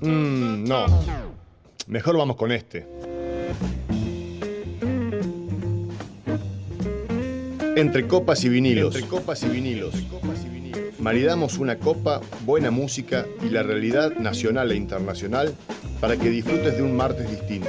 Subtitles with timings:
[0.00, 0.86] Mm, no.
[1.86, 2.86] Mejor vamos con este.
[7.76, 8.94] Entre copas y vinilos.
[8.94, 9.94] Entre copas y vinilos.
[10.98, 15.54] Maridamos una copa, buena música y la realidad nacional e internacional
[16.00, 17.68] para que disfrutes de un martes distinto.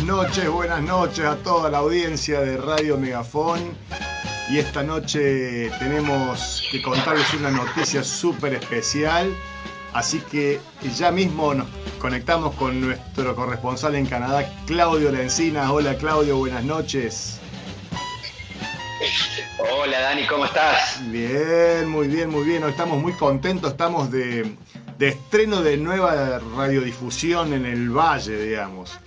[0.00, 3.76] Buenas noches, buenas noches a toda la audiencia de Radio Megafón.
[4.48, 9.30] Y esta noche tenemos que contarles una noticia súper especial.
[9.92, 10.58] Así que
[10.96, 11.68] ya mismo nos
[11.98, 15.70] conectamos con nuestro corresponsal en Canadá, Claudio Lencina.
[15.70, 17.38] Hola Claudio, buenas noches.
[19.58, 20.98] Hola Dani, ¿cómo estás?
[21.10, 22.64] Bien, muy bien, muy bien.
[22.64, 24.56] Hoy estamos muy contentos, estamos de,
[24.96, 28.98] de estreno de nueva radiodifusión en el Valle, digamos.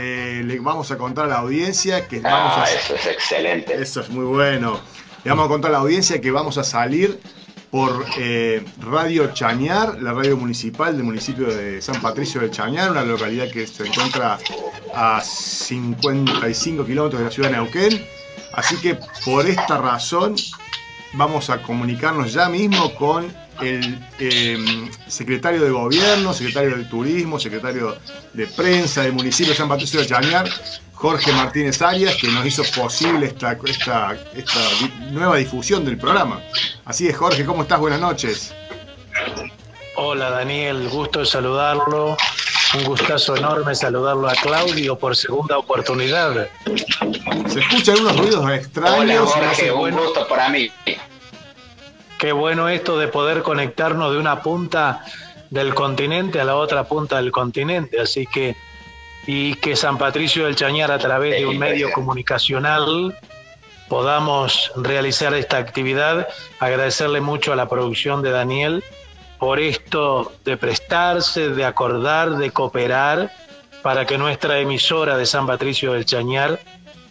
[0.00, 2.70] Eh, le vamos a contar a la audiencia que vamos Ah, a...
[2.72, 3.74] eso es excelente.
[3.74, 4.78] Eso es muy bueno.
[5.24, 7.18] Le vamos a contar a la audiencia que vamos a salir
[7.72, 13.02] por eh, Radio Chañar, la radio municipal del municipio de San Patricio del Chañar, una
[13.02, 14.38] localidad que se encuentra
[14.94, 18.06] a 55 kilómetros de la ciudad de Neuquén.
[18.52, 20.36] Así que por esta razón
[21.14, 23.26] vamos a comunicarnos ya mismo con
[23.60, 27.96] el eh, secretario de Gobierno, secretario de Turismo, secretario
[28.32, 30.48] de Prensa del municipio de San Patricio de Chañar,
[30.94, 36.40] Jorge Martínez Arias, que nos hizo posible esta, esta, esta di- nueva difusión del programa.
[36.84, 37.78] Así es, Jorge, ¿cómo estás?
[37.80, 38.54] Buenas noches.
[39.96, 42.16] Hola Daniel, gusto de saludarlo.
[42.74, 46.48] Un gustazo enorme saludarlo a Claudio por segunda oportunidad.
[47.48, 49.30] Se escuchan unos ruidos Hola extraños.
[49.32, 50.70] Jorge, hace- un gusto para mí.
[52.18, 55.04] Qué bueno esto de poder conectarnos de una punta
[55.50, 58.00] del continente a la otra punta del continente.
[58.00, 58.56] Así que,
[59.24, 63.16] y que San Patricio del Chañar a través de un medio comunicacional
[63.88, 66.26] podamos realizar esta actividad.
[66.58, 68.82] Agradecerle mucho a la producción de Daniel
[69.38, 73.30] por esto de prestarse, de acordar, de cooperar
[73.82, 76.58] para que nuestra emisora de San Patricio del Chañar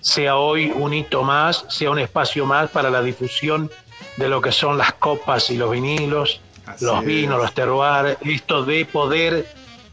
[0.02, 3.72] sea hoy un hito más, sea un espacio más para la difusión
[4.18, 7.06] de lo que son las copas y los vinilos, Así los es.
[7.06, 9.48] vinos, los terroirs, esto de poder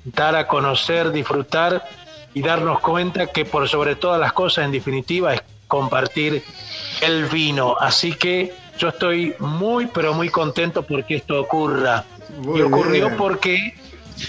[0.05, 1.87] dar a conocer, disfrutar
[2.35, 6.43] y darnos cuenta que por sobre todas las cosas, en definitiva, es compartir
[7.01, 7.77] el vino.
[7.79, 12.05] Así que yo estoy muy, pero muy contento porque esto ocurra.
[12.39, 13.17] Muy y ocurrió bien.
[13.17, 13.75] porque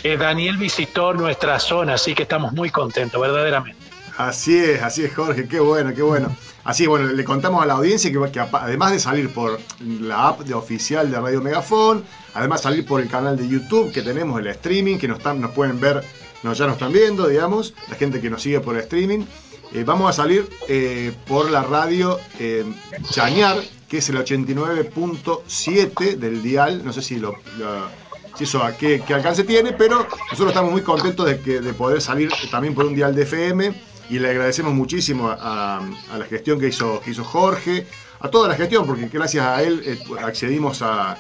[0.03, 3.79] eh, Daniel visitó nuestra zona, así que estamos muy contentos, verdaderamente.
[4.17, 6.35] Así es, así es, Jorge, qué bueno, qué bueno.
[6.66, 10.42] Así bueno, le contamos a la audiencia que, que además de salir por la app
[10.42, 12.03] de oficial de Radio Megafón,
[12.34, 15.52] además salir por el canal de YouTube que tenemos, el streaming, que nos, están, nos
[15.52, 16.03] pueden ver,
[16.44, 19.26] nos, ya nos están viendo, digamos, la gente que nos sigue por streaming.
[19.74, 22.66] Eh, vamos a salir eh, por la radio eh,
[23.12, 27.36] Chañar, que es el 89.7 del dial, no sé si lo...
[27.58, 28.06] lo-
[28.36, 31.74] si eso a qué, qué alcance tiene, pero nosotros estamos muy contentos de, que, de
[31.74, 33.74] poder salir también por un dial de FM
[34.09, 35.81] y le agradecemos muchísimo a,
[36.17, 37.85] la gestión que hizo, que hizo Jorge,
[38.19, 41.17] a toda la gestión, porque gracias a él eh, accedimos a-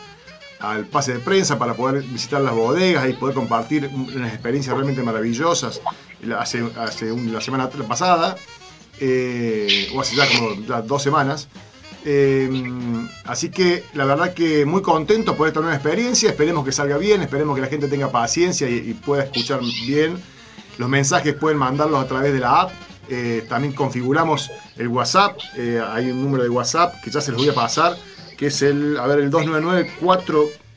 [0.59, 5.03] al pase de prensa para poder visitar las bodegas y poder compartir unas experiencias realmente
[5.03, 5.81] maravillosas
[6.39, 8.37] hace, hace un- la semana pasada,
[8.99, 11.47] eh, o hace ya como dos semanas.
[12.07, 12.49] Eh,
[13.25, 16.29] así que la verdad que muy contento por esta nueva experiencia.
[16.29, 20.17] Esperemos que salga bien, esperemos que la gente tenga paciencia y pueda escuchar bien.
[20.77, 22.71] Los mensajes pueden mandarlos a través de la app.
[23.07, 25.37] Eh, también configuramos el WhatsApp.
[25.57, 27.97] Eh, hay un número de WhatsApp que ya se los voy a pasar,
[28.37, 29.91] que es el, a ver, el 299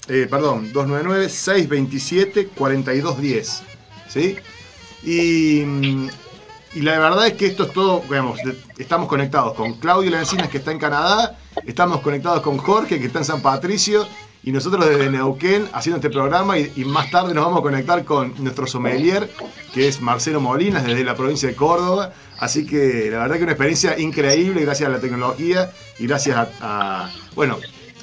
[0.09, 3.63] eh, perdón, 299 627 4210.
[4.09, 4.37] ¿Sí?
[5.05, 5.65] Y,
[6.75, 8.05] la verdad es que esto es todo,
[8.77, 13.21] estamos conectados con Claudio Lencinas que está en Canadá, estamos conectados con Jorge que está
[13.21, 14.07] en San Patricio
[14.49, 18.03] y nosotros desde Neuquén haciendo este programa y, y más tarde nos vamos a conectar
[18.07, 19.31] con nuestro sommelier
[19.75, 22.13] que es Marcelo Molinas desde la provincia de Córdoba.
[22.39, 26.49] Así que la verdad que una experiencia increíble gracias a la tecnología y gracias a,
[26.63, 27.59] a, bueno,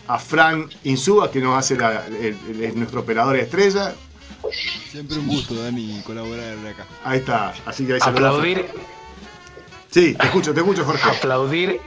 [0.08, 3.96] a Fran Insúa que nos hace la- el- el- nuestro operador estrella.
[4.92, 6.86] Siempre un gusto, Dani, colaborar acá.
[7.04, 8.38] Ahí está, así que ahí saludamos.
[8.40, 8.66] Aplaudir,
[9.90, 11.10] Sí, te escucho, te escucho Jorge.
[11.10, 11.80] aplaudir,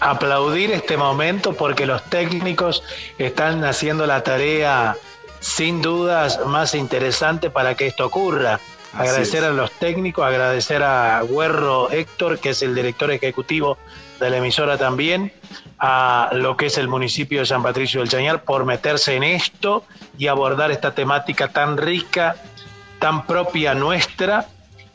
[0.00, 2.82] aplaudir este momento porque los técnicos
[3.18, 4.96] están haciendo la tarea
[5.40, 8.60] sin dudas más interesante para que esto ocurra.
[8.92, 9.50] Así agradecer es.
[9.50, 13.78] a los técnicos, agradecer a Guerro Héctor, que es el director ejecutivo
[14.20, 15.32] de la emisora también
[15.78, 19.84] a lo que es el municipio de San Patricio del Chañar por meterse en esto
[20.16, 22.36] y abordar esta temática tan rica,
[22.98, 24.46] tan propia nuestra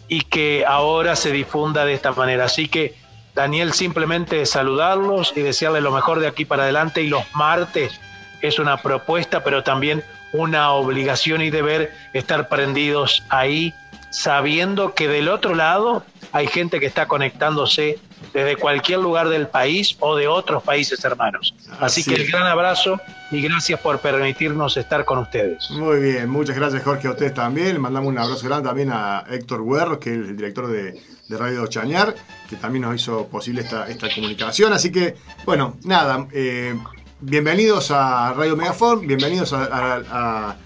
[0.08, 2.46] y que ahora se difunda de esta manera.
[2.46, 2.96] Así que
[3.34, 7.02] Daniel, simplemente saludarlos y desearles lo mejor de aquí para adelante.
[7.02, 8.00] Y los martes
[8.42, 13.74] es una propuesta, pero también una obligación y deber estar prendidos ahí,
[14.10, 18.00] sabiendo que del otro lado hay gente que está conectándose
[18.34, 21.54] desde cualquier lugar del país o de otros países hermanos.
[21.80, 23.00] Así, que el gran abrazo
[23.32, 25.70] y gracias por permitirnos estar con ustedes.
[25.72, 27.80] Muy bien, muchas gracias Jorge a ustedes también.
[27.80, 32.14] Mandamos un abrazo grande también a Héctor Huerro, que es el director de, Radio Chañar,
[32.50, 34.74] que también nos hizo posible esta, esta comunicación.
[34.74, 35.16] Así que,
[35.46, 36.76] bueno, nada, eh,
[37.22, 40.58] bienvenidos a Radio Megafon, bienvenidos a,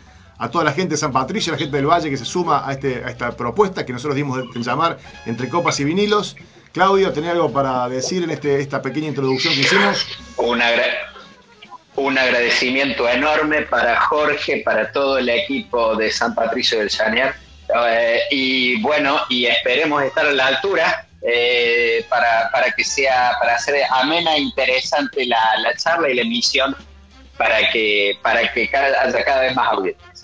[0.52, 2.72] toda la gente de San Patricio, a la gente del Valle que se suma a,
[2.72, 4.98] este, a esta propuesta que nosotros dimos en llamar
[5.28, 6.36] Entre Copas y Vinilos.
[6.76, 10.06] Claudio, ¿tenía algo para decir en este, esta pequeña introducción que hicimos?
[10.36, 17.34] Un, agradecimiento enorme para Jorge, para todo el equipo de San Patricio del Chañar.
[17.74, 23.56] Eh, y bueno, y esperemos estar a la altura eh, para, para, que sea, para
[23.56, 25.40] hacer amena e interesante la,
[25.82, 26.76] charla y la emisión
[27.38, 30.15] para que, para que haya cada vez más audiencias.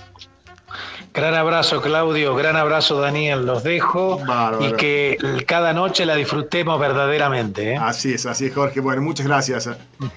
[1.13, 4.22] Gran abrazo Claudio, gran abrazo Daniel, los dejo
[4.62, 7.74] y que cada noche la disfrutemos verdaderamente.
[7.74, 7.78] ¿eh?
[7.78, 8.80] Así es, así es Jorge.
[8.80, 9.69] Bueno, muchas gracias.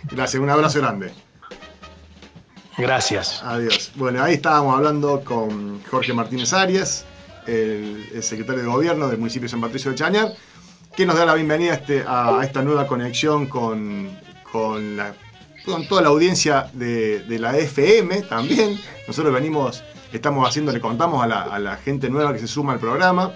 [0.05, 1.13] Gracias, un abrazo grande.
[2.79, 3.43] Gracias.
[3.45, 3.93] Adiós.
[3.97, 7.05] Bueno, ahí estábamos hablando con Jorge Martínez Arias,
[7.47, 10.33] el, el secretario de gobierno del municipio de San Patricio de Chañar
[10.97, 12.05] que nos da la bienvenida a, este,
[12.43, 14.17] esta nueva conexión con,
[14.51, 14.97] con,
[15.89, 18.79] toda la audiencia de, la FM también.
[19.09, 19.83] Nosotros venimos,
[20.17, 21.27] estamos haciendo, le contamos a
[21.59, 23.33] la, gente nueva que se suma al programa,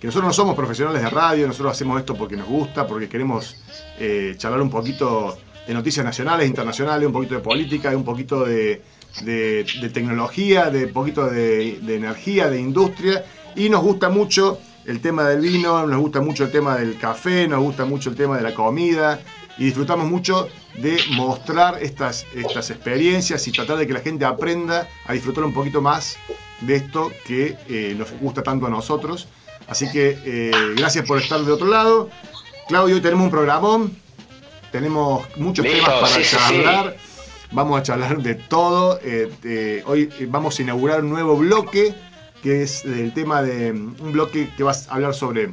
[0.00, 3.56] que nosotros no somos profesionales de radio, nosotros hacemos esto porque nos gusta, porque queremos
[3.98, 5.36] eh, charlar un poquito
[5.66, 8.82] de noticias nacionales, internacionales, un poquito de política, un poquito de,
[9.92, 13.24] tecnología, de un poquito de, de energía, de industria,
[13.56, 17.46] y nos gusta mucho el tema del vino, nos gusta mucho el tema del café,
[17.46, 19.20] nos gusta mucho el tema de la comida
[19.58, 24.88] y disfrutamos mucho de mostrar estas, estas experiencias y tratar de que la gente aprenda
[25.04, 26.16] a disfrutar un poquito más
[26.60, 29.26] de esto que eh, nos gusta tanto a nosotros.
[29.66, 32.08] Así que eh, gracias por estar de otro lado.
[32.68, 33.96] Claudio, hoy tenemos un programón,
[34.70, 36.96] tenemos muchos temas para charlar.
[37.50, 39.00] Vamos a charlar de todo.
[39.02, 41.94] Eh, hoy vamos a inaugurar un nuevo bloque
[42.42, 45.50] que es el tema de un bloque que va a hablar sobre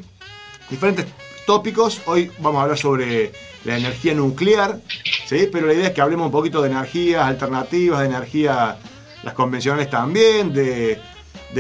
[0.70, 1.08] diferentes
[1.48, 2.02] tópicos.
[2.06, 3.32] Hoy vamos a hablar sobre
[3.66, 4.80] la energía nuclear,
[5.28, 5.50] ¿sí?
[5.52, 8.78] pero la idea es que hablemos un poquito de energías alternativas, de energía,
[9.24, 11.02] las convencionales también, de,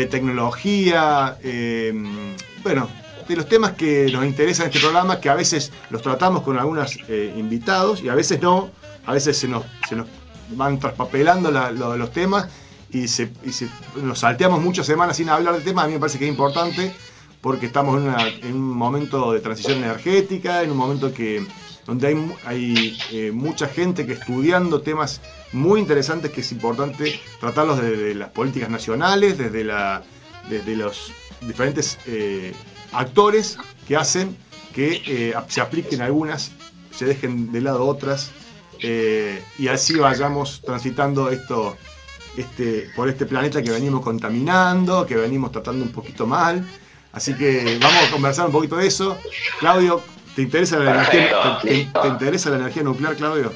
[0.09, 2.89] tecnología, em, bueno,
[3.27, 6.59] de los temas que nos interesan en este programa, que a veces los tratamos con
[6.59, 8.69] algunos eh, invitados y a veces no,
[9.05, 10.07] a veces se nos, se nos
[10.49, 12.49] van traspapelando los temas
[12.91, 13.29] y, se,
[13.95, 16.93] nos salteamos muchas semanas sin hablar del tema, a mí me parece que es importante
[17.41, 18.01] porque estamos
[18.41, 21.45] en, un momento de transición energética, en un momento que
[21.85, 25.21] donde hay, hay eh, mucha gente que estudiando temas
[25.51, 30.03] muy interesantes que es importante tratarlos desde las políticas nacionales, desde, la,
[30.49, 31.11] desde los
[31.41, 32.53] diferentes eh,
[32.91, 34.35] actores que hacen
[34.73, 36.51] que eh, se apliquen algunas,
[36.91, 38.31] se dejen de lado otras
[39.57, 41.75] y así vayamos transitando esto
[42.37, 46.65] este, por este planeta que venimos contaminando, que venimos tratando un poquito mal.
[47.13, 49.17] Así que vamos a conversar un poquito de eso.
[49.59, 50.03] Claudio,
[50.35, 53.53] ¿te interesa la, energía, te, interesa la energía nuclear, Claudio?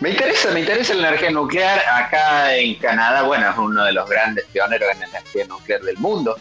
[0.00, 1.80] Me interesa, me interesa la energía nuclear.
[1.88, 6.36] Acá en Canadá, bueno, es uno de los grandes pioneros en energía nuclear del mundo.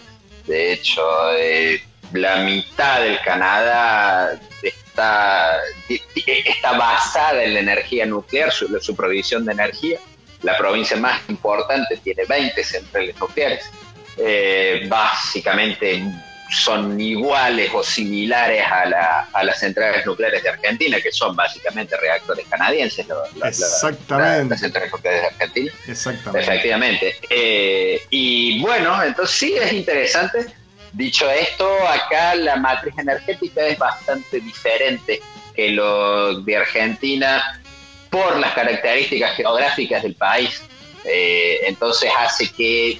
[0.45, 1.01] De hecho,
[1.37, 1.81] eh,
[2.13, 9.53] la mitad del Canadá está, está basada en la energía nuclear, su, su provisión de
[9.53, 9.99] energía
[10.45, 13.69] la provincia más importante tiene 20 centrales nucleares.
[14.17, 16.03] Eh, básicamente
[16.49, 23.05] son iguales o similares a, las centrales nucleares de Argentina, que son básicamente reactores canadienses.
[23.43, 24.49] Exactamente.
[24.49, 25.71] las centrales nucleares de Argentina.
[25.87, 26.39] Exactamente.
[26.39, 27.15] Efectivamente.
[27.29, 30.45] Eh, y bueno, entonces sí es interesante.
[30.93, 35.21] Dicho esto, acá la matriz energética es bastante diferente
[35.53, 37.61] que lo de Argentina
[38.09, 40.61] por las características geográficas del país.
[41.03, 42.99] Eh, entonces hace que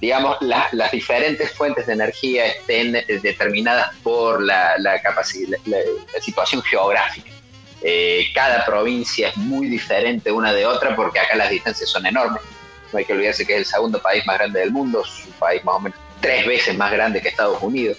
[0.00, 5.78] digamos, las diferentes fuentes de energía estén determinadas por la, capacidad, la,
[6.20, 7.30] situación geográfica.
[7.80, 12.42] Eh, cada provincia es muy diferente una de otra porque acá las distancias son enormes.
[12.92, 15.32] No hay que olvidarse que es el segundo país más grande del mundo, es un
[15.32, 17.96] país más o menos tres veces más grande que Estados Unidos.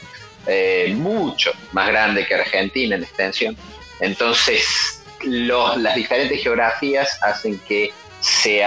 [0.47, 3.57] eh, mucho más grande que Argentina en extensión.
[3.99, 8.63] Entonces, los, las diferentes geografías hacen que se,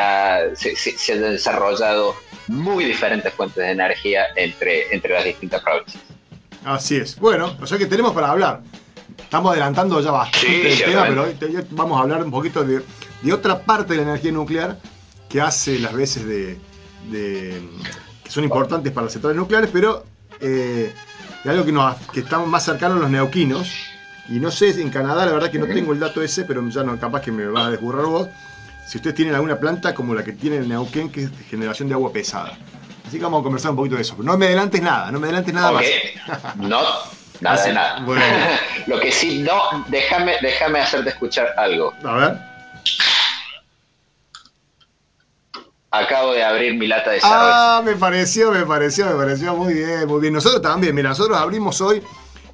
[0.55, 2.15] se, hayan desarrollado
[2.49, 6.03] muy diferentes fuentes de energía entre, entre las distintas provincias.
[6.65, 7.17] Así es.
[7.19, 8.61] Bueno, o sea que tenemos para hablar.
[9.19, 12.83] Estamos adelantando ya bastante el tema, pero hoy vamos a hablar un poquito de,
[13.23, 14.79] de, otra parte de la energía nuclear
[15.29, 16.59] que hace las veces de,
[17.11, 17.63] de
[18.23, 20.05] que son importantes para las centrales nucleares, pero
[20.41, 20.93] eh,
[21.45, 23.73] de algo que, nos, que estamos más cercanos a los neuquinos.
[24.29, 26.85] Y no sé, en Canadá la verdad que no tengo el dato ese, pero ya
[26.85, 28.29] no, capaz que me va a desburrar vos.
[28.87, 31.95] Si ustedes tienen alguna planta como la que tiene el Neuquén, que es generación de
[31.95, 32.59] agua pesada.
[33.07, 34.17] Así que vamos a conversar un poquito de eso.
[34.19, 35.85] No me adelantes nada, no me adelantes nada más.
[36.57, 36.81] No,
[37.41, 38.01] nada de nada.
[38.05, 38.25] Bueno.
[38.87, 41.93] Lo que sí, no, déjame, déjame hacerte escuchar algo.
[42.05, 42.53] A ver.
[45.91, 47.79] Acabo de abrir mi lata de cerveza.
[47.79, 50.33] Ah, me pareció, me pareció, me pareció muy bien, muy bien.
[50.33, 52.03] Nosotros también, mira, nosotros abrimos hoy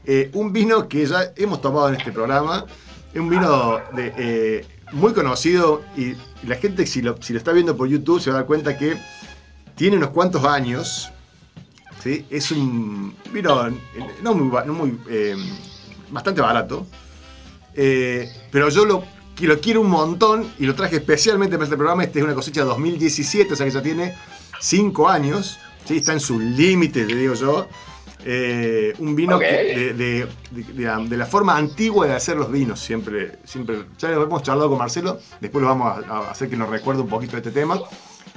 [0.04, 2.64] eh, un vino que ya hemos tomado en este programa.
[3.12, 6.14] Es un vino de, eh, muy conocido y
[6.46, 8.76] la gente, si lo, si lo está viendo por YouTube, se va a dar cuenta
[8.78, 8.96] que
[9.74, 11.10] tiene unos cuantos años.
[12.02, 12.26] ¿sí?
[12.30, 13.70] Es un vino
[14.22, 15.36] no muy, no muy eh,
[16.10, 16.86] bastante barato.
[17.74, 19.04] Eh, pero yo lo,
[19.60, 22.04] quiero un montón y lo traje especialmente para este programa.
[22.04, 24.14] Este es una cosecha de 2017, o sea que ya tiene
[24.60, 25.58] 5 años.
[25.84, 25.98] ¿sí?
[25.98, 27.68] Está en su límite, te digo yo.
[28.30, 33.84] Eh, un vino de, de, de, la forma antigua de hacer los vinos, siempre, siempre.
[33.96, 37.00] Ya lo hemos charlado con Marcelo, después lo vamos a, a hacer que nos recuerde
[37.00, 37.80] un poquito de este tema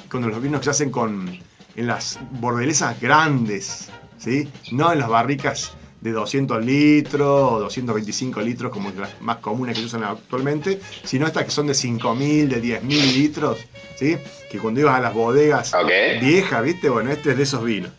[0.07, 1.37] con los vinos que se hacen con,
[1.75, 4.49] en las bordelesas grandes, ¿sí?
[4.71, 9.81] No en las barricas de 200 litros o 225 litros como las más comunes que
[9.81, 13.57] se usan actualmente, sino estas que son de 5.000, de 10.000 litros,
[13.97, 14.17] ¿sí?
[14.49, 15.73] Que cuando ibas a las bodegas
[16.21, 16.89] viejas, ¿viste?
[16.89, 17.91] Bueno, este es de esos vinos.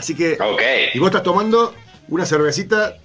[0.00, 0.38] Así que...
[0.94, 1.74] Y vos estás tomando
[2.08, 2.96] una cervecita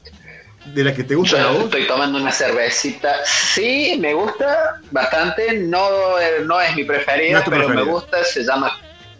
[0.66, 1.66] de las que te gusta a vos?
[1.66, 3.18] Estoy tomando una cervecita.
[3.26, 5.60] Sí, me gusta bastante.
[5.60, 8.24] No, eh, no es mi preferida, pero me gusta.
[8.24, 8.72] Se llama.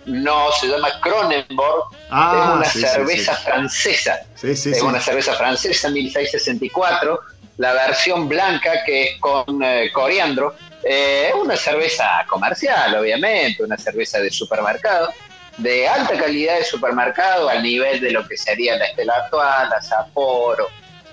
[0.06, 1.90] No, se llama Cronenborg.
[2.10, 4.22] Ah, es una cerveza francesa.
[4.42, 7.20] es una cerveza francesa, 1664.
[7.58, 10.56] La versión blanca, que es con eh, coriandro.
[10.82, 15.12] Eh, es una cerveza comercial, obviamente, una cerveza de supermercado
[15.58, 19.82] de alta calidad de supermercado al nivel de lo que sería la Estela Actual, la
[19.82, 20.68] Sapporo,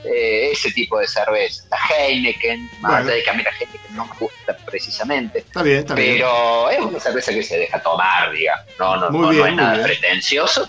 [0.04, 1.64] eh, ese tipo de cerveza.
[1.70, 5.38] La Heineken, más allá de que a mí la Heineken no me gusta precisamente.
[5.38, 6.14] Está bien, está bien.
[6.14, 8.64] Pero es una cerveza que se deja tomar, diga.
[8.78, 10.68] No, no, no, es nada pretencioso.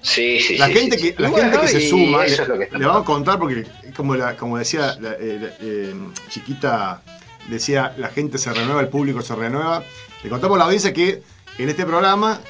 [0.00, 0.74] Sí, sí, la sí.
[0.74, 3.64] Gente que, la gente que se suma, le, vamos a contar porque,
[3.96, 5.94] como, la, como decía la, eh, eh,
[6.28, 7.00] Chiquita,
[7.48, 9.82] decía, la gente se renueva, el público se renueva.
[10.22, 11.22] Le contamos a la audiencia que
[11.56, 12.40] en este programa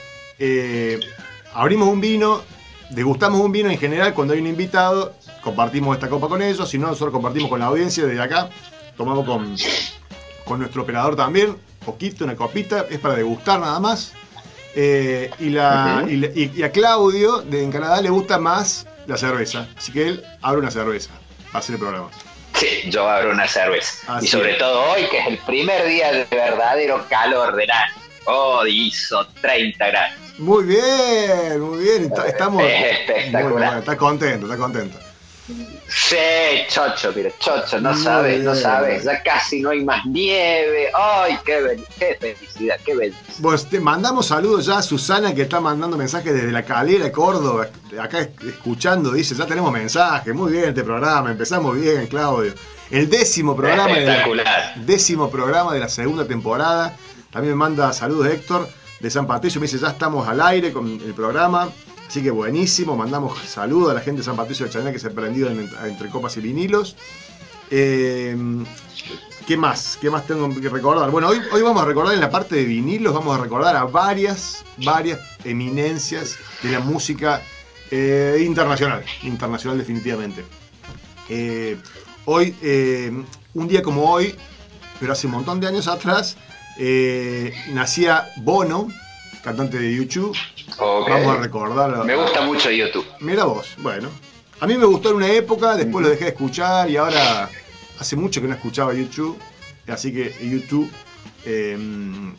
[1.53, 2.43] abrimos un vino,
[2.91, 5.15] degustamos un vino en general cuando hay un invitado
[5.45, 8.49] compartimos esta copa con ellos, si no, nosotros compartimos con la audiencia desde acá,
[8.97, 9.55] tomamos con,
[10.45, 14.15] con nuestro operador también, poquito, una copita, es para degustar nada más.
[14.75, 19.93] Eh, y, la, y, a Claudio de, en Canadá le gusta más la cerveza, así
[19.93, 21.11] que él abre una cerveza
[21.53, 22.11] para hacer el programa.
[22.55, 24.21] Sí, yo abro una cerveza.
[24.21, 27.95] y sobre todo hoy, que es el primer día de verdadero calor del año.
[28.27, 30.24] Oh, hizo 30 grados.
[30.39, 32.13] Muy bien, muy bien.
[32.27, 32.63] Estamos.
[32.67, 33.79] espectacular.
[33.79, 34.99] está contento, está contento.
[35.89, 36.17] Sí,
[36.69, 40.91] chocho, mira, chocho, no sabes, no sabes, ya casi no hay más nieve.
[40.95, 43.13] Ay, qué, qué felicidad, qué
[43.69, 47.69] te mandamos saludos ya a Susana que está mandando mensajes desde la calera, Córdoba,
[48.01, 52.55] acá escuchando, dice, ya tenemos mensajes, muy bien este programa, empezamos bien, Claudio.
[52.91, 56.97] El décimo programa, de la, décimo programa de la segunda temporada.
[57.31, 58.69] También manda saludos Héctor
[59.05, 61.69] de San Patricio, me dice, ya estamos al aire con el programa.
[62.09, 65.09] Así que buenísimo, mandamos saludos a la gente de San Patricio de Chanel que se
[65.09, 66.97] ha prendido entre copas y vinilos.
[67.71, 68.35] Eh,
[69.47, 69.99] ¿Qué más?
[70.01, 71.11] ¿Qué más tengo que recordar?
[71.11, 73.85] Bueno, hoy, hoy vamos a recordar en la parte de vinilos, vamos a recordar a
[73.85, 77.43] varias, varias eminencias de la música
[77.91, 80.47] eh, internacional, internacional definitivamente.
[81.29, 81.77] Eh,
[82.25, 82.55] hoy,
[83.53, 84.35] un día como hoy,
[84.99, 86.39] pero hace un montón de años atrás,
[87.73, 88.89] nacía Bono,
[89.43, 90.37] cantante de YouTube.
[90.79, 92.05] Vamos a recordarlo.
[92.05, 93.07] Me gusta mucho YouTube.
[93.21, 94.09] Mira vos, bueno.
[94.61, 97.51] A mí me gustó en una época, después lo dejé de escuchar y ahora
[97.99, 99.39] hace mucho que no escuchaba YouTube.
[99.87, 100.91] Así que YouTube.
[101.45, 101.77] Eh,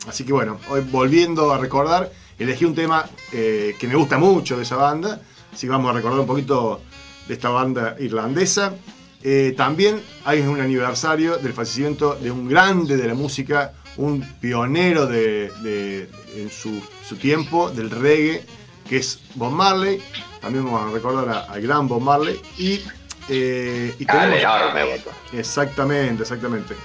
[0.07, 4.57] así que bueno, hoy volviendo a recordar, elegí un tema eh, que me gusta mucho
[4.57, 5.21] de esa banda.
[5.53, 6.81] Así que vamos a recordar un poquito
[7.27, 8.73] de esta banda irlandesa.
[9.21, 15.05] Eh, también hay un aniversario del fallecimiento de un grande de la música, un pionero
[15.07, 16.81] de, en su,
[17.17, 18.43] tiempo del reggae,
[18.87, 20.01] que es Bob Marley.
[20.41, 22.39] también vamos a recordar al gran Bob Marley.
[22.57, 22.81] Y,
[23.29, 25.01] eh, y tenemos- enorme.
[25.33, 26.75] Exactamente, exactamente.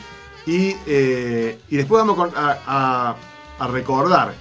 [0.46, 3.16] Y, eh, y después vamos a, a-
[3.58, 4.32] a recordar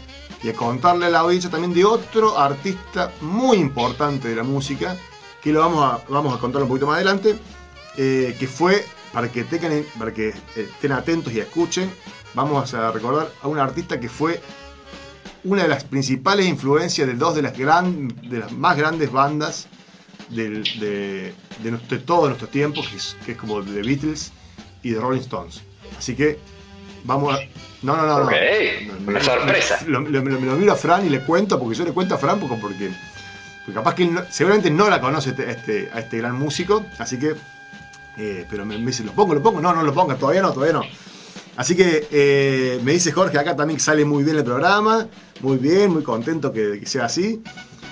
[0.42, 4.96] y a contarle a la audiencia también de otro artista muy importante de la música,
[5.44, 7.36] que lo vamos a, vamos a contar un poquito más adelante,
[7.98, 11.92] eh, que fue, para que, tengan, para que estén atentos y escuchen,
[12.34, 14.42] vamos a recordar a un artista que fue
[15.44, 19.68] una de las principales influencias de dos de las, gran, de las más grandes bandas
[20.30, 21.34] del- de,
[21.64, 24.32] de, nuestro- de todos nuestros tiempos, que es, que es como The Beatles
[24.84, 25.62] y The Rolling Stones.
[25.98, 26.38] Así que
[27.04, 27.40] vamos a...
[27.82, 28.20] No, no, no.
[28.20, 28.26] no.
[28.26, 28.32] Ok,
[28.88, 29.80] No, una no, sorpresa.
[29.88, 32.18] Lo, lo- lo- lo miro a Fran y le cuento, porque yo le cuento a
[32.18, 32.92] Fran porque, porque,
[33.66, 36.38] porque capaz que él no- seguramente no la conoce este- a este, a este gran
[36.38, 37.36] músico, así que...
[38.18, 39.62] eh, pero me, me dice, ¿lo pongo, lo pongo?
[39.62, 40.82] No, no lo ponga, todavía no, todavía no.
[41.60, 45.10] Así que eh, me dice Jorge acá también que sale muy bien el programa,
[45.42, 47.44] muy bien, muy contento que, que sea así.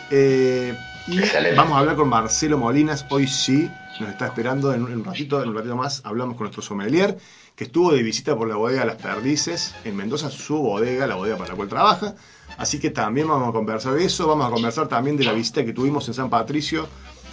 [0.10, 0.74] Eh,
[1.06, 1.20] y
[1.54, 3.70] vamos a hablar con Marcelo Molinas, hoy sí,
[4.00, 6.62] nos está esperando en un, en un ratito, en un ratito más hablamos con nuestro
[6.62, 7.18] sommelier,
[7.58, 11.36] que estuvo de visita por la bodega Las Perdices en Mendoza, su bodega, la bodega
[11.36, 12.16] para la cual trabaja.
[12.58, 15.66] Así que también vamos a conversar de eso, vamos a conversar también de la visita
[15.66, 16.88] que tuvimos en San Patricio,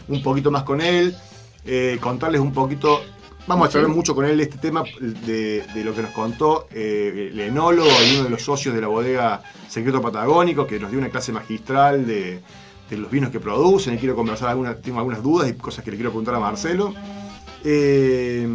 [0.09, 1.17] un poquito más con él,
[1.65, 3.03] eh, contarles un poquito
[3.47, 6.67] Vamos a charlar mucho con él de este tema, de, de lo que nos contó
[6.73, 10.91] eh, el enólogo y uno de los socios de la bodega Secreto Patagónico, que nos
[10.91, 12.41] dio una clase magistral de,
[12.89, 13.95] de los vinos que producen.
[13.95, 16.95] Y quiero conversar, algunas, tengo algunas dudas y cosas que le quiero preguntar a Marcelo.
[17.67, 18.47] Eh,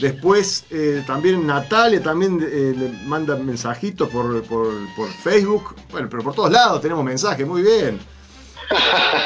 [0.00, 5.76] después, eh, también Natalia también eh, le manda mensajitos por, por, por Facebook.
[5.92, 7.98] Bueno, pero por todos lados tenemos mensajes, muy bien.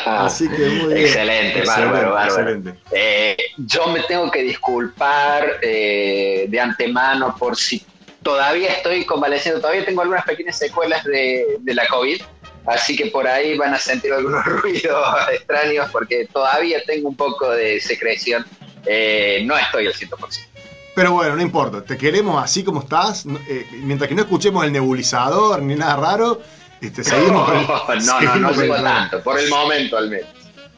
[0.07, 1.07] Así que muy bien.
[1.07, 2.27] Excelente, bárbaro, bárbaro.
[2.27, 2.75] excelente.
[2.93, 7.85] Eh, yo me tengo que disculpar eh, de antemano por si
[8.23, 12.23] todavía estoy convaleciendo, todavía tengo algunas pequeñas secuelas de, de la COVID,
[12.67, 17.51] así que por ahí van a sentir algunos ruidos extraños porque todavía tengo un poco
[17.51, 18.45] de secreción.
[18.87, 20.47] Eh, no estoy al 100%.
[20.95, 23.25] Pero bueno, no importa, te queremos así como estás.
[23.49, 26.41] eh, mientras que no escuchemos el nebulizador ni nada raro,
[26.87, 27.49] este, seguimos
[28.07, 29.09] no, no, no programa.
[29.11, 30.29] tanto, por el momento al menos.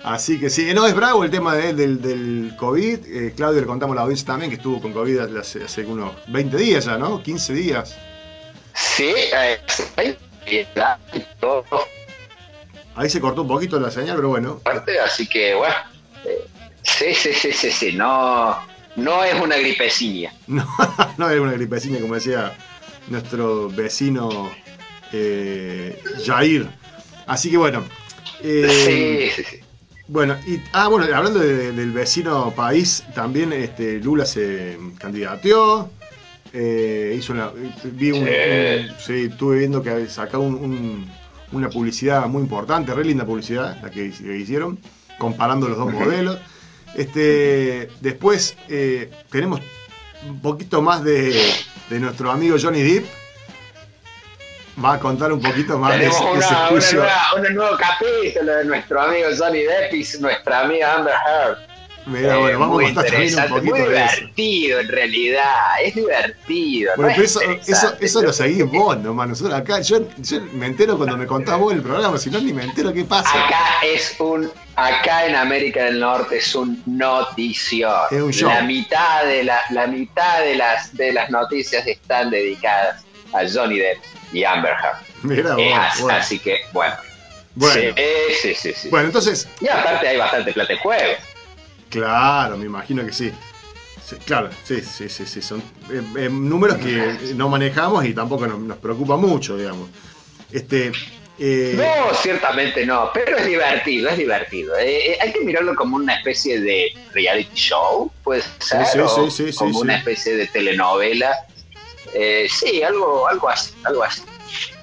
[0.04, 2.98] Así que sí, no es bravo el tema de- del, del COVID.
[3.06, 6.56] Eh, Claudio le contamos la audiencia también que estuvo con COVID hace, hace unos 20
[6.58, 7.22] días ya, ¿no?
[7.22, 7.96] 15 días.
[8.74, 9.58] Sí, eh,
[12.94, 14.60] Ahí se cortó un poquito la señal, pero bueno.
[14.62, 15.74] fuerte, así que bueno.
[16.24, 16.46] eh,
[16.82, 18.56] sí, sí, sí, sí, sí, no,
[18.96, 20.32] no es una gripecilla.
[20.46, 20.64] No,
[21.18, 22.52] no era una gripecina, como decía
[23.08, 24.50] nuestro vecino
[25.12, 26.68] eh, Jair.
[27.26, 27.84] Así que bueno.
[28.42, 29.60] eh, sí, sí, sí.
[30.08, 35.90] Bueno, y ah, bueno, hablando de- del vecino país, también este, Lula se candidateó.
[36.52, 37.50] eh, hizo una.
[37.84, 38.30] Vi un, Sí.
[38.30, 41.10] un- sí, estuve viendo que sacó un- un-
[41.52, 44.78] una publicidad muy importante, re linda publicidad, la que, que hicieron,
[45.18, 46.38] comparando los dos modelos.
[46.96, 49.60] Este, después eh, tenemos
[50.26, 51.38] un poquito más de,
[51.90, 53.04] de nuestro amigo Johnny Depp.
[54.84, 57.04] Va a contar un poquito más de, Tenemos ese- de ese una, juicio.
[57.36, 61.58] un nuevo capítulo de nuestro amigo Johnny Depp y nuestra amiga Amber Heard.
[62.08, 64.16] Mira, Eh, bueno, vamos a contar también un poquito muy de eso.
[64.16, 66.92] divertido en realidad, es divertido.
[66.96, 69.28] Bueno, no pero es eso, eso, eso lo seguís vos nomás.
[69.30, 72.52] Nosotros acá, yo, yo me entero cuando me contás vos el programa, si no ni
[72.52, 73.28] me entero qué pasa.
[73.46, 77.92] Acá es un, acá en América del Norte es un notición.
[78.10, 78.50] Es un show.
[78.50, 83.78] La mitad de la, la mitad de las de las noticias están dedicadas a Johnny
[83.78, 83.98] Depp
[84.32, 84.96] y Amber Heard.
[85.22, 86.18] Mira vos, Es así, bueno.
[86.18, 86.94] así que bueno.
[87.54, 87.94] Bueno.
[88.42, 88.88] Sí, sí, sí.
[88.90, 91.12] Bueno, entonces, Y aparte hay bastante plata en juego.
[91.88, 93.32] claro, me imagino que sí.
[94.04, 95.42] Sí, claro, sí, sí, sí, sí.
[95.42, 95.60] Son
[95.90, 99.88] eh, eh, números que no manejamos y tampoco nos, nos preocupa mucho, digamos.
[100.52, 100.92] Este.
[101.40, 104.76] eh, No, ciertamente no, pero es divertido, es divertido.
[104.78, 109.30] Eh, eh, hay que mirarlo como una especie de reality show, puede ser, sí, o
[109.30, 111.34] sí, sí, como una especie de telenovela.
[112.18, 114.22] Eh, sí, algo, algo así, algo así.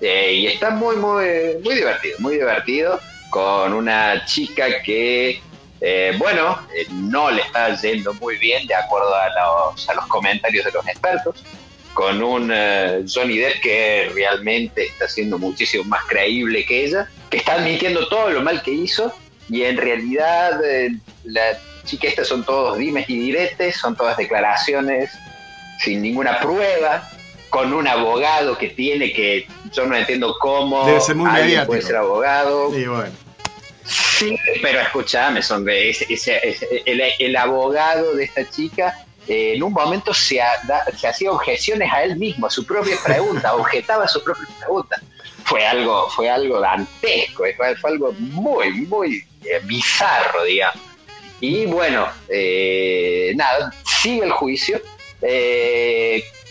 [0.01, 2.99] Eh, y está muy, muy, muy divertido, muy divertido,
[3.31, 5.41] con una chica que,
[5.81, 10.05] eh, bueno, eh, no le está yendo muy bien de acuerdo a los, a los
[10.05, 11.43] comentarios de los expertos
[11.95, 17.37] con un eh, Johnny Depp que realmente está siendo muchísimo más creíble que ella, que
[17.37, 19.11] está admitiendo todo lo mal que hizo
[19.49, 20.59] y en realidad
[21.23, 25.09] la chica esta son todos dimes y diretes, son todas declaraciones
[25.79, 27.09] sin ninguna prueba,
[27.53, 31.67] con un abogado que tiene que, yo no entiendo cómo Debe ser muy alguien mediático.
[31.67, 33.11] puede ser abogado, y bueno.
[33.85, 39.53] Sí, pero escúchame, son de ese, ese- ese- el, el abogado de esta chica eh,
[39.55, 40.39] en un momento se,
[40.97, 44.99] se hacía objeciones a él mismo, a su propia pregunta, objetaba su propia pregunta.
[45.45, 50.81] Fue algo, fue algo dantesco, fue, algo muy, muy eh, bizarro, digamos.
[51.39, 54.81] Y bueno, eh, nada, sigue el juicio,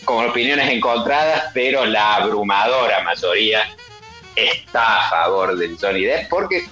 [0.05, 3.69] con opiniones encontradas, pero la abrumadora mayoría
[4.35, 6.65] está a favor de Johnny Depp porque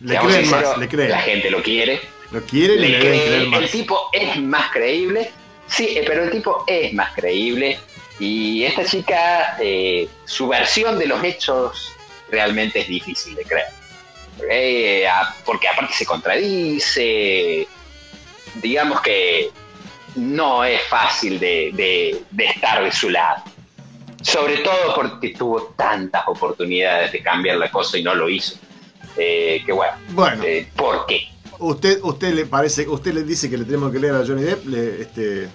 [0.00, 1.10] le creen más, le creen.
[1.10, 3.62] la gente lo quiere lo quiere y le, creer más.
[3.62, 5.30] El tipo es más creíble,
[5.66, 7.78] sí, eh, pero el tipo es más creíble.
[8.20, 11.92] Y esta chica, eh, su versión de los hechos
[12.30, 13.66] realmente es difícil de creer.
[14.50, 15.06] Eh,
[15.44, 17.66] porque aparte se contradice,
[18.56, 19.50] digamos que
[20.18, 23.42] no es fácil de, estar de su lado.
[24.22, 28.56] Sobre todo porque tuvo tantas oportunidades de cambiar la cosa y no lo hizo.
[29.16, 30.42] que bueno, bueno
[30.76, 31.28] ¿por qué?
[31.60, 34.68] Usted, usted le parece, usted le dice que le tenemos que leer a Johnny Depp,
[35.00, 35.48] este,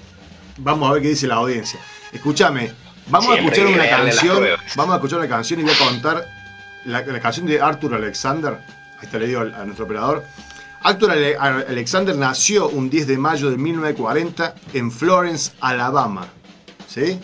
[0.58, 1.80] vamos a ver qué dice la audiencia.
[2.12, 2.72] Escúchame,
[3.08, 4.44] vamos a escuchar una canción,
[4.76, 6.28] vamos a escuchar una canción y voy a contar
[6.86, 8.60] la, canción de Arthur Alexander.
[9.00, 10.24] Ahí está le digo a nuestro operador.
[10.84, 16.28] Arthur Alexander nació un 10 de mayo de 1940 en Florence, Alabama.
[16.88, 17.20] ¿Sí?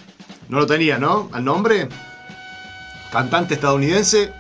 [0.48, 1.30] No lo tenía, ¿no?
[1.34, 1.90] Al nombre.
[3.12, 4.32] Cantante estadounidense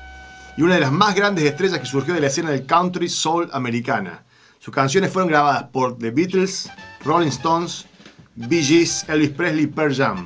[0.55, 3.49] y una de las más grandes estrellas que surgió de la escena del country soul
[3.51, 4.23] americana.
[4.59, 6.69] Sus canciones fueron grabadas por The Beatles,
[7.03, 7.85] Rolling Stones,
[8.35, 10.25] Bee Gees, Elvis Presley y Pearl Jam.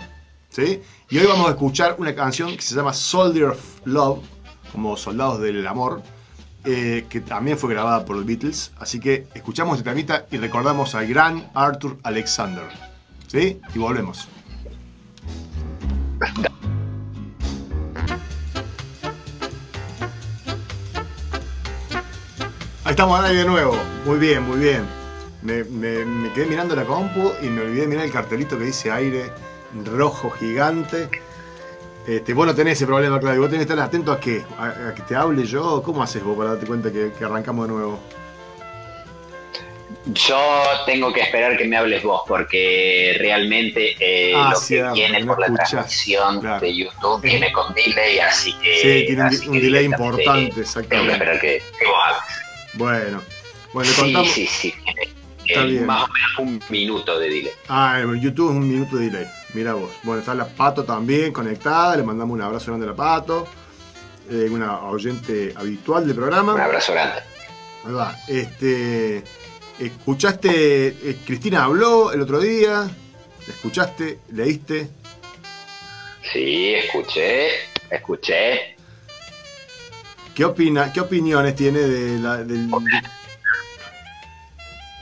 [0.49, 0.81] ¿sí?
[1.09, 4.19] Y hoy vamos a escuchar una canción que se llama Soldier of Love,
[4.71, 6.03] como Soldados del Amor,
[6.65, 8.71] eh, que también fue grabada por The Beatles.
[8.77, 12.63] Así que escuchamos esta temita y recordamos al gran Arthur Alexander.
[13.27, 13.59] ¿Sí?
[13.73, 14.27] Y volvemos.
[22.85, 23.77] Ahí estamos ahí de nuevo.
[24.05, 24.85] Muy bien, muy bien.
[25.41, 25.63] Me,
[26.33, 29.31] quedé mirando la compu y me olvidé de mirar el cartelito que dice aire
[29.85, 31.09] rojo gigante.
[32.07, 33.41] Este, vos no tenés ese problema, Claudio.
[33.41, 34.43] Vos tenés que estar atento a qué?
[34.57, 35.81] ¿A, que te hable yo?
[35.83, 37.99] ¿Cómo haces vos para darte cuenta que, arrancamos de nuevo?
[40.05, 45.25] Yo tengo que esperar que me hables vos, porque realmente eh, ah, lo que viene
[45.25, 48.79] por la transmisión de YouTube viene con delay, así que.
[48.79, 50.89] Sí, tiene un, delay importante, exactamente.
[50.89, 52.43] Tengo que esperar que, que vos hables.
[52.73, 53.21] Bueno,
[53.71, 54.31] bueno, le contamos.
[54.31, 54.73] Sí, sí,
[55.45, 55.85] Está bien.
[55.85, 57.51] Más o menos un minuto de delay.
[57.67, 59.27] Ah, en YouTube es un minuto de delay.
[59.53, 59.91] Mira vos.
[60.03, 61.97] Bueno, está la Pato también conectada.
[61.97, 63.47] Le mandamos un abrazo grande a la Pato.
[64.29, 66.53] Eh, una oyente habitual del programa.
[66.53, 67.21] Un abrazo grande.
[67.85, 68.15] Ahí va.
[68.27, 69.23] Este,
[69.79, 70.87] ¿Escuchaste?
[70.87, 72.89] Eh, Cristina habló el otro día.
[73.47, 74.19] ¿Escuchaste?
[74.31, 74.89] ¿Leíste?
[76.31, 77.49] Sí, escuché.
[77.89, 78.77] Escuché.
[80.33, 82.69] ¿Qué, opina, ¿Qué opiniones tiene de la, del,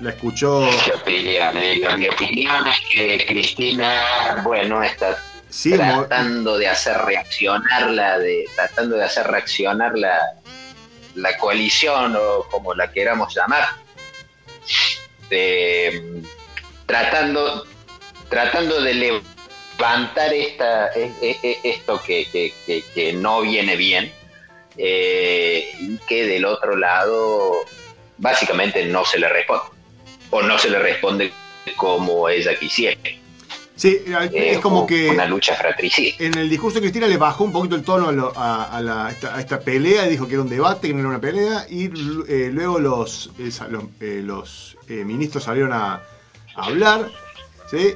[0.02, 0.62] la escuchó?
[1.06, 5.18] Mi opinión es que Cristina, bueno, está
[5.64, 10.20] tratando de hacer reaccionar la, de, tratando de hacer reaccionar la,
[11.16, 13.70] la coalición o como la queramos llamar,
[16.86, 17.68] tratando,
[18.30, 24.12] tratando de levantar esta, e, e, e, esto que, que, que no viene bien
[24.78, 27.66] eh, y que del otro lado
[28.18, 29.81] básicamente no se le responde
[30.32, 31.32] o no se le responde
[31.78, 32.98] como ella quisiera.
[33.76, 34.00] Sí,
[34.34, 35.10] es como que.
[35.10, 36.16] Una lucha fratricida.
[36.20, 40.28] En el discurso de Cristina le bajó un poquito el tono a, esta, pelea, dijo
[40.28, 44.78] que era un debate, que no era una pelea, y eh, luego los, eh, los,
[44.88, 46.02] ministros salieron a,
[46.56, 47.10] hablar.
[47.72, 47.96] ¿sí?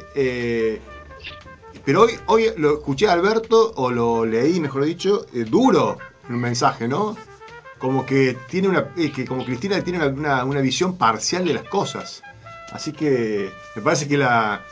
[1.84, 6.88] pero hoy, hoy lo escuché a Alberto, o lo leí, mejor dicho, duro un mensaje,
[6.88, 7.16] ¿no?
[7.86, 8.88] Como que tiene una.
[8.98, 12.24] Eh, que como Cristina tiene una, una, visión parcial de las cosas.
[12.72, 14.64] Así que me parece que la,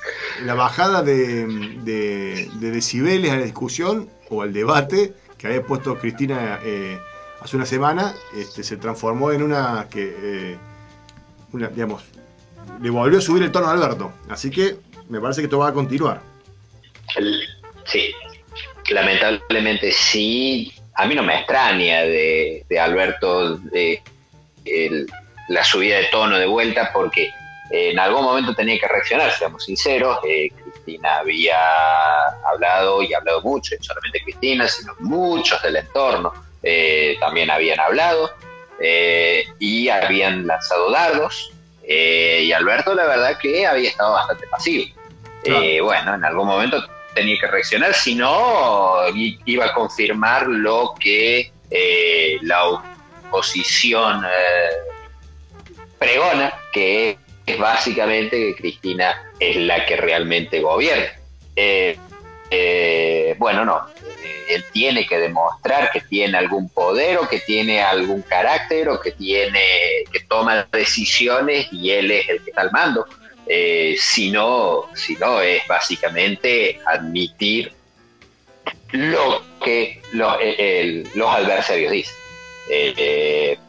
[0.41, 1.45] la bajada de,
[1.83, 6.97] de, decibeles a la discusión o al debate que había puesto Cristina eh,
[7.39, 10.15] hace una semana este, se transformó en una que.
[10.19, 10.57] Eh,
[11.75, 12.01] digamos,
[12.81, 14.11] le volvió a subir el tono a Alberto.
[14.27, 16.19] Así que me parece que esto va a continuar.
[17.85, 18.11] Sí,
[18.89, 24.01] lamentablemente sí a mí no me extraña de, Alberto de,
[25.49, 27.29] la subida de tono de vuelta porque
[27.69, 30.19] en algún momento tenía que reaccionar, seamos sinceros.
[30.27, 31.57] Eh, Cristina había
[32.45, 38.31] hablado y hablado mucho, no solamente Cristina, sino muchos del entorno eh, también habían hablado
[38.79, 41.51] eh, y habían lanzado dardos.
[41.87, 44.93] y Alberto, la verdad, que había estado bastante pasivo.
[45.83, 52.37] bueno, en algún momento tenía que reaccionar, si no iba a confirmar lo que eh,
[52.41, 54.93] la oposición eh,
[55.97, 61.11] pregona, que es básicamente que Cristina es la que realmente gobierna.
[61.55, 61.97] Eh,
[62.49, 63.87] eh, bueno, no,
[64.23, 68.99] eh, él tiene que demostrar que tiene algún poder o que tiene algún carácter o
[68.99, 69.59] que tiene
[70.11, 73.05] que toma decisiones y él es el que está al mando.
[74.31, 77.73] No, si no es básicamente admitir
[78.91, 82.15] lo que los adversarios dicen.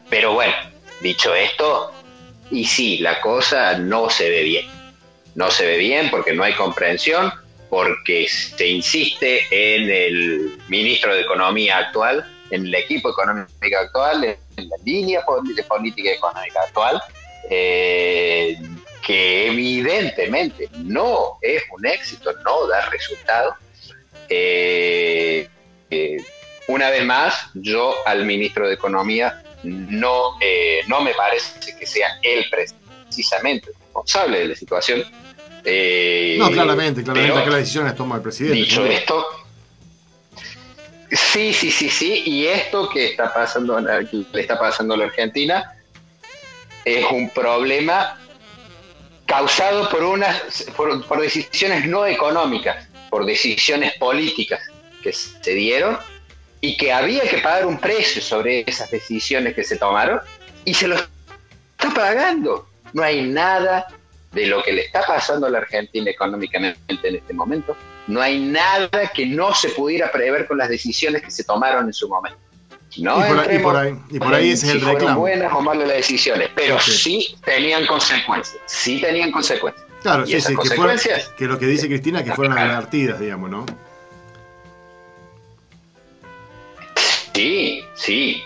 [0.09, 0.55] pero bueno,
[1.01, 1.93] dicho esto,
[2.51, 4.67] y sí, la cosa no se ve bien.
[5.35, 7.33] No se ve bien porque no hay comprensión,
[7.69, 13.49] porque se insiste en el ministro de Economía actual, en el equipo económico
[13.81, 15.25] actual, en la línea
[15.57, 17.03] de política económica actual,
[17.51, 18.57] eh,
[19.05, 23.55] que evidentemente no es un éxito, no da resultado.
[24.29, 25.49] Eh,
[25.91, 26.25] eh,
[26.69, 32.19] una vez más, yo al ministro de Economía no, eh, no me parece que sea
[32.23, 35.01] él precisamente responsable de la situación.
[35.03, 38.57] No, claramente, claramente que la decisión es toma el presidente.
[38.57, 39.27] Dicho esto,
[41.11, 43.77] sí, sí, sí, sí, y esto que está pasando,
[44.11, 45.75] que le está pasando a la Argentina
[46.85, 48.19] es un problema
[49.35, 54.61] causado por unas por, decisiones no económicas, por decisiones políticas
[55.03, 55.99] que se dieron
[56.61, 60.21] y que había que pagar un precio sobre esas decisiones que se tomaron
[60.65, 62.69] y se lo está pagando.
[62.93, 63.89] No hay nada
[64.31, 68.39] de lo que le está pasando a la Argentina económicamente en este momento, no hay
[68.39, 72.39] nada que no se pudiera prever con las decisiones que se tomaron en su momento.
[72.97, 75.21] No y, por ahí, y, por ahí, ese es el reclamo.
[75.21, 79.85] buenas o malas las decisiones, pero sí tenían consecuencias, sí tenían consecuencias.
[80.03, 83.67] Claro, sí, sí, que, que lo que dice Cristina, que fueron advertidas, digamos, ¿no?
[87.35, 88.45] Sí, sí.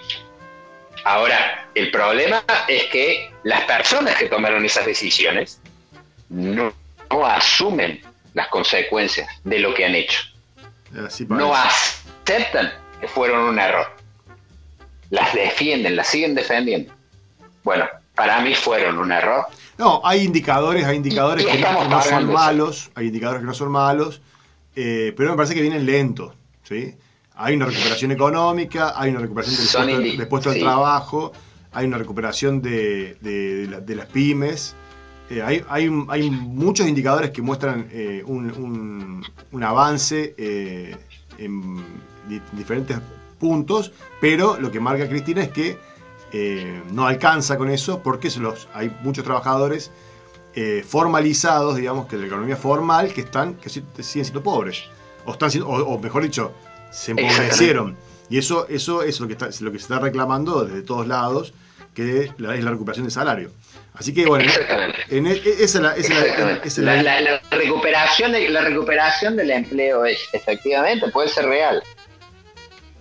[1.05, 5.61] Ahora, el problema es que las personas que tomaron esas decisiones
[6.29, 6.73] no,
[7.25, 8.03] asumen
[8.35, 10.21] las consecuencias de lo que han hecho.
[11.29, 13.98] no aceptan que fueron un error.
[15.11, 16.93] Las defienden, las siguen defendiendo.
[17.65, 19.47] Bueno, para mí fueron un error.
[19.79, 24.21] No, hay indicadores, hay indicadores que, no, son malos, hay indicadores que no son malos,
[24.75, 26.95] eh, pero me parece que vienen lentos, ¿sí?
[27.37, 31.33] Hay una recuperación económica, hay una recuperación del puesto, del trabajo,
[31.73, 34.75] hay una recuperación de, las pymes.
[35.31, 39.23] Eh, hay, hay, hay, muchos indicadores que muestran eh, un,
[39.63, 40.97] avance eh,
[41.39, 41.85] en
[42.53, 42.99] diferentes
[43.39, 45.79] puntos, pero lo que marca Cristina es que
[46.91, 49.91] no alcanza con eso porque los, hay muchos trabajadores
[50.87, 54.85] formalizados, digamos, que de la economía formal, que están que siguen siendo pobres.
[55.25, 56.53] O, están o mejor dicho,
[56.91, 57.97] se empobrecieron.
[58.31, 61.55] Y eso, eso es lo que, está, lo que se está reclamando desde todos lados,
[61.95, 63.51] que es la recuperación del salario.
[63.95, 64.51] Así que bueno,
[65.09, 71.47] en, esa es la, la, recuperación de, la recuperación del empleo es, efectivamente puede ser
[71.47, 71.83] real,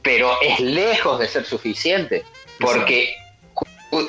[0.02, 2.24] pero es lejos de ser suficiente,
[2.60, 3.16] porque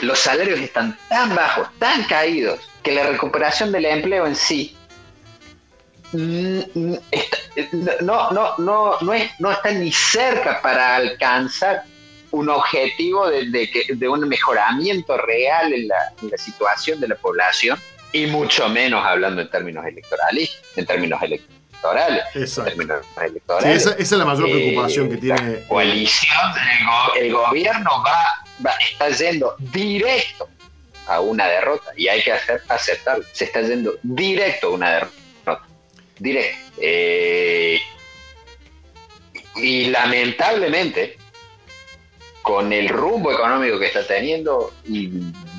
[0.03, 4.79] los salarios están tan bajos, tan caídos, que la recuperación del empleo en sí
[6.13, 11.85] no, no, no, no, es, no está ni cerca para alcanzar
[12.31, 17.79] un objetivo de, de, un mejoramiento real en la, situación de la población
[18.13, 21.58] y mucho menos hablando en términos electorales, en términos electorales.
[23.65, 25.53] Esa, es la mayor preocupación que eh, tiene.
[25.53, 26.53] La coalición,
[27.17, 30.49] el, gobierno va, va, está yendo directo
[31.07, 33.25] a una derrota y hay que hacer, aceptarlo.
[33.33, 35.19] Se está yendo directo a una derrota
[36.19, 36.59] directo.
[36.79, 37.81] Eh,
[39.57, 41.17] y lamentablemente,
[42.43, 44.73] con el rumbo económico que está teniendo,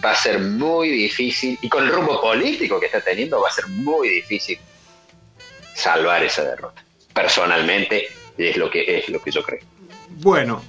[0.04, 3.52] va a ser muy difícil, y con el rumbo político que está teniendo, va a
[3.52, 4.60] ser muy difícil
[5.76, 6.84] salvar esa derrota.
[7.14, 9.60] Personalmente, es lo que, es lo que yo creo.
[10.22, 10.62] Bueno,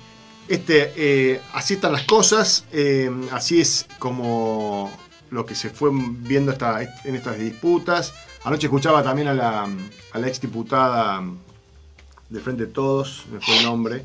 [0.49, 4.91] este, eh, así están las cosas, eh, así es como
[5.31, 8.13] lo que se fue viendo esta, en estas disputas.
[8.45, 9.69] Anoche escuchaba también a la,
[10.13, 11.23] a la ex diputada
[12.29, 14.05] de Frente de Todos, me fue el nombre,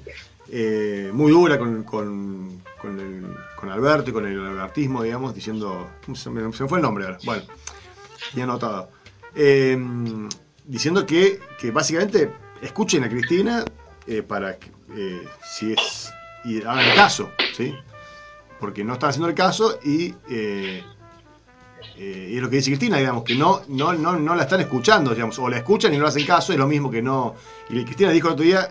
[0.50, 5.90] eh, muy dura con, con, con, Alberto y con el albertismo, digamos, diciendo.
[6.14, 7.18] Se me, fue el nombre ahora.
[7.24, 7.44] Bueno,
[8.36, 8.90] ya anotado.
[9.34, 9.76] Eh,
[10.68, 13.66] diciendo que, que, básicamente escuchen a Cristina
[14.08, 14.72] eh, para que
[15.44, 16.12] si es.
[16.44, 17.76] y hagan caso, ¿sí?
[18.60, 20.14] Porque no están haciendo el caso y
[21.98, 24.60] eh, y es lo que dice Cristina, digamos, que no, no, no, no la están
[24.60, 27.36] escuchando, digamos, o la escuchan y no hacen caso, es lo mismo que no.
[27.70, 28.70] Y Cristina dijo el otro día,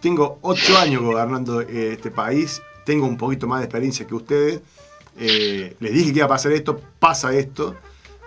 [0.00, 4.60] tengo ocho años gobernando eh, este país, tengo un poquito más de experiencia que ustedes,
[5.18, 7.74] eh, les dije que iba a pasar esto, pasa esto,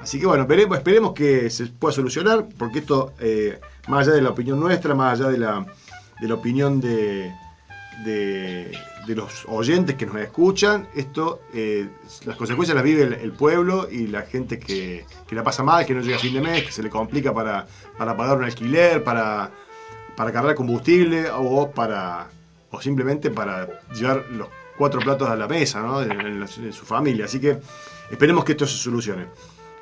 [0.04, 4.32] Así que bueno, esperemos que se pueda solucionar, porque esto, eh, más allá de la
[4.32, 5.66] opinión nuestra, más allá de la,
[6.20, 7.34] de la opinión de,
[8.04, 11.88] de, los oyentes que nos escuchan, esto, eh,
[12.26, 15.94] las consecuencias las vive el, pueblo y la gente que, que la pasa mal, que
[15.94, 17.66] no llega a fin de mes, que se le complica para,
[17.98, 19.52] para pagar un alquiler, para,
[20.18, 22.28] para cargar combustible o para
[22.72, 26.02] o simplemente para llevar los cuatro platos a la mesa ¿no?
[26.02, 27.26] en su familia.
[27.26, 27.60] Así que
[28.12, 29.28] esperemos que esto se solucione.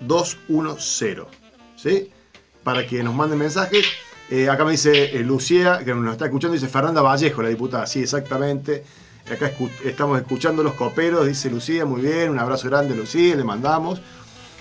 [0.01, 1.25] 299-6274-210.
[1.75, 2.09] ¿Sí?
[2.63, 3.85] Para que nos manden mensajes.
[4.29, 7.85] Eh, acá me dice eh, Lucía, que nos está escuchando, dice Fernanda Vallejo, la diputada.
[7.85, 8.83] Sí, exactamente.
[9.31, 9.51] Acá
[9.83, 14.01] estamos escuchando los coperos, dice Lucía, muy bien, un abrazo grande Lucía, le mandamos.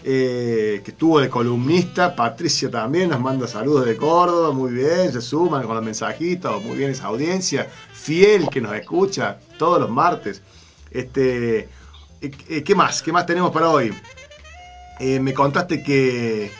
[0.07, 5.23] Eh, que estuvo de columnista, Patricia también nos manda saludos de Córdoba, muy bien, se
[5.23, 10.43] suman con los mensajitos, muy bien esa audiencia, fiel que nos escucha todos los martes.
[10.91, 11.71] Este,
[12.21, 13.03] ¿Qué más?
[13.03, 13.95] ¿Qué más tenemos para hoy?
[15.01, 16.51] Me contaste que,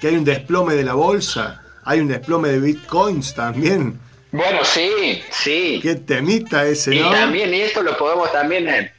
[0.00, 3.98] que hay un desplome de la bolsa, hay un desplome de bitcoins también.
[4.30, 5.78] Bueno, sí, sí.
[5.82, 7.10] Qué temita ese, Y ¿no?
[7.10, 8.92] también, y esto lo podemos también, eh,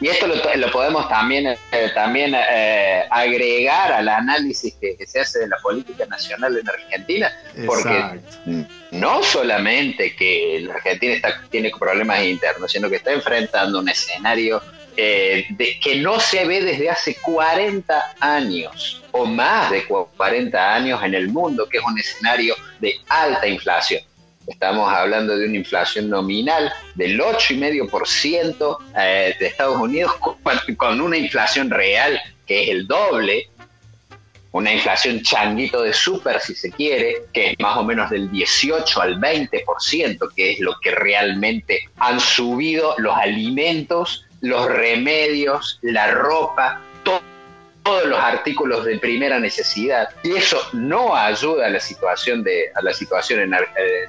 [0.00, 1.56] y esto lo, lo podemos también, eh,
[1.94, 7.32] también eh, agregar al análisis que, que se hace de la política nacional en Argentina,
[7.66, 8.38] porque Exacto.
[8.92, 14.62] no solamente que la Argentina está, tiene problemas internos, sino que está enfrentando un escenario
[15.00, 21.00] eh, de, que no se ve desde hace 40 años o más de 40 años
[21.04, 24.02] en el mundo, que es un escenario de alta inflación.
[24.44, 30.12] Estamos hablando de una inflación nominal del 8,5% eh, de Estados Unidos
[30.76, 33.50] con, una inflación real que es el doble
[34.50, 39.00] una inflación changuito de súper, si se quiere, que es más o menos del 18
[39.00, 46.80] al 20%, que es lo que realmente han subido los alimentos, los remedios, la ropa,
[47.02, 47.20] to-
[47.82, 50.08] todos los artículos de primera necesidad.
[50.22, 53.58] Y eso no ayuda a la situación de, a la situación en eh,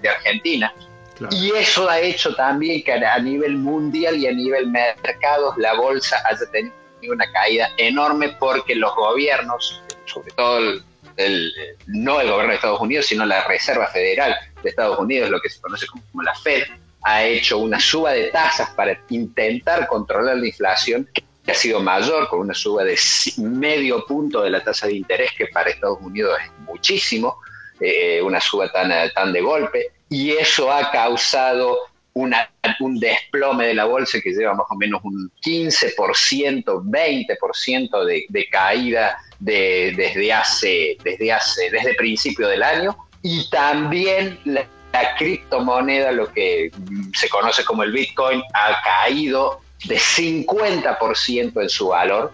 [0.01, 0.73] de Argentina.
[1.17, 1.35] Claro.
[1.35, 6.21] Y eso ha hecho también que a nivel mundial y a nivel mercados la bolsa
[6.25, 6.73] haya tenido
[7.11, 10.83] una caída enorme porque los gobiernos, sobre todo el,
[11.17, 11.51] el-
[11.87, 15.49] no el gobierno de Estados Unidos, sino la Reserva Federal de Estados Unidos, lo que
[15.49, 16.63] se conoce como la Fed,
[17.03, 21.07] ha hecho una suba de tasas para intentar controlar la inflación
[21.45, 22.97] que ha sido mayor, con una suba de
[23.38, 27.38] medio punto de la tasa de interés, que para Estados Unidos es muchísimo,
[27.79, 31.77] eh, una suba tan, tan de golpe, y eso ha causado
[32.13, 38.25] una, un desplome de la bolsa que lleva más o menos un 15%, 20% de,
[38.27, 45.15] de caída de, desde, hace, desde hace, desde principio del año, y también la, la
[45.15, 46.71] criptomoneda, lo que
[47.13, 52.32] se conoce como el Bitcoin, ha caído de 50% en su valor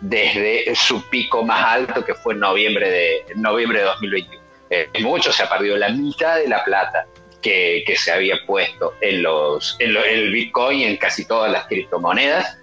[0.00, 4.42] desde su pico más alto que fue en noviembre de, noviembre de 2021.
[4.70, 7.06] Eh, mucho se ha perdido la mitad de la plata
[7.42, 11.50] que, que se había puesto en, los, en, lo- en el Bitcoin en casi todas
[11.50, 12.58] las criptomonedas.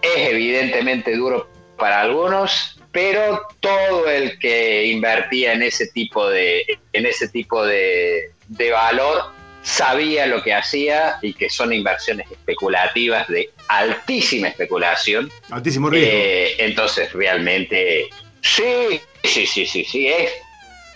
[0.00, 1.48] Es evidentemente duro
[1.82, 8.30] para algunos, pero todo el que invertía en ese tipo de, en ese tipo de,
[8.46, 9.32] de valor
[9.64, 16.12] sabía lo que hacía y que son inversiones especulativas de altísima especulación Altísimo riesgo.
[16.12, 18.08] eh, entonces, realmente,
[18.42, 20.30] sí, sí, sí, sí, sí, es.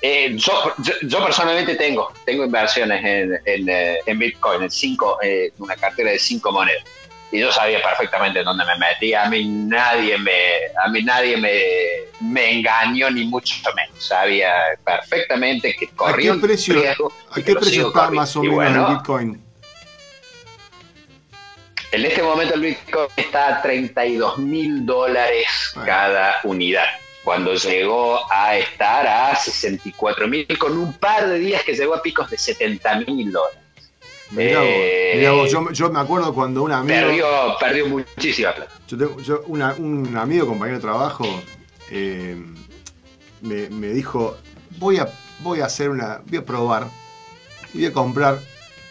[0.02, 5.18] eh, yo, yo, yo personalmente tengo, tengo inversiones en, en, eh, en Bitcoin, en cinco,
[5.20, 6.84] eh, una cartera de cinco monedas.
[7.32, 9.24] Y yo sabía perfectamente dónde me metía.
[9.24, 10.32] A mí nadie me,
[10.84, 11.60] a mí nadie me,
[12.20, 14.04] me engañó ni mucho menos.
[14.04, 14.52] Sabía
[14.84, 18.20] perfectamente que ¿A corría qué un precio, riesgo ¿a qué precio está corriendo.
[18.20, 19.42] más o menos bueno, el Bitcoin?
[21.92, 25.86] En este momento el Bitcoin está a 32 mil dólares Bueno.
[25.86, 26.86] cada unidad.
[27.24, 32.02] Cuando llegó a estar a 64 mil, con un par de días que llegó a
[32.02, 33.58] picos de 70 mil dólares.
[34.30, 36.98] Mirá vos, Eh, mirá vos, yo, yo me acuerdo cuando un amigo.
[36.98, 37.26] Perdió,
[37.60, 38.70] perdió muchísima plata.
[38.88, 41.24] Yo tengo, yo- una- un amigo, compañero de trabajo,
[41.90, 42.36] eh,
[43.42, 44.36] me, me dijo,
[44.78, 45.08] voy a,
[45.40, 46.88] voy a hacer una, voy a probar
[47.72, 48.40] y voy a comprar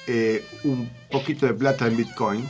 [0.08, 2.50] eh, un poquito de plata en Bitcoin.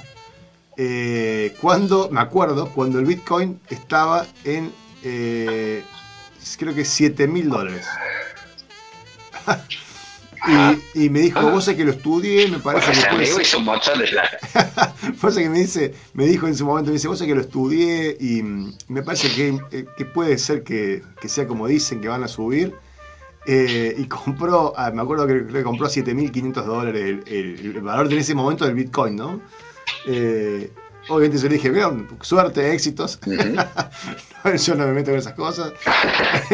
[0.78, 4.72] Eh, cuando, me acuerdo, cuando el Bitcoin estaba en,
[5.04, 5.84] eh,
[6.60, 7.88] creo que 7 mil dólares.
[10.48, 13.24] Y, y, me dijo, vos sé que lo estudié, me parece bueno, que.
[13.24, 14.94] Ese amigo hizo un montón de plata.
[15.36, 18.16] que me dice, me dijo en su momento, me dice, vos sé que lo estudié
[18.20, 18.42] y
[18.88, 22.28] me parece que, eh, que puede ser que, que, sea como dicen que van a
[22.28, 22.76] subir.
[23.48, 28.10] Eh, y compró, ah, me acuerdo que le compró 7.500 dólares el, el, el, valor
[28.10, 29.40] de ese momento del Bitcoin, ¿no?
[30.08, 30.72] Eh,
[31.08, 31.92] Obviamente yo le dije, mira,
[32.22, 33.20] suerte, éxitos.
[33.26, 33.30] Uh
[34.44, 34.58] -huh.
[34.58, 35.72] yo no me meto en esas cosas.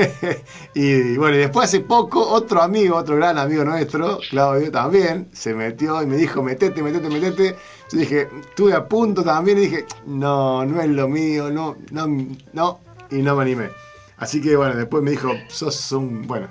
[0.74, 5.54] y bueno, y después hace poco, otro amigo, otro gran amigo nuestro, Claudio, también, se
[5.54, 7.56] metió y me dijo, metete, metete, metete.
[7.92, 12.08] Yo dije, estuve a punto también y dije, no, no es lo mío, no, no,
[12.54, 12.80] no,
[13.10, 13.70] y no me animé.
[14.18, 16.48] Así que bueno, después me dijo, sos un, bueno,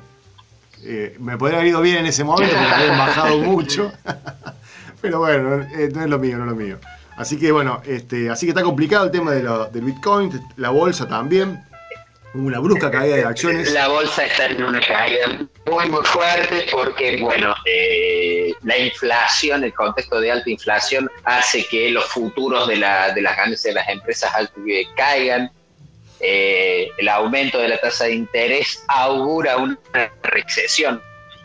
[0.83, 3.93] eh, me podría haber ido bien en ese momento porque habían bajado mucho.
[5.01, 6.79] Pero bueno, eh, no es lo mío, no es lo mío.
[7.21, 10.71] Así que bueno, este, así que está complicado el tema de lo, del Bitcoin, la
[10.71, 11.63] bolsa también.
[12.33, 13.71] Una brusca caída de acciones.
[13.73, 15.27] La bolsa está en una caída
[15.67, 21.91] muy muy fuerte porque, bueno, eh, la inflación, el contexto de alta inflación hace que
[21.91, 24.33] los futuros de, la, de las ganancias de las empresas
[24.97, 25.51] caigan.
[26.23, 29.79] Eh, el aumento de la tasa de interés augura una
[30.23, 31.03] recesión.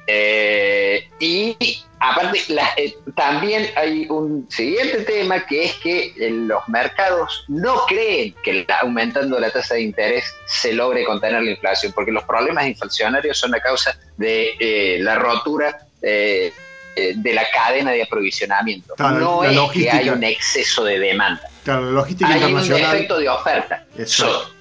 [0.08, 6.68] Eh, y aparte, la, eh, también hay un siguiente tema que es que eh, los
[6.68, 12.12] mercados no creen que aumentando la tasa de interés se logre contener la inflación, porque
[12.12, 18.94] los problemas inflacionarios son a causa de eh, la rotura de la cadena de aprovisionamiento.
[18.94, 21.42] Claro, no es que hay un exceso de demanda.
[21.64, 22.84] Claro, la logística hay internacional.
[22.84, 23.86] un defecto de oferta.
[24.06, 24.52] So,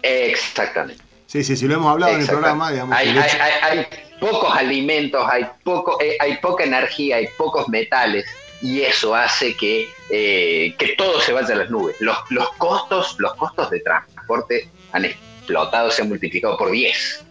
[0.00, 1.02] exactamente.
[1.26, 2.70] Sí, sí, sí, lo hemos hablado en el programa.
[2.70, 3.86] Digamos, hay, hay, hay, hay
[4.24, 8.24] pocos alimentos, hay, poco, eh, hay poca energía, hay pocos metales
[8.62, 11.96] y eso hace que, eh, que todo se vaya a las nubes.
[12.00, 17.24] Los, los, costos, los costos de transporte han explotado, se han multiplicado por 10.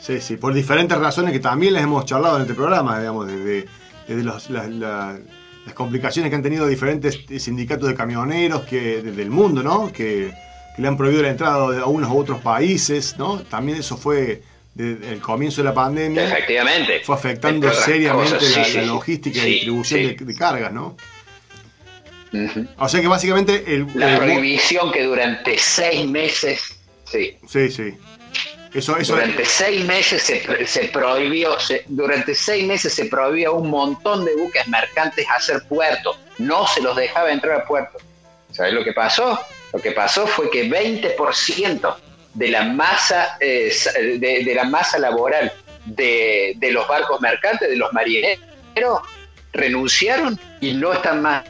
[0.00, 3.66] Sí, sí, por diferentes razones que también les hemos charlado en este programa, digamos, desde,
[4.08, 5.18] desde los, la, la,
[5.66, 9.92] las complicaciones que han tenido diferentes sindicatos de camioneros que desde el mundo, ¿no?
[9.92, 10.32] Que,
[10.74, 13.40] que le han prohibido la entrada a unos u otros países, ¿no?
[13.40, 14.42] También eso fue
[14.74, 17.00] desde el comienzo de la pandemia Efectivamente.
[17.04, 20.06] fue afectando seriamente cosas, la, sí, la, logística sí, y distribución sí.
[20.06, 20.96] de, de, cargas, ¿no?
[22.32, 22.68] Uh -huh.
[22.78, 27.94] O sea que básicamente el, la el, prohibición que durante seis meses sí sí sí
[28.72, 33.68] eso, eso durante seis meses se, se prohibió se, durante seis meses se prohibió un
[33.68, 37.98] montón de buques mercantes hacer puerto no se los dejaba entrar a puerto
[38.52, 39.36] ¿sabes lo que pasó?
[39.72, 41.96] lo que pasó fue que 20%
[42.34, 43.72] de la masa, eh,
[44.18, 45.52] de, de, la masa laboral
[45.84, 48.40] de, de, los barcos mercantes, de los marineros,
[49.52, 51.44] renunciaron y no están más.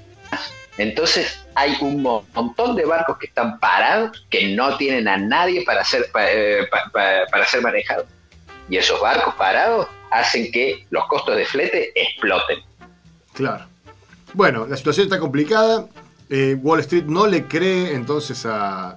[0.79, 5.85] Entonces hay un montón de barcos que están parados, que no tienen a nadie para
[5.85, 8.07] ser, para, para, ser manejados.
[8.69, 12.61] Y esos barcos parados hacen que los costos de flete exploten.
[13.35, 13.67] Claro.
[14.33, 15.87] Bueno, la situación está complicada.
[16.31, 18.97] Eh, Wall Street no le cree entonces a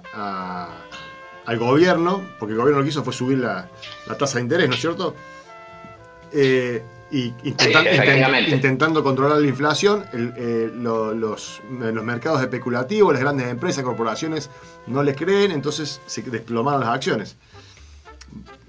[1.46, 3.68] al gobierno, porque el gobierno lo que hizo fue subir la,
[4.06, 5.14] la tasa de interés, ¿no es cierto?
[6.32, 12.40] Eh, y intentan, sí, intent, intentando controlar la inflación, el, eh, lo, los, los, mercados
[12.40, 14.50] especulativos, las grandes empresas, corporaciones
[14.86, 17.36] no les creen, entonces se desplomaron las acciones.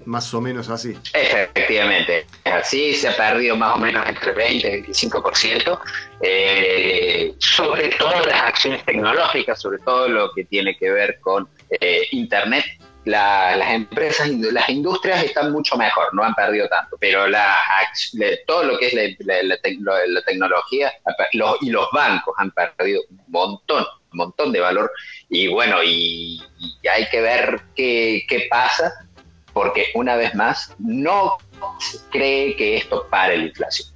[0.04, 0.96] Más o menos así.
[1.12, 5.80] Efectivamente, así se ha perdido más o menos entre 20 y 25%,
[6.20, 12.06] eh, sobre todo las acciones tecnológicas, sobre todo lo que tiene que ver con eh,
[12.12, 12.64] Internet,
[13.06, 17.56] la, las empresas, las industrias están mucho mejor, no han perdido tanto, pero la,
[18.46, 20.92] todo lo que es la, la, tecnología
[21.32, 24.90] los, y los bancos han perdido un montón, un montón de valor.
[25.28, 26.42] Y bueno, y,
[26.92, 28.92] hay que ver qué, qué pasa,
[29.52, 31.38] porque una vez más, no
[31.78, 33.88] se cree que esto pare la inflación.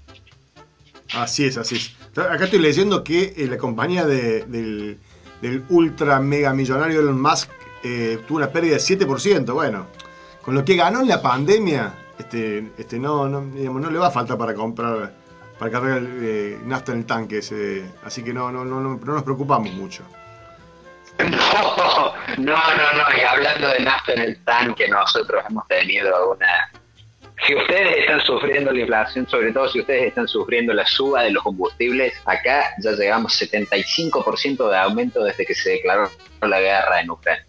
[1.15, 1.97] Así es, así es.
[2.17, 5.01] Acá estoy leyendo que la compañía de, del,
[5.43, 7.51] del ultra mega millonario Elon Musk
[7.83, 9.53] eh, tuvo una pérdida de 7%.
[9.53, 9.87] Bueno,
[10.43, 14.09] con lo que ganó en la pandemia, este, este no, no, digamos, no le va
[14.09, 15.13] a faltar para comprar,
[15.59, 17.39] para cargar el, eh, nafta en el tanque.
[17.39, 20.03] Ese, así que no, no, no, no, nos preocupamos mucho.
[21.19, 21.27] No,
[22.39, 23.17] no, no, no.
[23.17, 26.71] Y hablando de nafta en el tanque, nosotros hemos tenido una.
[27.47, 31.31] Si ustedes están sufriendo la inflación, sobre todo si ustedes están sufriendo la suba de
[31.31, 36.11] los combustibles, acá ya llegamos 75% de aumento desde que se declaró
[36.43, 37.47] la guerra en Ucrania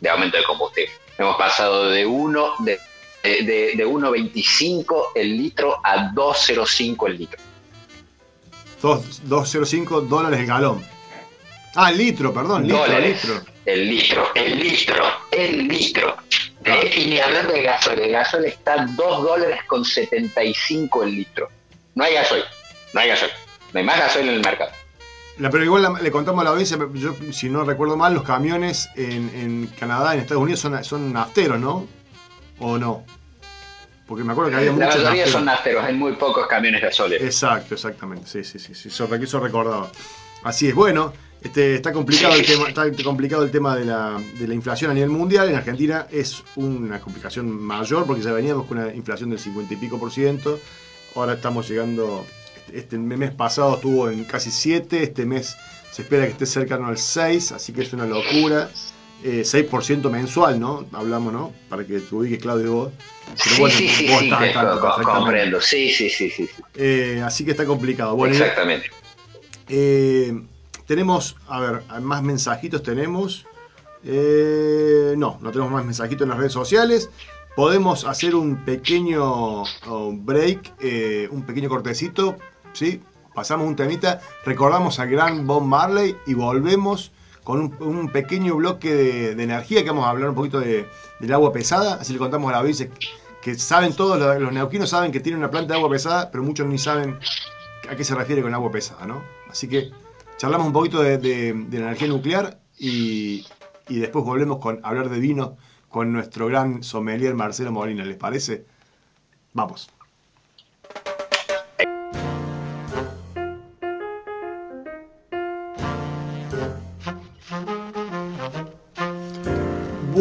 [0.00, 0.92] de aumento de combustible.
[1.18, 2.78] Hemos pasado de 1 de,
[3.22, 7.38] de, de 1.25 el litro a 2.05 el litro.
[8.82, 10.84] 2.05 dólares el galón.
[11.74, 13.42] Ah, el litro, perdón, litro, dólares, litro.
[13.64, 16.16] El litro, el litro, el litro.
[16.66, 16.80] Ah.
[16.96, 21.48] Y ni hablando de gasol, el gasol está 2 dólares con 75 el litro.
[21.94, 22.44] no hay gasoil,
[22.92, 23.32] no hay gasoil,
[23.72, 24.72] no hay más gasoil en el mercado.
[25.38, 29.30] Pero igual le contamos a la audiencia, yo si no recuerdo mal, los camiones en,
[29.34, 31.86] en Canadá, en Estados Unidos son, son nafteros, ¿no?
[32.58, 33.04] ¿O no?
[34.06, 34.96] Porque me acuerdo que había muchos.
[34.96, 37.24] La mayoría son nafteros, hay muy pocos camiones gasoleros.
[37.24, 38.26] Exacto, exactamente.
[38.26, 38.88] Sí, sí, sí, sí.
[38.88, 39.90] Eso, eso recordaba.
[40.42, 40.74] Así es.
[40.74, 41.12] Bueno,
[41.42, 44.94] este, está complicado el tema, está complicado el tema de la, de la, inflación a
[44.94, 45.48] nivel mundial.
[45.48, 49.76] En Argentina es una complicación mayor porque ya veníamos con una inflación del 50 y
[49.76, 50.58] pico por ciento.
[51.14, 52.26] Ahora estamos llegando.
[52.72, 55.02] Este, mes pasado estuvo en casi 7.
[55.02, 55.56] Este mes
[55.90, 58.70] se espera que esté cercano al 6, así que es una locura.
[59.24, 60.86] 6% eh, mensual, ¿no?
[60.92, 61.52] Hablamos, ¿no?
[61.68, 62.92] Para que tú ubiques, Claudio, vos.
[63.36, 64.30] sí, sí, sí, sí,
[65.04, 65.60] comprendo.
[65.60, 66.48] Sí, sí, sí, sí.
[66.74, 68.16] Eh, así que está complicado.
[68.16, 68.90] Bueno, Exactamente.
[69.68, 70.40] Eh,
[70.86, 73.46] tenemos, a ver, más mensajitos tenemos.
[74.02, 77.10] no, no tenemos más mensajitos en las redes sociales.
[77.56, 80.72] Podemos hacer un pequeño oh, break,
[81.30, 82.38] un pequeño cortecito,
[82.72, 83.02] ¿sí?
[83.34, 87.12] Pasamos un temita, recordamos al gran Bob Marley y volvemos
[87.44, 90.88] con un, pequeño bloque de, energía que vamos a hablar un poquito de,
[91.20, 92.90] del agua pesada, así le contamos a la audiencia
[93.40, 96.66] que saben todos, los neuquinos saben que tiene una planta de agua pesada, pero muchos
[96.66, 97.18] ni saben
[97.88, 99.22] a qué se refiere con agua pesada, ¿no?
[99.48, 99.90] Así que
[100.36, 103.46] charlamos un poquito de, energía nuclear y,
[103.88, 105.56] y, después volvemos con hablar de vino
[105.88, 108.64] con nuestro gran sommelier Marcelo Molina, ¿les parece?
[109.54, 109.90] Vamos.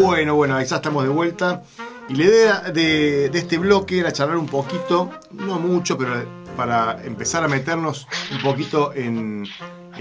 [0.02, 1.62] Bueno, bueno, ahí ya estamos de vuelta.
[2.08, 6.24] Y la idea de, este bloque era charlar un poquito, no mucho, pero
[6.56, 9.46] para empezar a meternos un poquito en,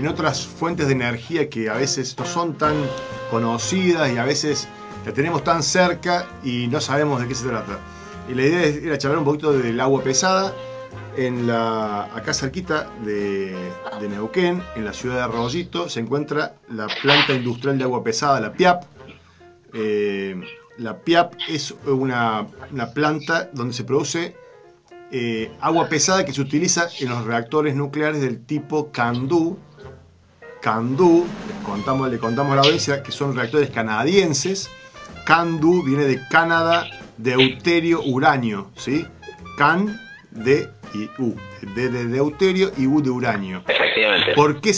[0.08, 2.74] otras fuentes de energía que a veces no son tan
[3.32, 4.68] conocidas y a veces
[5.04, 7.80] la tenemos tan cerca y no sabemos de qué se trata.
[8.28, 10.54] Y la idea era charlar un poquito del agua pesada.
[11.16, 13.52] En la, acá cerquita de,
[14.08, 18.52] Neuquén, en la ciudad de Arroyito, se encuentra la planta industrial de agua pesada, la
[18.52, 18.84] PIAP,
[19.74, 20.40] eh,
[20.78, 22.46] la PIAP es una,
[22.94, 24.34] planta donde se produce
[25.10, 29.58] eh, agua pesada que se utiliza en los reactores nucleares del tipo CANDU.
[30.62, 31.26] CANDU,
[31.64, 34.70] contamos, le contamos a la audiencia que son reactores canadienses.
[35.24, 39.04] CANDU viene de Canadá deuterio uranio, ¿sí?
[39.56, 40.00] CAN
[40.30, 41.34] de y U,
[41.74, 43.62] de, deuterio y U de uranio.
[43.66, 44.32] Efectivamente.
[44.34, 44.72] ¿Por qué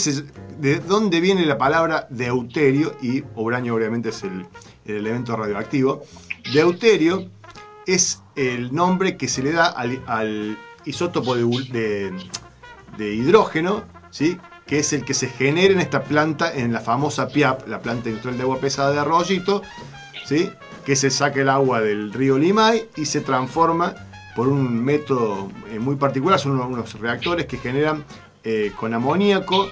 [0.59, 2.95] ¿De dónde viene la palabra deuterio?
[3.01, 4.45] Y uranio obviamente es el,
[4.85, 6.03] el elemento radioactivo.
[6.53, 7.29] Deuterio
[7.85, 12.13] es el nombre que se le da al, isótopo de,
[12.99, 14.37] hidrógeno, ¿sí?
[14.65, 18.09] que es el que se genera en esta planta, en la famosa PIAP, la planta
[18.09, 19.61] industrial de agua pesada de Arroyito,
[20.25, 20.49] ¿sí?
[20.85, 23.95] que se saca el agua del río Limay y se transforma
[24.35, 28.03] por un método eh, muy particular, son unos reactores que generan
[28.43, 29.69] eh, con amoníaco,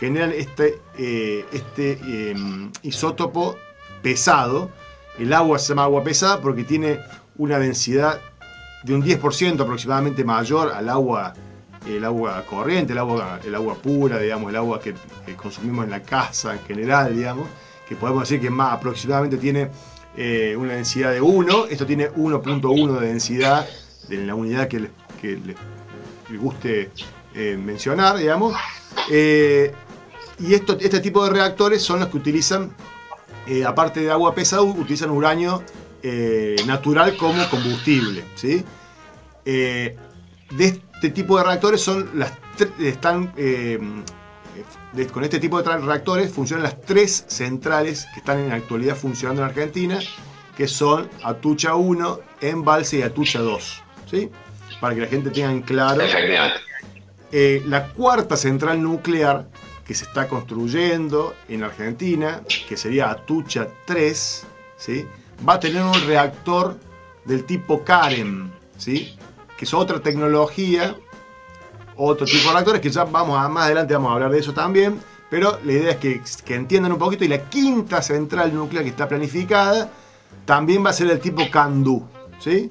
[0.00, 1.92] generan este, eh, este
[2.30, 3.56] em, isótopo
[4.02, 4.70] pesado.
[5.18, 7.00] El agua se llama agua pesada porque tiene
[7.36, 8.20] una densidad
[8.82, 11.34] de un 10% aproximadamente mayor al agua,
[11.86, 14.94] el agua corriente, el agua, el agua pura, digamos, el agua que,
[15.36, 17.48] consumimos en la casa en general, digamos,
[17.88, 19.70] que podemos decir que más aproximadamente tiene
[20.16, 21.66] eh, una densidad de 1.
[21.66, 23.66] Esto tiene 1.1 de densidad
[24.10, 25.56] en la unidad que le,
[26.38, 26.90] guste
[27.34, 28.54] eh, mencionar, digamos.
[29.10, 29.72] Eh,
[30.38, 32.70] y este tipo de reactores son los que utilizan
[33.48, 35.62] eh, aparte de agua pesada, utilizan uranio
[36.02, 38.22] eh, natural como combustible.
[38.34, 38.62] ¿sí?
[39.46, 39.96] Eh,
[40.50, 42.32] de este tipo de reactores son las
[42.78, 43.32] están
[45.12, 49.42] con este tipo de reactores funcionan las tres centrales que están en la actualidad funcionando
[49.42, 49.98] en Argentina,
[50.56, 53.82] que son Atucha 1, Embalse y Atucha 2.
[54.10, 54.30] ¿sí?
[54.80, 56.02] Para que la gente tenga en claro.
[57.30, 59.48] la cuarta central nuclear
[59.88, 65.06] que se está construyendo en Argentina, que sería Atucha 3, ¿sí?
[65.48, 66.78] va a tener un reactor
[67.24, 69.16] del tipo Karen, ¿sí?
[69.56, 70.94] que es otra tecnología,
[71.96, 75.00] otro tipo de reactores, que ya vamos más adelante vamos a hablar de eso también,
[75.30, 78.90] pero la idea es que, que entiendan un poquito, y la quinta central nuclear que
[78.90, 79.90] está planificada,
[80.44, 82.06] también va a ser del tipo Candu,
[82.40, 82.68] ¿sí?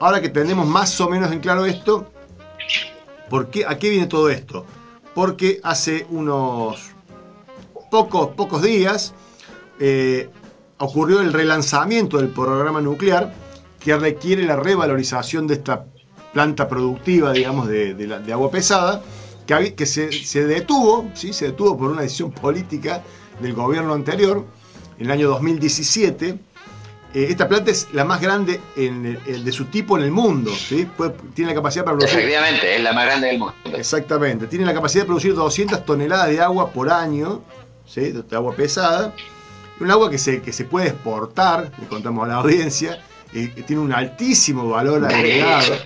[0.00, 2.10] Ahora que tenemos más o menos en claro esto,
[3.28, 4.64] ¿por qué, ¿a qué viene todo esto?
[5.18, 6.92] Porque hace unos
[7.90, 9.14] pocos, pocos días
[9.80, 10.30] eh,
[10.76, 13.34] ocurrió el relanzamiento del programa nuclear
[13.80, 15.86] que requiere la revalorización de esta
[16.32, 19.02] planta productiva, digamos, de, agua pesada,
[19.44, 21.32] que, que se, detuvo, ¿sí?
[21.32, 23.02] se detuvo por una decisión política
[23.40, 24.46] del gobierno anterior,
[25.00, 26.38] en el año 2017,
[27.14, 30.52] eh, esta planta es la más grande en el- de su tipo en el mundo.
[30.54, 30.86] ¿sí?
[30.96, 32.18] Puede- tiene la capacidad para producir.
[32.20, 33.54] Efectivamente, es la más grande del mundo.
[33.74, 34.46] Exactamente.
[34.46, 37.42] Tiene la capacidad de producir 200 toneladas de agua por año,
[37.86, 38.12] ¿sí?
[38.12, 39.14] de agua pesada.
[39.80, 43.00] Un agua que se, que se puede exportar, le contamos a la audiencia,
[43.32, 45.76] que tiene un altísimo valor agregado.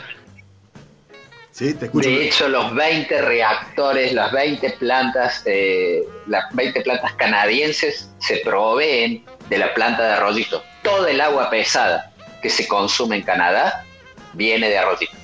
[1.58, 9.22] De hecho, los 20 reactores, las 20 plantas, eh, las 20 plantas canadienses se proveen
[9.50, 10.62] de la planta de Arroyito.
[10.82, 12.12] Todo el agua pesada
[12.42, 13.84] que se consume en Canadá
[14.34, 15.22] viene de Arroyito.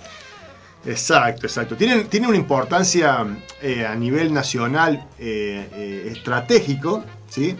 [0.86, 1.76] Exacto, exacto.
[1.76, 3.26] Tienen, tiene una importancia
[3.60, 7.56] eh, a nivel nacional eh, eh, estratégico, ¿sí?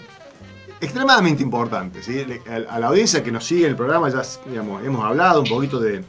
[0.81, 2.03] extremadamente importante.
[2.03, 2.25] ¿sí?
[2.49, 5.81] A, la audiencia que nos sigue en el programa ya digamos, hemos hablado un poquito
[5.81, 6.05] de,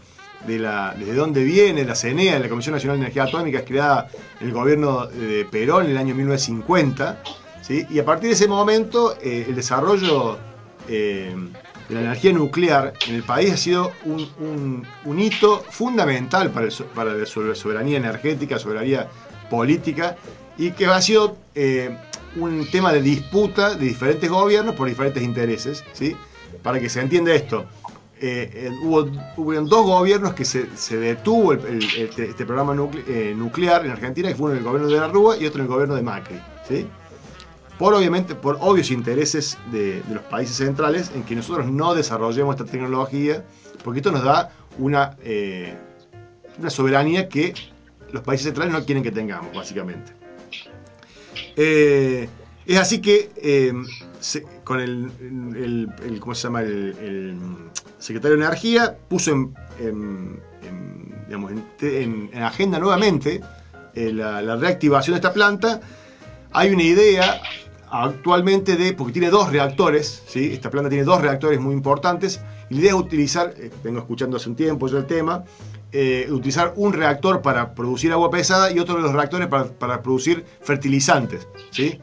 [0.45, 4.07] de la, desde dónde viene la CENEA, la Comisión Nacional de Energía Atómica, es creada
[4.39, 7.23] en el gobierno de Perón en el año 1950.
[7.61, 7.87] ¿sí?
[7.89, 10.37] Y a partir de ese momento, el desarrollo
[10.87, 11.35] de
[11.89, 14.85] la energía nuclear en el país ha sido un,
[15.17, 19.09] hito fundamental para, el para la so- soberanía energética, soberanía
[19.49, 20.15] política,
[20.57, 21.89] y que ha sido eh,
[22.35, 25.83] un tema de disputa de diferentes gobiernos por diferentes intereses.
[25.93, 26.15] ¿sí?
[26.61, 27.65] Para que se entienda esto,
[28.21, 29.03] eh, hubo,
[29.61, 30.67] dos gobiernos que se,
[30.97, 32.75] detuvo el- este, este programa
[33.07, 35.61] eh, nuclear en Argentina, que fue uno en el gobierno de la Rúa y otro
[35.61, 36.39] en el gobierno de Macri.
[36.67, 36.87] ¿sí?
[37.79, 42.69] Por obviamente, por obvios intereses de, los países centrales en que nosotros no desarrollemos esta
[42.69, 43.45] tecnología,
[43.85, 45.75] porque esto nos da una, eh,
[46.59, 47.53] una soberanía que
[48.11, 50.11] los países centrales no quieren que tengamos, básicamente.
[51.55, 52.27] Eh,
[52.65, 53.71] es así que eh,
[54.65, 56.61] con el, ¿cómo se llama?
[56.61, 57.47] El,
[57.97, 60.39] secretario de Energía puso en,
[61.27, 63.41] digamos, en- en- en agenda nuevamente
[63.95, 65.79] la reactivación de esta planta.
[66.51, 67.41] Hay una idea
[67.91, 70.51] actualmente de, porque tiene dos reactores, ¿sí?
[70.53, 74.37] esta planta tiene dos reactores muy importantes, y la idea es utilizar, eh, vengo escuchando
[74.37, 75.43] hace un tiempo ya el tema,
[75.91, 80.01] eh, utilizar un reactor para producir agua pesada y otro de los reactores para, para
[80.03, 81.99] producir fertilizantes, ¿sí?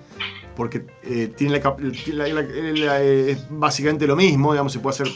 [0.57, 5.09] porque eh, tiene la, es básicamente lo mismo, digamos, se puede hacer,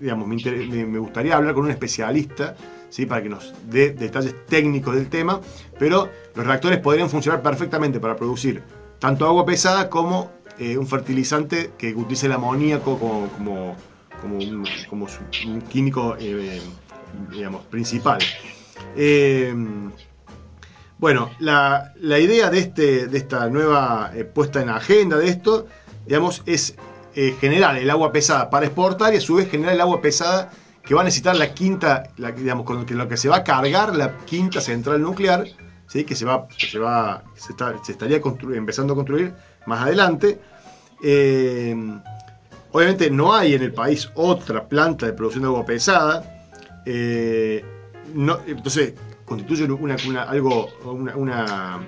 [0.00, 2.54] digamos, me- me gustaría hablar con un especialista,
[2.88, 3.04] ¿sí?
[3.04, 5.40] para que nos dé detalles técnicos del tema,
[5.78, 8.62] pero los reactores podrían funcionar perfectamente para producir
[9.02, 10.30] tanto agua pesada como
[10.60, 13.76] eh, un fertilizante que utilice el amoníaco como, como,
[14.88, 15.06] como
[15.46, 16.62] un, químico eh,
[17.32, 18.20] digamos, principal.
[18.94, 19.52] Eh,
[20.98, 25.66] bueno, la, la idea de, este, de esta nueva eh, puesta en agenda de esto,
[26.06, 26.76] digamos, es
[27.40, 30.52] generar el agua pesada para exportar y a su vez generar el agua pesada
[30.84, 33.96] que va a necesitar la quinta, la, digamos, con lo que se va a cargar
[33.96, 35.44] la quinta central nuclear,
[35.92, 36.04] ¿sí?
[36.04, 38.20] que se va, se va, se, está- se estaría
[38.54, 39.34] empezando a construir
[39.66, 40.40] más adelante.
[41.04, 41.76] Eh,
[42.72, 46.24] obviamente no hay en el país otra planta de producción de agua pesada.
[46.86, 47.62] eh,
[48.46, 48.94] entonces
[49.26, 51.78] constituye una, algo, una-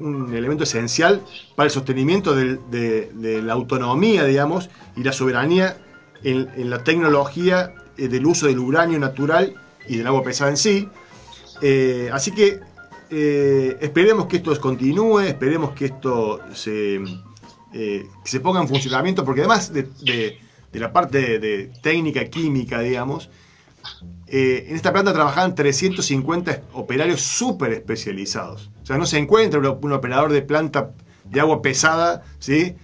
[0.00, 1.20] un elemento esencial
[1.56, 5.76] para el sostenimiento de, la autonomía, digamos, y la soberanía
[6.22, 9.54] en, en la tecnología eh, del uso del uranio natural
[9.88, 10.88] y del agua pesada en sí.
[12.12, 12.60] Así que
[13.10, 17.00] eh, esperemos que esto continúe, esperemos que esto se,
[17.72, 20.38] eh, se ponga en funcionamiento, porque además de, de-
[20.72, 23.30] la parte de, de técnica química, digamos,
[24.26, 28.70] eh, en esta planta trabajaban 350 operarios súper especializados.
[28.82, 30.92] O sea, no se encuentra un, operador de planta
[31.24, 32.76] de agua pesada, ¿sí?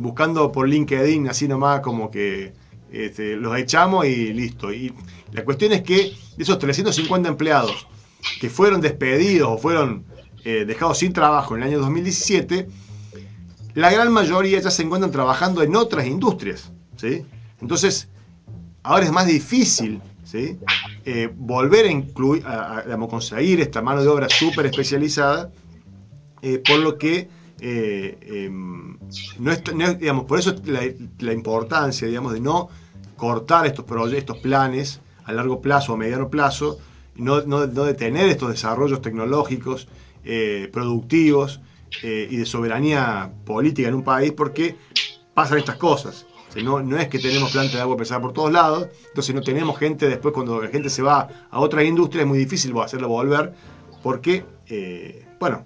[0.00, 2.52] Buscando por LinkedIn, así nomás como que
[2.90, 4.72] este, los echamos y listo.
[4.72, 4.92] Y
[5.32, 7.86] la cuestión es que de esos 350 empleados
[8.40, 10.04] que fueron despedidos o fueron
[10.44, 12.66] eh, dejados sin trabajo en el año 2017,
[13.74, 16.72] la gran mayoría ya se encuentran trabajando en otras industrias.
[16.96, 17.24] ¿sí?
[17.60, 18.08] Entonces,
[18.82, 20.58] ahora es más difícil ¿sí?
[21.04, 25.50] Eh, volver a incluir, a, a, conseguir esta mano de obra súper especializada,
[26.42, 27.28] eh, por lo que
[27.60, 28.98] em,
[29.38, 32.70] no es, no digamos, por eso la, importancia digamos, de no
[33.16, 36.78] cortar estos proyectos, planes a largo plazo o mediano plazo,
[37.20, 39.88] no, no, no detener estos desarrollos tecnológicos,
[40.24, 41.60] eh, productivos
[42.02, 44.76] eh, y de soberanía política en un país, porque
[45.34, 46.26] pasan estas cosas.
[46.64, 50.08] No, es que tenemos plantas de agua pesada por todos lados, entonces no tenemos gente,
[50.08, 53.54] después cuando la gente se va a otra industria es muy difícil hacerla volver,
[54.02, 55.64] porque, eh, bueno,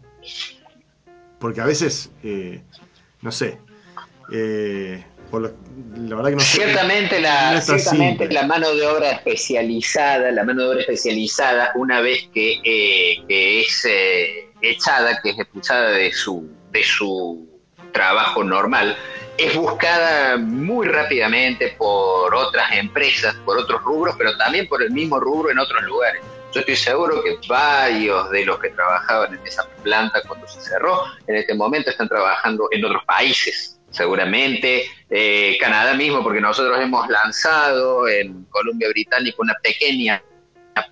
[1.39, 2.11] porque a veces,
[3.23, 3.59] no sé,
[5.35, 5.55] por lo-
[6.09, 6.57] la verdad que no sé.
[6.57, 12.01] Ciertamente, la, no ciertamente la mano de obra especializada, la mano de obra especializada, una
[12.01, 17.49] vez que, eh, que es eh, echada, que es expulsada de su, de su
[17.93, 18.97] trabajo normal,
[19.39, 25.19] es buscada muy rápidamente por otras empresas, por otros rubros, pero también por el mismo
[25.21, 26.23] rubro en otros lugares.
[26.53, 31.03] Yo estoy seguro que varios de los que trabajaban en esa planta cuando se cerró,
[31.27, 37.09] en este momento están trabajando en otros países, seguramente eh, Canadá mismo, porque nosotros hemos
[37.09, 40.23] lanzado en Columbia Británica una pequeña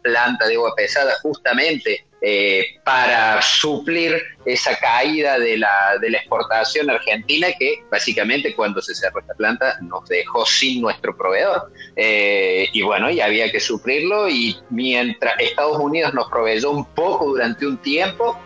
[0.02, 6.88] planta de agua pesada justamente eh, para suplir esa caída de la, de la exportación
[6.88, 11.72] argentina que básicamente cuando se cerró esta planta nos dejó sin nuestro proveedor.
[11.96, 17.26] Eh, y bueno, y había que suplirlo y mientras Estados Unidos nos proveyó un poco
[17.26, 18.40] durante un tiempo,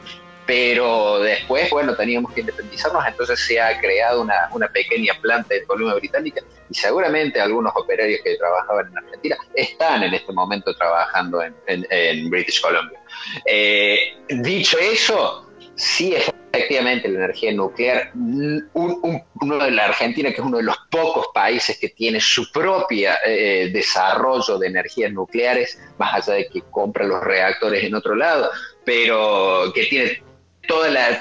[0.47, 5.94] pero después, bueno, teníamos que independizarnos, entonces se ha creado una, pequeña planta de Columbia
[5.94, 6.40] Británica
[6.70, 12.61] y seguramente algunos operarios que trabajaban en Argentina están en este momento trabajando en, British
[12.61, 13.01] Columbia.
[13.44, 16.14] Eh, dicho eso, sí
[16.57, 21.78] efectivamente la energía nuclear, uno de la Argentina, que es uno de los pocos países
[21.78, 27.22] que tiene su propia eh, desarrollo de energías nucleares, más allá de que compra los
[27.22, 28.51] reactores en otro lado,
[28.84, 30.22] pero que tiene
[30.67, 31.19] toda la,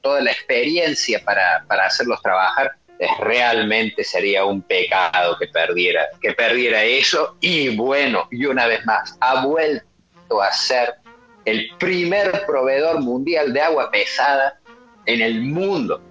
[0.00, 2.72] toda la experiencia para, para hacerlos trabajar,
[3.18, 7.36] realmente sería un pecado que perdiera, que perdiera eso.
[7.40, 10.94] Y bueno, y una vez más, ha vuelto a ser
[11.44, 14.58] el primer proveedor mundial de agua pesada
[15.06, 16.02] en el mundo.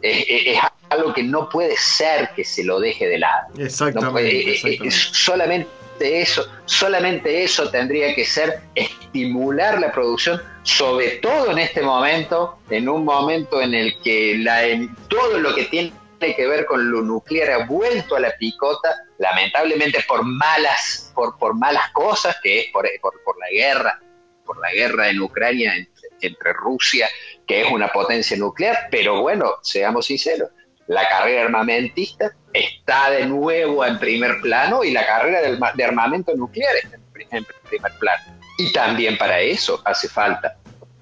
[0.00, 0.58] Es,
[0.90, 3.48] algo que no puede ser que se lo deje de lado.
[3.56, 4.90] Exactamente.
[4.90, 5.66] solamente
[6.00, 12.88] eso, solamente eso tendría que ser estimular la producción, sobre todo en este momento, en
[12.88, 14.62] un momento en el que la,
[15.08, 15.92] todo lo que tiene
[16.36, 21.54] que ver con lo nuclear ha vuelto a la picota, lamentablemente por malas, por, por
[21.54, 24.00] malas cosas, que es por, por, la guerra,
[24.44, 25.74] por la guerra en Ucrania
[26.20, 27.08] entre Rusia,
[27.46, 30.50] que es una potencia nuclear, pero bueno, seamos sinceros,
[30.88, 35.40] la carrera armamentista está de nuevo en primer plano y la carrera
[35.74, 38.22] de armamento nuclear está en primer plano.
[38.58, 40.56] Y también para eso hace falta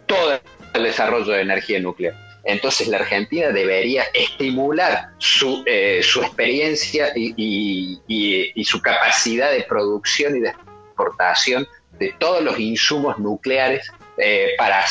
[0.07, 0.41] todo
[0.75, 2.15] el desarrollo de energía nuclear.
[2.45, 10.37] Entonces la Argentina debería estimular su, eh, su experiencia y, y, su capacidad de producción
[10.37, 11.67] y de exportación
[11.99, 13.91] de todos los insumos nucleares
[14.23, 14.85] eh, para,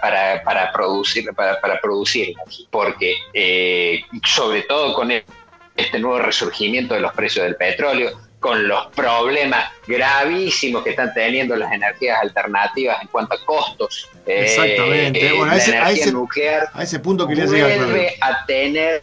[0.00, 2.34] para, para, producir, para, para producir
[2.70, 8.88] porque eh, sobre todo con este nuevo resurgimiento de los precios del petróleo, con los
[8.88, 14.10] problemas gravísimos que están teniendo las energías alternativas en cuanto a costos.
[14.26, 15.32] Eh, Exactamente.
[15.32, 19.02] bueno, a ese, energía nuclear a ese punto quería vuelve a tener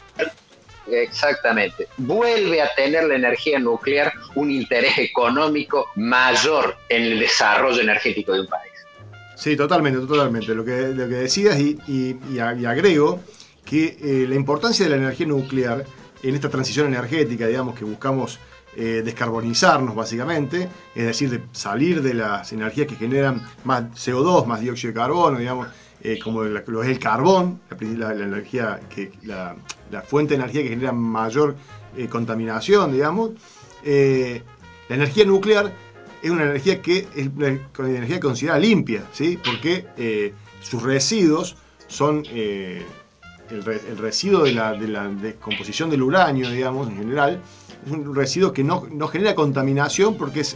[0.87, 1.87] Exactamente.
[1.97, 8.41] Vuelve a tener la energía nuclear un interés económico mayor en el desarrollo energético de
[8.41, 8.70] un país.
[9.41, 10.53] Sí, totalmente, totalmente.
[10.53, 13.19] Lo que, lo que decías y, agrego
[13.65, 15.83] que eh, la importancia de la energía nuclear
[16.21, 18.37] en esta transición energética, digamos, que buscamos
[18.75, 24.61] eh, descarbonizarnos básicamente, es decir, de salir de las energías que generan más CO2, más
[24.61, 25.69] dióxido de carbono, digamos,
[26.03, 27.61] eh, como lo es el carbón,
[27.97, 29.55] la, energía que, la,
[30.05, 31.55] fuente de energía que genera mayor
[32.11, 33.31] contaminación, digamos.
[33.83, 35.73] la energía nuclear
[36.21, 39.39] es una energía que es una energía considerada limpia, ¿sí?
[39.43, 41.55] porque eh, sus residuos
[41.87, 42.85] son eh,
[43.49, 43.63] el,
[43.97, 44.73] residuo de la,
[45.09, 47.41] descomposición del uranio, digamos, en general,
[47.85, 50.55] es un residuo que no, genera contaminación porque es,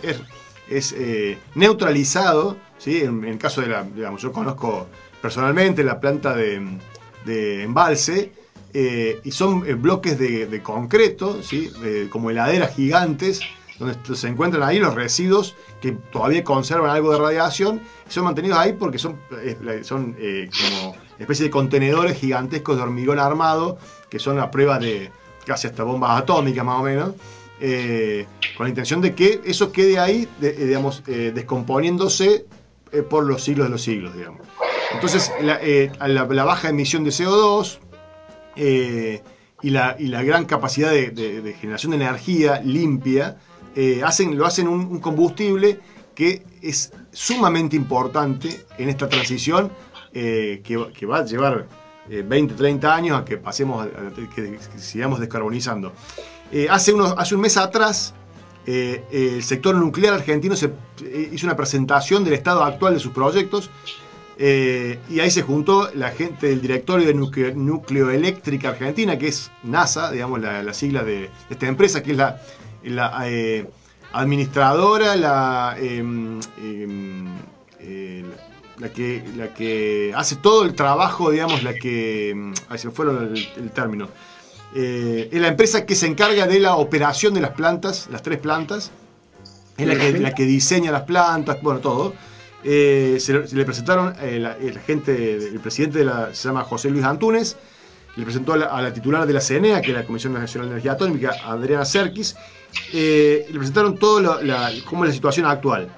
[0.70, 3.01] es, eh, neutralizado, ¿sí?
[3.01, 4.88] En, el caso de la, digamos, yo conozco
[5.22, 6.78] personalmente la planta de,
[7.63, 8.32] embalse,
[8.72, 11.72] y son bloques de, concreto, ¿sí?
[12.11, 13.41] como heladeras gigantes,
[13.80, 18.58] donde se encuentran ahí los residuos que todavía conservan algo de radiación y son mantenidos
[18.58, 23.78] ahí porque son, eh, son eh, como especie de contenedores gigantescos de hormigón armado
[24.10, 25.12] que son a prueba de
[25.46, 27.12] casi hasta bombas atómicas más o menos.
[27.62, 28.26] Eh,
[28.58, 32.46] con la intención de que eso quede ahí, digamos, descomponiéndose
[33.10, 34.42] por los siglos de los siglos, digamos.
[34.94, 37.80] Entonces, la, baja emisión de CO2
[39.62, 43.38] y, la, gran capacidad de generación de energía limpia
[43.76, 44.02] eh,
[44.32, 45.80] lo hacen un, combustible
[46.16, 49.70] que es sumamente importante en esta transición
[50.14, 51.68] eh, que, va a llevar
[52.08, 55.92] 20, eh, 30 años a que pasemos, a, que, sigamos descarbonizando.
[56.70, 58.14] hace, un mes atrás,
[58.66, 63.70] el sector nuclear argentino hizo una presentación del estado actual de sus proyectos
[64.38, 70.40] y ahí se juntó la gente del directorio de Nucleoeléctrica Argentina, que es NASA, digamos,
[70.40, 72.40] la, sigla de esta empresa, que es la,
[72.86, 73.68] la eh,
[74.14, 77.26] administradora, la, em, em,
[78.80, 82.30] la, que, la que hace todo el trabajo, digamos, la que.
[82.32, 84.08] Em, ahí se fueron el, término.
[84.76, 88.40] Eh, es la empresa que se encarga de la operación de las plantas, las tres
[88.40, 88.92] plantas.
[89.78, 92.14] Es la que, la que diseña las plantas, bueno, todo.
[92.64, 97.58] Eh, se, le presentaron, la- el, el presidente de la, se llama José Luis Antunes,
[98.16, 100.70] le presentó a la, a la titular de la CNEA, que es la Comisión Nacional
[100.70, 102.36] de Energía Atómica, Adriana Serkis,
[102.94, 105.90] eh, le presentaron todo lo- la, cómo es la situación actual.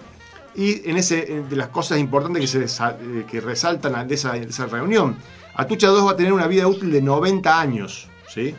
[0.56, 4.34] Y en ese, de las cosas importantes que, se, desa- eh, que resaltan de esa,
[4.34, 5.16] de esa reunión,
[5.54, 8.56] Atucha 2 va a tener una vida útil de 90 años, ¿sí?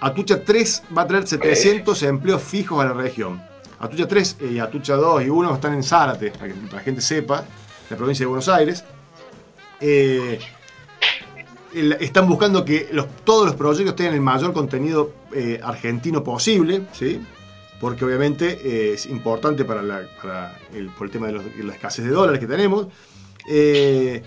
[0.00, 3.40] Atucha 3 va a traer 700 empleos fijos a la región.
[3.80, 7.44] Atucha 3 y Atucha 2 y 1 están en Zárate, para que la gente sepa,
[7.90, 8.84] la provincia de Buenos Aires.
[9.80, 10.40] Eh,
[12.00, 12.88] están buscando que
[13.24, 17.20] todos los proyectos tengan el mayor contenido eh, argentino posible, ¿sí?
[17.80, 19.82] porque obviamente eh, es importante para,
[20.74, 22.86] el, por el tema de, los- la escasez de dólares que tenemos.
[23.48, 24.22] Eh,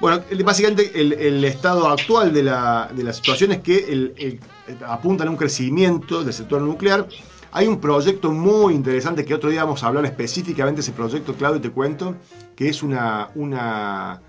[0.00, 4.38] bueno, básicamente el, estado actual de la, de la situación es que
[4.86, 7.06] apuntan a un crecimiento del sector nuclear.
[7.50, 11.34] Hay un proyecto muy interesante que otro día vamos a hablar específicamente de ese proyecto,
[11.34, 12.14] Claudio, te cuento,
[12.54, 14.20] que es una, una,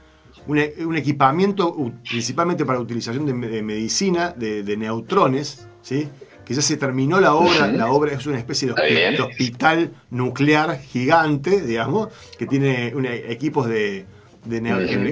[0.49, 1.75] una- un equipamiento
[2.09, 6.07] principalmente para utilización de, me- de medicina de, de neutrones, ¿sí?
[6.45, 8.73] que ya se terminó la obra, la obra es una especie de,
[9.21, 14.05] hospital nuclear gigante, digamos, que tiene una- equipos de,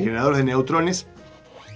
[0.04, 1.06] generadores de neutrones,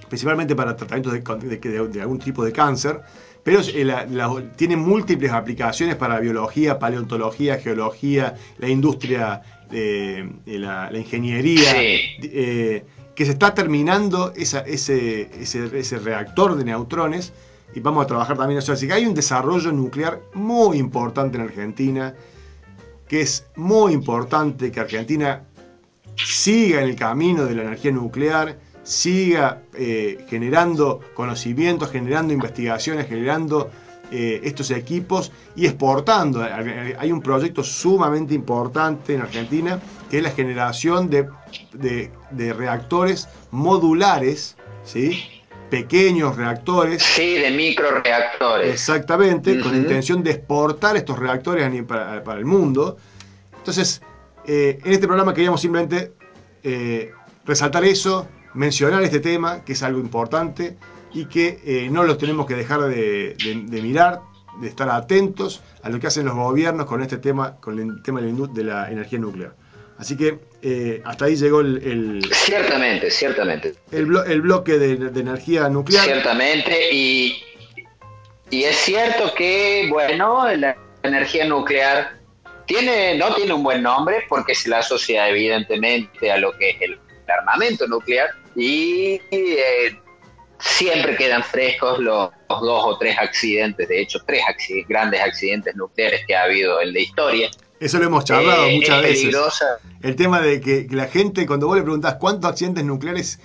[0.09, 3.01] principalmente para tratamientos de, algún tipo de cáncer,
[3.43, 9.41] pero eh, la- la- tiene múltiples aplicaciones para biología, paleontología, geología, la industria,
[9.71, 11.99] eh, eh, la, la ingeniería, Sí.
[12.23, 12.83] eh,
[13.15, 17.33] que se está terminando ese, ese, ese reactor de neutrones
[17.73, 18.73] y vamos a trabajar también eso.
[18.73, 22.13] Así que hay un desarrollo nuclear muy importante en Argentina,
[23.07, 25.43] que es muy importante que Argentina
[26.15, 33.69] siga en el camino de la energía nuclear, siga eh, generando conocimientos, generando investigaciones, generando
[34.11, 36.43] eh, estos equipos y exportando.
[36.43, 39.79] Hay un proyecto sumamente importante en Argentina
[40.11, 41.29] que es la generación de,
[41.71, 45.23] de- de reactores modulares, ¿sí?
[45.69, 47.01] pequeños reactores.
[47.01, 48.73] Sí, de microreactores.
[48.73, 49.83] Exactamente, con la Ujú.
[49.87, 52.97] intención de exportar estos reactores para, para el mundo.
[53.57, 54.01] Entonces,
[54.45, 56.11] eh, en este programa queríamos simplemente
[56.63, 57.11] eh,
[57.45, 60.75] resaltar eso, mencionar este tema, que es algo importante
[61.13, 64.19] y que eh, no lo tenemos que dejar de, de- de mirar,
[64.59, 68.19] de estar atentos a lo que hacen los gobiernos con este tema, con el tema
[68.19, 69.55] de la energía nuclear.
[70.01, 73.75] Así que eh, hasta ahí llegó el, el- Ciertamente, ciertamente.
[73.91, 76.03] el blo- el bloque de, de energía nuclear.
[76.05, 77.43] Ciertamente, y,
[78.49, 82.17] y es cierto que, bueno, la energía nuclear
[82.65, 86.81] tiene, no tiene un buen nombre porque se la asocia evidentemente a lo que es
[86.81, 89.95] el armamento nuclear y eh,
[90.59, 94.41] siempre quedan frescos los, los dos o tres accidentes, de hecho tres
[94.89, 97.51] grandes accidentes nucleares que ha habido en la historia.
[97.81, 99.19] Eso lo hemos charlado Eh, muchas es veces.
[99.23, 99.65] peligrosa.
[100.01, 103.39] El tema de que la gente, cuando vos le preguntás cuántos accidentes nucleares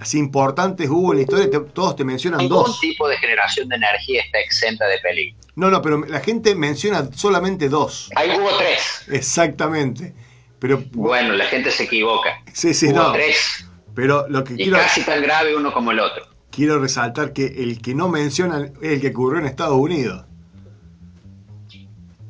[0.00, 2.80] así importantes hubo en la historia, te- todos te mencionan dos.
[2.80, 5.36] tipo de generación de energía está exenta de peligro.
[5.54, 8.10] No, no, pero la gente menciona solamente dos.
[8.16, 9.02] Ahí hubo tres.
[9.08, 10.14] Exactamente.
[10.58, 12.42] Pero, Bueno, la gente se equivoca.
[12.52, 13.12] sí, sí, hubo no.
[13.12, 13.66] tres.
[13.94, 16.26] Pero lo que Y quiero, casi tan grave uno como el otro.
[16.50, 20.24] quiero resaltar que el que no mencionan es el que ocurrió en Estados Unidos.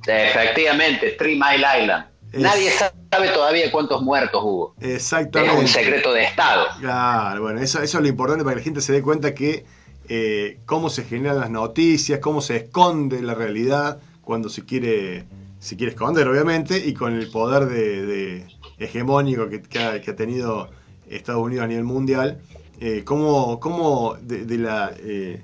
[0.07, 2.07] Efectivamente, Three Mile Island.
[2.33, 4.75] Es- Nadie sabe todavía cuántos muertos hubo.
[4.81, 5.57] Es Exactamente.
[5.57, 6.67] un secreto de Estado.
[6.81, 9.65] Claro, bueno, eso, eso es lo importante para que la gente se dé cuenta que
[10.09, 15.25] eh, cómo se generan las noticias, cómo se esconde la realidad cuando se quiere,
[15.61, 18.47] se quiere esconder, obviamente, y con el poder de, de
[18.79, 20.69] hegemónico que, que ha, que ha tenido
[21.09, 22.41] Estados Unidos a nivel mundial,
[22.81, 25.41] eh, cómo, cómo de, de la eh,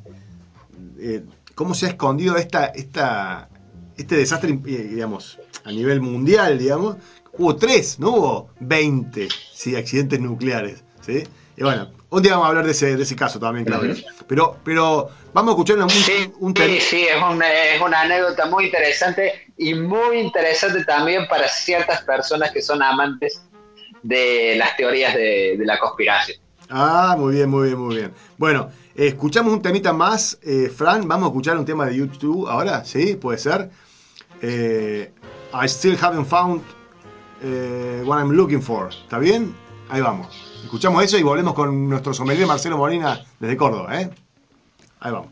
[1.54, 3.48] cómo se ha escondido esta, esta,
[4.00, 4.56] este desastre, eh,
[4.90, 6.96] digamos, a nivel mundial, digamos.
[7.38, 10.82] Hubo tres, no hubo 20 sí, accidentes nucleares.
[11.00, 11.22] ¿sí?
[11.56, 13.94] Y bueno, un día vamos a hablar de ese, de ese caso también, Claudio.
[14.26, 18.00] Pero, pero vamos a escuchar una- un, Sí, un sí, sí, es una, es una
[18.02, 23.42] anécdota muy interesante y muy interesante también para ciertas personas que son amantes
[24.02, 26.38] de las teorías de, de la conspiración.
[26.68, 28.12] Ah, muy bien, muy bien, muy bien.
[28.38, 31.06] Bueno, eh, escuchamos un temita más, eh, Fran.
[31.06, 33.16] Vamos a escuchar un tema de YouTube ahora, ¿sí?
[33.16, 33.70] Puede ser.
[34.42, 35.10] Eh,
[35.52, 36.62] I still haven't found
[37.42, 38.88] eh, what I'm looking for.
[38.88, 39.54] ¿Está bien?
[39.90, 40.28] Ahí vamos.
[40.64, 44.10] Escuchamos eso y volvemos con nuestro sommelier Marcelo Molina desde Córdoba, ¿eh?
[45.00, 45.28] Ahí vamos.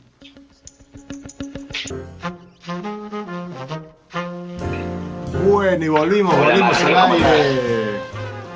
[5.46, 8.00] Bueno, y volvimos, Hola, volvimos al ¿cómo aire.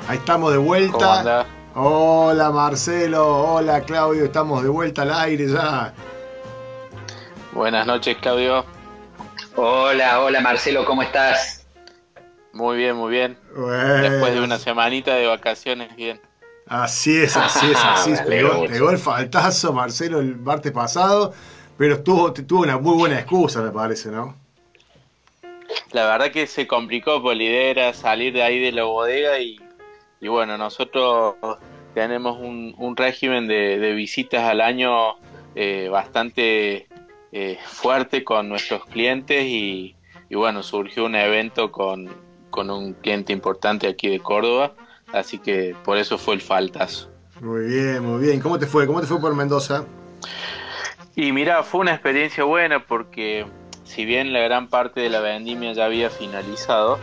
[0.07, 1.19] Ahí estamos de ¿Cómo vuelta.
[1.19, 1.45] anda?
[1.75, 5.93] Hola Marcelo, hola Claudio, estamos de vuelta al aire ya.
[7.53, 8.63] Buenas noches, Claudio.
[9.55, 11.67] Hola, hola Marcelo, ¿cómo estás?
[12.53, 13.37] Muy bien, muy bien.
[13.55, 14.09] Bueno.
[14.09, 16.19] Después de una semanita de vacaciones, bien.
[16.67, 18.21] Así es, así es, así es.
[18.21, 21.33] Pegó, el faltazo Marcelo el martes pasado,
[21.77, 24.35] pero tuvo, tuvo una muy buena excusa, me parece, ¿no?
[25.91, 29.37] La verdad que se complicó, pues la idea era salir de ahí de la bodega
[29.37, 29.59] y,
[30.19, 31.35] y bueno, nosotros
[31.93, 35.15] tenemos un, un régimen de, de visitas al año
[35.53, 36.87] eh, bastante
[37.33, 39.95] eh, fuerte con nuestros clientes y,
[40.29, 42.09] y bueno, surgió un evento con,
[42.51, 44.73] con un cliente importante aquí de Córdoba,
[45.11, 47.09] así que por eso fue el faltazo.
[47.41, 48.39] Muy bien, muy bien.
[48.39, 48.85] ¿Cómo te fue?
[48.85, 49.85] ¿Cómo te fue por Mendoza?
[51.15, 53.47] Y mira, fue una experiencia buena porque
[53.83, 56.99] si bien la gran parte de la vendimia ya había finalizado,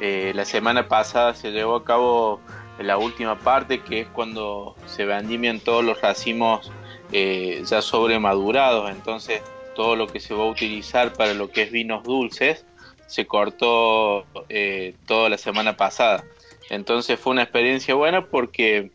[0.00, 2.40] eh, la semana pasada se llevó a cabo
[2.78, 6.72] la última parte que es cuando se vendimian todos los racimos
[7.12, 9.42] eh, ya sobremadurados, entonces
[9.76, 12.64] todo lo que se va a utilizar para lo que es vinos dulces
[13.06, 16.24] se cortó eh, toda la semana pasada.
[16.70, 18.90] Entonces fue una experiencia buena porque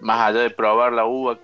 [0.00, 1.38] más allá de probar la uva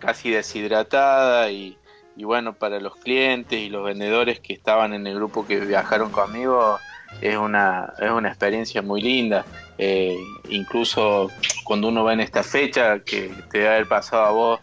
[0.00, 1.76] casi deshidratada y,
[2.16, 6.10] y bueno, para los clientes y los vendedores que estaban en el grupo que viajaron
[6.10, 6.78] conmigo,
[7.20, 9.44] es una, es una experiencia muy linda.
[9.78, 10.16] Eh,
[10.48, 11.30] incluso
[11.64, 14.60] cuando uno va en esta fecha, que te debe haber pasado a vos,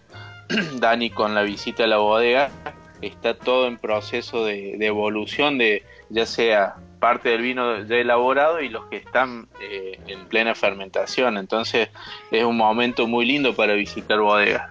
[0.80, 2.50] Dani, con la visita a la bodega,
[3.02, 8.60] está todo en proceso de, de evolución, de ya sea parte del vino ya elaborado
[8.62, 11.38] y los que están eh, en plena fermentación.
[11.38, 11.90] Entonces
[12.32, 14.70] es un momento muy lindo para visitar bodegas.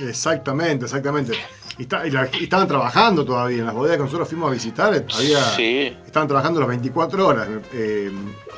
[0.00, 1.32] Exactamente, exactamente.
[1.78, 4.52] Y, está- y la- y estaban trabajando todavía en las bodegas que nosotros fuimos a
[4.54, 4.94] visitar.
[4.94, 7.48] eh, Había, Sí, Estaban trabajando las 24 horas.
[7.72, 8.10] eh,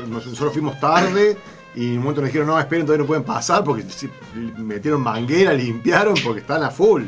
[0.06, 1.36] nosotros fuimos tarde
[1.74, 3.84] y en un momento nos dijeron, no, esperen, todavía no pueden pasar porque
[4.56, 7.04] metieron manguera, limpiaron porque están a full.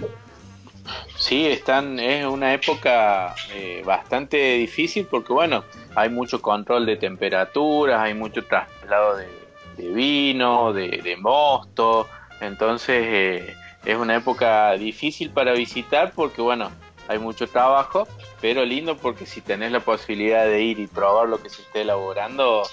[1.23, 5.63] Sí, están, es una época eh, bastante difícil porque bueno,
[5.95, 9.29] hay mucho control de temperaturas, hay mucho traslado de,
[9.77, 12.09] vino, de, de mosto,
[12.41, 16.73] entonces eh, es una época difícil para visitar porque bueno,
[17.07, 18.09] hay mucho trabajo,
[18.41, 21.83] pero lindo porque si tenés la posibilidad de ir y probar lo que se esté
[21.83, 22.65] elaborando,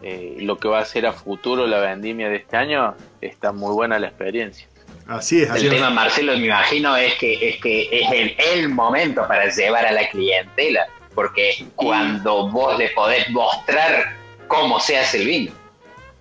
[0.00, 3.74] eh, lo que va a ser a futuro la vendimia de este año, está muy
[3.74, 4.68] buena la experiencia.
[5.08, 5.78] Así es, así El es.
[5.78, 9.92] tema, Marcelo, me imagino, es que es, que es el, el momento para llevar a
[9.92, 14.16] la clientela, porque cuando vos le podés mostrar
[14.48, 15.52] cómo se hace el vino.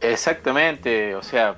[0.01, 1.55] Exactamente, o sea,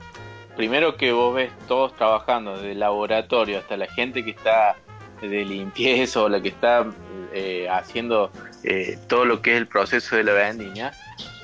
[0.56, 4.78] primero que vos ves todos trabajando, desde el laboratorio hasta la gente que está
[5.22, 6.86] de limpieza o la que está
[7.34, 8.32] eh, haciendo
[8.64, 10.94] eh, todo lo que es el proceso de la vendimia,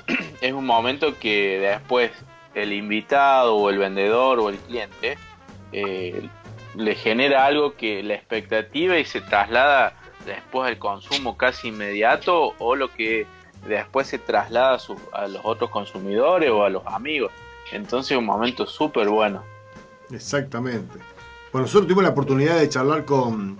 [0.40, 2.10] es un momento que después
[2.54, 5.18] el invitado o el vendedor o el cliente
[5.74, 6.28] eh,
[6.76, 9.94] le genera algo que la expectativa y se traslada
[10.26, 13.26] después al consumo casi inmediato o lo que
[13.66, 17.30] después se traslada a, su- a los otros consumidores o a los amigos.
[17.72, 19.42] Entonces es un momento súper bueno.
[20.10, 20.98] Exactamente.
[21.52, 23.56] Bueno, nosotros tuvimos la oportunidad de charlar con,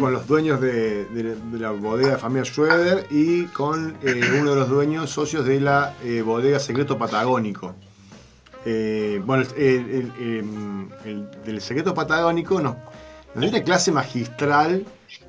[0.00, 4.50] con los dueños de, de- de la bodega de familia Schroeder y con eh, uno
[4.50, 7.74] de los dueños socios de la eh, bodega Secreto Patagónico.
[8.68, 12.74] Eh, bueno, el, el- el- el del Secreto Patagónico nos,
[13.34, 14.84] nos dio una clase magistral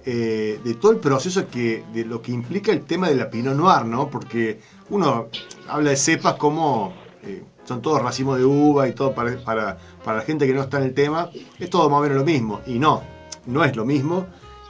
[0.06, 3.56] eh, de todo el proceso que, de lo que implica el tema de la Pinot
[3.56, 4.10] Noir, ¿no?
[4.10, 4.60] Porque
[4.90, 5.28] uno
[5.68, 10.18] habla de cepas como eh, son todos racimos de uva y todo para, para, para
[10.18, 11.30] la gente que no está en el tema,
[11.60, 12.62] es todo más o menos lo mismo.
[12.66, 13.04] Y no,
[13.46, 14.26] no es lo mismo.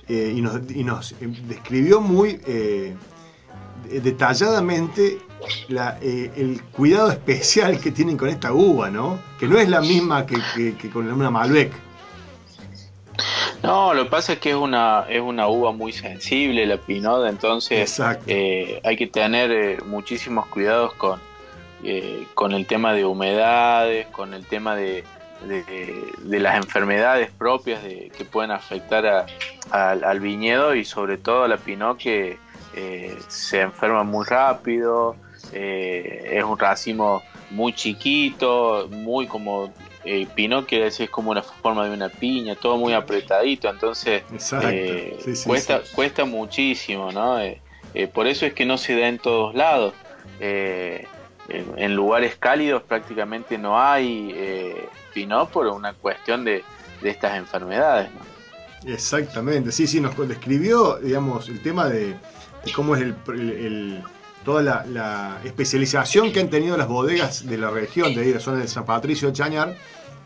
[0.09, 1.15] y, nos, y nos,
[1.47, 2.41] describió muy
[4.01, 5.19] detalladamente
[5.69, 9.19] la, eh, el cuidado especial que tienen con esta uva, ¿no?
[9.39, 11.71] Que no es la misma que, que- que con una Malbec.
[13.63, 17.27] No, lo que pasa es que es una, es una uva muy sensible, la Pinot,
[17.27, 17.89] entonces
[18.27, 21.19] eh, hay que tener eh, muchísimos cuidados con,
[21.83, 25.03] eh, con el tema de humedades, con el tema de,
[25.47, 29.25] de- de las enfermedades propias de, que pueden afectar a-
[29.71, 32.37] al, al viñedo y sobre todo a la Pinot que
[32.77, 35.15] eh, se enferma muy rápido,
[35.51, 39.73] eh, es un racimo muy chiquito, muy como
[40.03, 40.27] eh,
[40.67, 44.21] quiere decir es como una forma de una piña, todo muy apretadito, entonces
[44.61, 45.95] eh, Sí, sí, cuesta, sí.
[45.95, 47.39] cuesta muchísimo, ¿no?
[47.39, 47.59] Eh,
[48.13, 49.93] por eso es que no se da en todos lados.
[50.39, 54.35] En, en lugares cálidos prácticamente no hay
[55.13, 56.63] Pinot por una cuestión de,
[57.01, 58.91] de estas enfermedades, ¿no?
[58.93, 62.15] Exactamente, sí, sí, nos describió, digamos, el tema de,
[62.73, 63.13] cómo es
[64.43, 68.59] toda la, especialización que han tenido las bodegas de la región, de ahí la zona
[68.59, 69.75] de San Patricio de Chañar,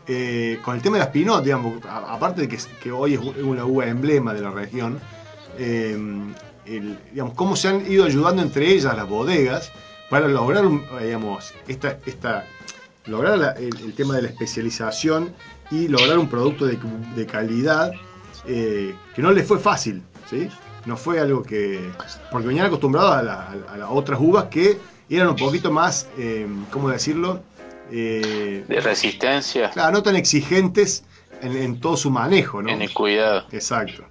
[0.06, 3.86] eh, con el tema de las Pinot, digamos, aparte de que, hoy es una uva
[3.86, 5.00] emblema de la región,
[5.58, 5.96] eh,
[7.12, 9.72] digamos, cómo se han ido ayudando entre ellas las bodegas
[10.08, 10.64] para lograr,
[11.00, 12.46] digamos, esta,
[13.06, 15.34] lograr el, tema de la especialización
[15.70, 16.78] y lograr un producto de,
[17.16, 17.92] de calidad
[18.46, 20.48] eh, que no les fue fácil, ¿sí?
[20.86, 21.90] No fue algo que...
[22.30, 24.78] Porque venían acostumbrados a, la- a las otras uvas que
[25.08, 27.42] eran un poquito más, eh, ¿cómo decirlo?
[27.90, 31.04] Eh, De resistencia claro, no tan exigentes
[31.42, 32.70] en, en todo su manejo, ¿no?
[32.70, 33.46] en el cuidado.
[33.52, 34.04] Exacto.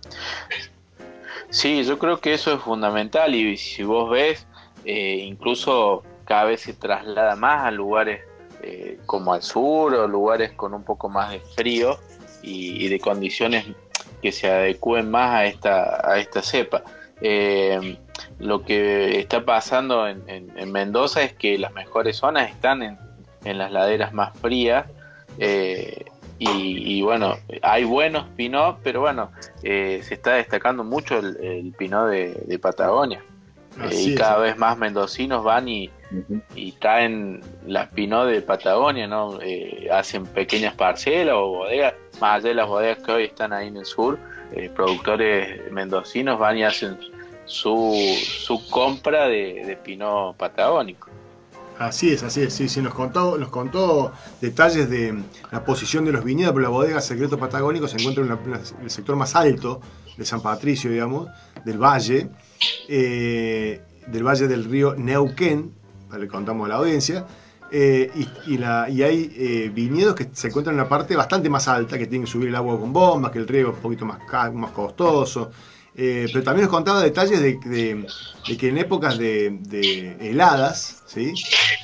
[1.49, 4.45] Sí, yo creo que eso es fundamental y si vos ves,
[4.85, 8.21] eh, incluso cada vez se traslada más a lugares
[8.61, 11.97] eh, como al sur o lugares con un poco más de frío
[12.43, 13.65] y, y de condiciones
[14.21, 16.83] que se adecúen más a esta, a esta cepa.
[17.21, 17.97] Eh,
[18.39, 22.97] lo que está pasando en, en- en Mendoza es que las mejores zonas están en,
[23.43, 24.85] en las laderas más frías
[25.37, 26.05] eh,
[26.39, 29.31] y, y bueno, hay buenos pinot, pero bueno,
[29.63, 33.23] eh, se está destacando mucho el, el pinot de, de Patagonia.
[33.91, 34.19] Y es.
[34.19, 36.41] cada vez más mendocinos van y, Ujú.
[36.55, 39.39] y traen las pinot de Patagonia, ¿no?
[39.41, 43.67] Eh, hacen pequeñas parcelas o bodegas, más allá de las bodegas que hoy están ahí
[43.69, 44.19] en el sur,
[44.51, 46.97] eh, productores mendocinos van y hacen
[47.45, 47.93] su,
[48.23, 51.09] su compra de, de pinot patagónico.
[51.79, 55.17] Así es, así es, sí, sí, nos contó, nos contó detalles de
[55.51, 58.39] la posición de los viñedos, pero la bodega Secreto Patagónico se encuentra en, la-
[58.77, 59.81] en el sector más alto
[60.15, 61.27] de San Patricio, digamos,
[61.65, 62.27] del valle,
[62.87, 65.73] eh, del valle del río Neuquén,
[66.19, 67.25] le contamos a la audiencia,
[67.71, 71.49] eh, y, y la- y hay eh, viñedos que se encuentran en una parte bastante
[71.49, 73.81] más alta, que tienen que subir el agua con bombas, que el riego es un
[73.81, 74.19] poquito más,
[74.53, 75.51] más costoso.
[75.95, 78.07] Eh, pero también nos contaba detalles de, de-
[78.47, 81.33] de que en épocas de, de heladas, ¿sí?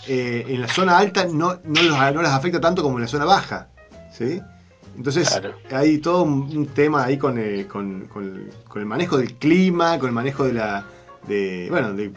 [0.08, 3.08] Eh, en la zona alta no, no, los, no las afecta tanto como en la
[3.10, 3.68] zona baja.
[4.18, 4.40] ¿sí?
[4.96, 5.56] Entonces Claro.
[5.72, 10.14] hay todo un, tema ahí con, con, con- con el manejo del clima, con el
[10.16, 10.86] manejo de la...
[11.28, 12.12] De, bueno, de,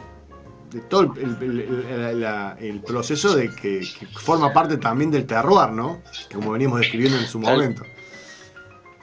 [0.71, 5.27] de todo el, el- el- la- el proceso de que, que forma parte también del
[5.27, 6.01] terroir, ¿no?
[6.29, 7.83] Que como veníamos describiendo en su Tal- momento.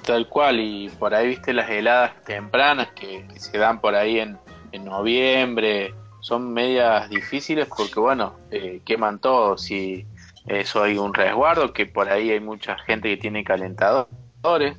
[0.03, 4.19] Tal cual, y por ahí viste las heladas tempranas que, que se dan por ahí
[4.19, 4.37] en,
[4.71, 10.05] en noviembre, son medias difíciles porque bueno, eh, queman todo, si
[10.45, 14.77] eso hay un resguardo, que por ahí hay mucha gente que tiene calentadores,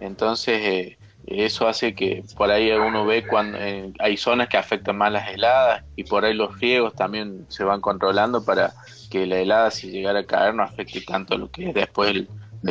[0.00, 0.95] entonces eh,
[1.26, 5.28] eso hace que por ahí uno ve cuando eh, hay zonas que afectan más las
[5.28, 8.72] heladas y por ahí los riegos también se van controlando para
[9.10, 12.28] que la helada si llegara a caer no afecte tanto lo que es después el,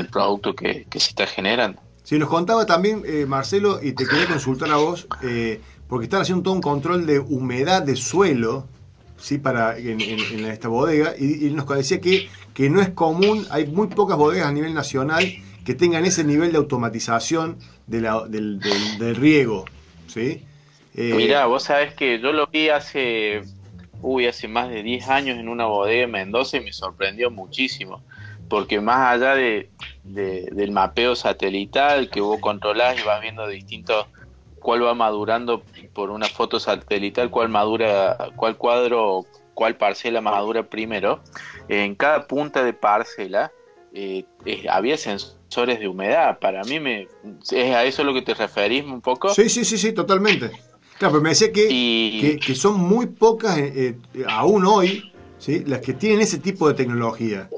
[0.10, 1.82] producto que, se está generando.
[2.04, 6.22] Sí, nos contaba también, eh, Marcelo, y te quería consultar a vos, eh, porque están
[6.22, 8.68] haciendo todo un control de humedad de suelo,
[9.18, 9.38] ¿sí?
[9.38, 13.48] Para, en, en- en esta bodega, y, y nos decía que, que no es común,
[13.50, 15.34] hay muy pocas bodegas a nivel nacional
[15.66, 17.58] que tengan ese nivel de automatización
[17.88, 18.62] del, del-
[18.98, 19.66] del riego,
[20.08, 20.46] ¿sí?
[20.96, 23.42] Eh, Mira, vos sabés que yo lo vi hace,
[24.02, 28.02] uy, hace más de 10 años en una bodega en Mendoza y me sorprendió muchísimo,
[28.50, 29.70] porque más allá de,
[30.04, 34.08] de- del mapeo satelital que vos controlás y vas viendo distintos,
[34.60, 35.64] cuál va madurando
[35.94, 41.22] por una foto satelital, cuál madura, cuál cuadro, cuál parcela madura primero,
[41.68, 43.52] en cada punta de parcela
[43.96, 46.40] eh, eh, había sensores de humedad.
[46.40, 47.12] Para mí me,
[47.52, 49.36] es a eso lo que te referís un poco.
[49.36, 50.52] Sí, sí, sí, sí, totalmente.
[50.98, 51.84] Claro, pero me decía que,
[52.14, 55.64] Y- que, que son muy pocas, eh, eh, aún hoy, ¿sí?
[55.66, 57.54] las que tienen ese tipo de tecnología.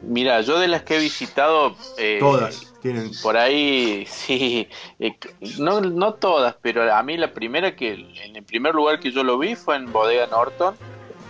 [0.00, 3.12] Mira, yo de las que he visitado, eh, Todas tienen.
[3.20, 8.44] por ahí, sí, eh, no, no todas, pero a mí la primera que, en el
[8.44, 10.78] primer lugar que yo lo vi fue en Bodega Norton.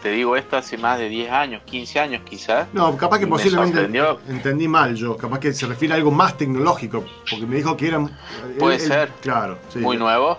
[0.05, 2.69] Te digo esto hace más de 10 años, 15 años quizás.
[2.75, 3.89] No, capaz que Me posiblemente
[4.29, 5.17] entendí mal yo.
[5.17, 7.07] Capaz que se refiere a algo más tecnológico.
[7.31, 8.11] Porque me dijo que eran.
[8.59, 9.09] Puede él- él- ser.
[9.23, 9.57] Claro.
[9.73, 9.79] sí.
[9.79, 10.37] Muy nuevo.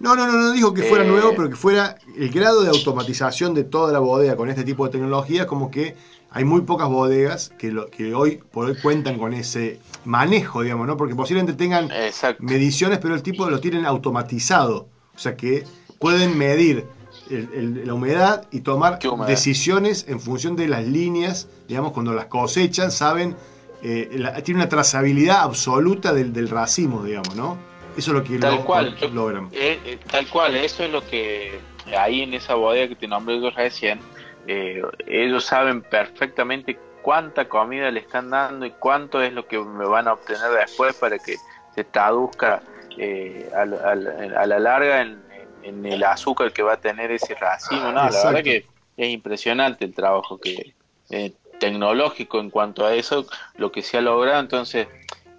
[0.00, 2.70] No, no, no, no dijo que fuera Eh, nuevo, pero que fuera el grado de
[2.70, 5.96] automatización de toda la bodega con este tipo de tecnología, como que
[6.30, 10.86] hay muy pocas bodegas que, lo, que hoy por hoy cuentan con ese manejo, digamos,
[10.86, 10.96] ¿no?
[10.96, 12.42] Porque posiblemente tengan Exacto.
[12.42, 14.88] mediciones, pero el tipo lo tienen automatizado.
[15.14, 15.64] O sea que
[15.98, 16.86] pueden medir
[17.30, 22.26] el- el- la humedad y tomar decisiones en función de las líneas, digamos, cuando las
[22.26, 23.36] cosechan, saben,
[23.82, 27.56] eh, la- tiene una trazabilidad absoluta del, del racimo, digamos, ¿no?
[27.96, 29.48] Eso es lo que Tal lo- cual, logran.
[29.52, 31.60] Eh, eh, tal cual, eso es lo que
[31.98, 34.00] ahí en esa bodega que te nombré yo recién,
[34.46, 39.84] eh, ellos saben perfectamente cuánta comida le están dando y cuánto es lo que me
[39.86, 41.36] van a obtener después para que
[41.74, 42.62] se traduzca
[42.96, 45.20] eh, al- al- a la larga en,
[45.64, 47.92] en el azúcar que va a tener ese racimo.
[47.92, 48.66] No, la verdad que
[48.96, 50.74] es impresionante el trabajo que
[51.10, 53.26] eh, tecnológico en cuanto a eso,
[53.56, 54.40] lo que se ha logrado.
[54.40, 54.88] Entonces,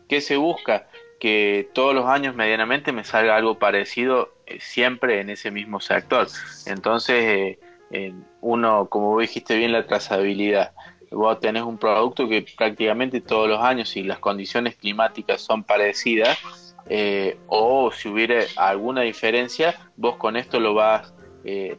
[0.07, 0.87] ¿qué se busca?
[1.19, 6.27] que todos los años medianamente me salga algo parecido eh, siempre en ese mismo sector.
[6.65, 7.57] Entonces,
[7.91, 10.73] eh, uno, como vos dijiste bien, la trazabilidad.
[11.11, 16.37] Vos tenés un producto que prácticamente todos los años, si las condiciones climáticas son parecidas,
[16.87, 21.13] eh, o si hubiera alguna diferencia, vos con esto lo vas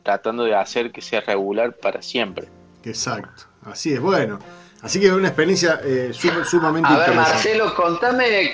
[0.04, 2.46] tratando de hacer que sea regular para siempre.
[2.84, 4.38] Exacto, así es, bueno.
[4.80, 5.80] Así que es una experiencia
[6.44, 8.52] sumamente A ver, Marcelo, contame,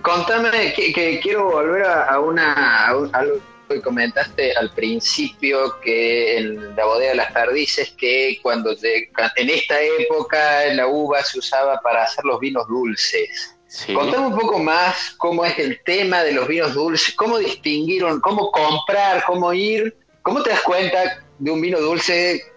[0.00, 7.10] Contame, que, quiero volver a, una, algo que comentaste al principio, que en la bodega
[7.10, 12.40] de las perdices, que cuando en esta época la uva se usaba para hacer los
[12.40, 13.51] vinos dulces.
[13.94, 18.50] Contame un poco más cómo es el tema de los vinos dulces, cómo distinguieron, cómo
[18.50, 22.52] comprar, cómo ir, cómo te das cuenta de un vino dulce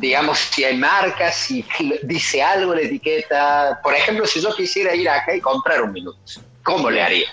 [0.00, 1.64] digamos, si hay marcas, si
[2.02, 3.80] dice algo en la etiqueta.
[3.82, 6.18] Por ejemplo, si yo quisiera ir acá y comprar un minuto,
[6.62, 7.28] ¿cómo le haría?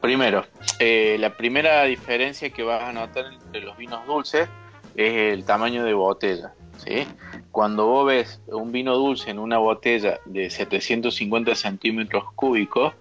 [0.00, 0.46] Primero,
[0.78, 4.48] eh, la primera diferencia que vas a notar entre los vinos dulces
[4.94, 6.52] es el tamaño de botella.
[6.84, 7.06] ¿sí?
[7.54, 12.94] Cuando vos ves un vino dulce en una botella de 750 centímetros cúbicos,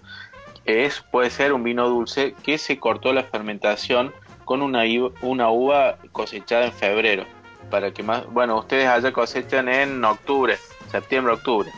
[0.66, 4.14] es, puede ser un vino dulce que se cortó la fermentación
[4.46, 4.84] con una,
[5.22, 7.26] una uva cosechada en febrero
[7.72, 10.56] para que más, bueno, ustedes allá cosechan en octubre,
[10.92, 11.72] septiembre, octubre,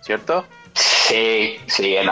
[0.00, 0.44] ¿cierto?
[0.74, 2.08] Sí, sí, en,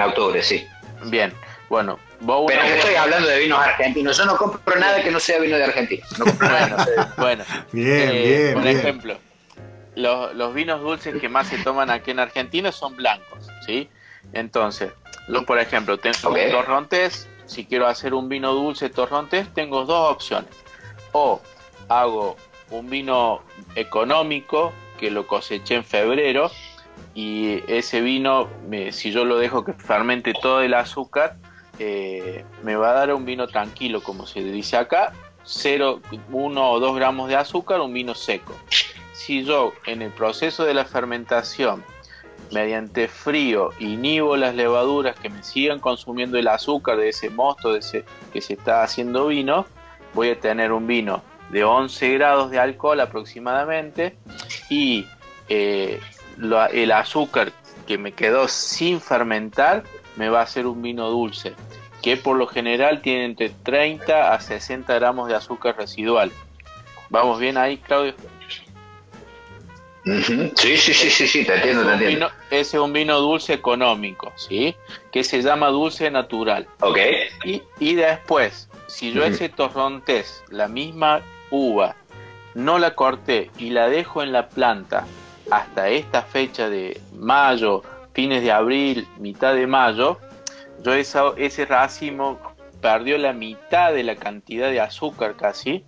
[0.00, 0.66] octubre, sí.
[1.04, 1.32] Bien,
[1.68, 5.56] bueno, Pero estoy hablando de vinos argentinos, yo no compro nada que no sea vino
[5.56, 6.04] de Argentina.
[6.18, 6.76] bueno,
[7.16, 7.44] bueno.
[7.72, 9.18] Bien, eh, bien, Por ejemplo,
[9.94, 13.88] los, los, vinos dulces que más se toman aquí en Argentina son blancos, ¿sí?
[14.32, 14.90] Entonces,
[15.28, 20.50] yo por ejemplo, tengo torrontés, si quiero hacer un vino dulce torrontés, tengo dos opciones.
[21.12, 21.40] O
[21.88, 22.36] hago
[22.70, 23.42] un vino
[23.74, 26.50] económico que lo coseché en febrero
[27.14, 28.48] y ese vino,
[28.90, 31.36] si yo lo dejo que fermente todo el azúcar,
[31.78, 35.12] eh, me va a dar un vino tranquilo, como se dice acá,
[35.44, 36.00] 0,
[36.30, 38.54] 1 o 2 gramos de azúcar, un vino seco.
[39.12, 41.84] Si yo en el proceso de la fermentación,
[42.50, 47.80] mediante frío, inhibo las levaduras que me sigan consumiendo el azúcar de ese mosto de
[47.80, 49.66] ese, que se está haciendo vino,
[50.14, 54.16] voy a tener un vino de 11 grados de alcohol aproximadamente
[54.68, 55.06] y
[55.48, 56.00] eh,
[56.72, 57.52] el azúcar
[57.86, 59.84] que me quedó sin fermentar
[60.18, 61.54] me va a hacer un vino dulce
[62.02, 66.30] que por lo general tiene entre 30 a 60 gramos de azúcar residual.
[67.10, 68.14] ¿Vamos bien ahí, Claudio?
[70.04, 72.30] Sí, sí, sí, sí, sí, te entiendo, te entiendo.
[72.50, 74.74] ese es un vino dulce económico, ¿sí?
[75.12, 76.66] Que se llama dulce natural.
[76.80, 76.98] Ok.
[77.44, 81.20] Y, y después, si yo ese torrontés, la misma
[81.50, 81.94] uva,
[82.54, 85.06] no la corté y la dejo en la planta
[85.50, 87.82] hasta esta fecha de mayo,
[88.18, 90.18] fines de abril, mitad de mayo,
[90.82, 92.36] yo ese racimo
[92.80, 95.84] perdió la mitad de la cantidad de azúcar casi,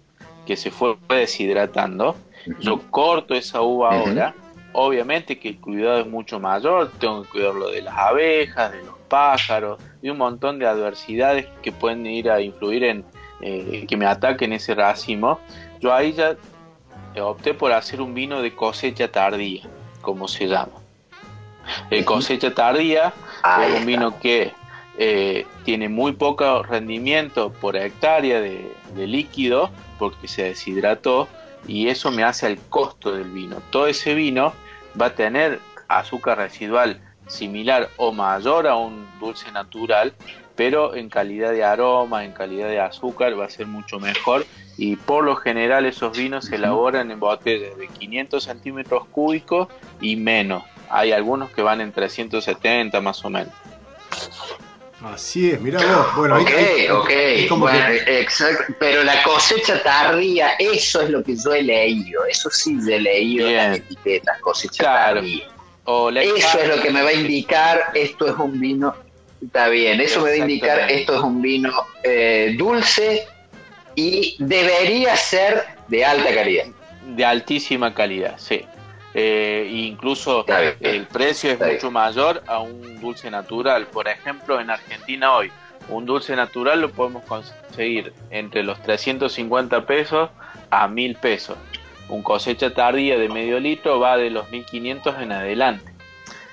[0.47, 2.15] que se fue deshidratando.
[2.61, 4.33] Yo corto esa uva ahora.
[4.75, 8.97] Obviamente que el cuidado es mucho mayor, tengo que cuidarlo de las abejas, de los
[9.09, 13.05] pájaros, de un montón de adversidades que pueden ir a influir en,
[13.41, 15.41] eh, que me ataquen ese racimo,
[15.81, 16.37] yo ahí ya
[17.21, 19.65] opté por hacer un vino de cosecha tardía,
[20.01, 20.80] como se llama.
[21.91, 23.13] El cosecha tardía
[23.63, 24.53] es un vino que
[24.99, 31.29] eh, tiene muy poco rendimiento por hectárea de, de, líquido porque se deshidrató
[31.67, 33.57] y eso me hace el costo del vino.
[33.71, 34.53] Todo ese vino
[35.01, 40.13] va a tener azúcar residual similar o mayor a un dulce natural,
[40.57, 44.45] pero en calidad de aroma, en calidad de azúcar va a ser mucho mejor
[44.77, 49.69] y por lo general esos vinos se elaboran en botellas de 500 centímetros cúbicos
[50.01, 50.65] y menos.
[50.91, 53.53] Hay algunos que van en 370 más o menos.
[55.03, 56.17] Así es, mira vos.
[56.17, 56.51] Bueno, ok,
[56.91, 57.11] ok.
[58.07, 58.75] exacto.
[58.79, 62.25] Pero la cosecha tardía, eso es lo que yo he leído.
[62.27, 65.45] Eso sí he leído en las etiquetas, cosecha tardía.
[66.23, 68.95] eso es lo que me va a indicar, esto es un vino
[69.45, 71.73] Está bien, eso me va a indicar esto es un vino
[72.03, 73.27] eh, dulce
[73.95, 76.67] y debería ser de alta calidad.
[77.17, 78.65] De altísima calidad, sí.
[79.13, 80.45] Eh, incluso
[80.81, 83.87] el precio es mucho mayor a un dulce natural.
[83.87, 85.51] Por ejemplo, en Argentina hoy,
[85.89, 90.31] un dulce natural lo podemos conseguir entre los 350 pesos
[90.71, 91.57] a 1000 pesos.
[92.09, 95.93] Un cosecha tardía de medio litro va de los 1500 en adelante.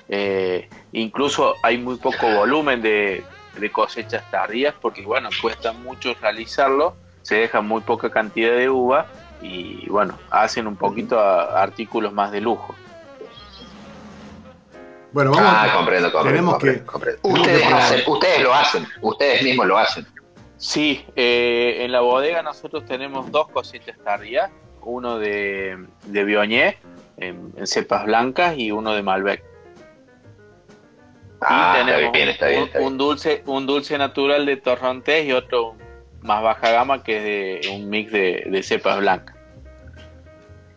[0.08, 3.24] Eh, incluso hay muy poco volumen de,
[3.72, 9.06] cosechas tardías porque, bueno, cuesta mucho realizarlo, se deja muy poca cantidad de uva
[9.40, 12.74] y, bueno, hacen un poquito artículos más de lujo.
[15.12, 15.48] Bueno, vamos.
[15.50, 16.58] Ah, comprendo, comprendo.
[16.58, 17.20] que- comprendo.
[17.22, 20.06] Ustedes, que- hacen, ustedes lo hacen, ustedes mismos lo hacen.
[20.58, 24.50] Sí, eh, en la bodega nosotros tenemos dos cositas tardías,
[24.82, 26.76] uno de, de Viognier
[27.16, 29.44] en, en cepas blancas y uno de Malbec.
[31.40, 32.92] Ah, y está tenemos bien, está bien, un, está bien.
[32.92, 35.76] un dulce, un dulce natural de Torrontés y otro
[36.22, 37.24] más baja gama que es
[37.64, 39.36] de un mix de, de cepas blancas.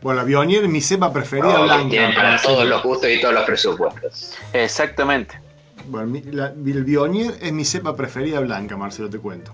[0.02, 1.90] Bueno, la Bionier es mi cepa preferida Oh, blanca.
[1.90, 4.36] tienen para todos los gustos y todos los presupuestos.
[4.54, 5.40] Exactamente.
[5.86, 9.52] Bueno, mi- la- el Bionier es mi cepa preferida blanca, Marcelo, te cuento.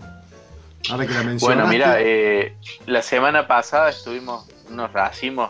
[0.90, 1.46] Ahora que la mencionaste.
[1.46, 2.56] Bueno, mira, eh,
[2.86, 5.50] la semana pasada estuvimos unos racimos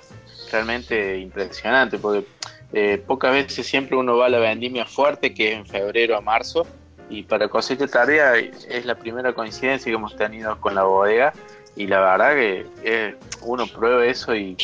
[0.51, 2.25] realmente impresionantes, porque
[2.73, 6.21] eh, pocas veces siempre uno va a la vendimia fuerte, que es en febrero a
[6.21, 6.65] marzo,
[7.09, 11.33] y para cosecha tardía es la primera coincidencia que hemos tenido con la bodega,
[11.75, 14.57] y la verdad que eh, uno prueba eso y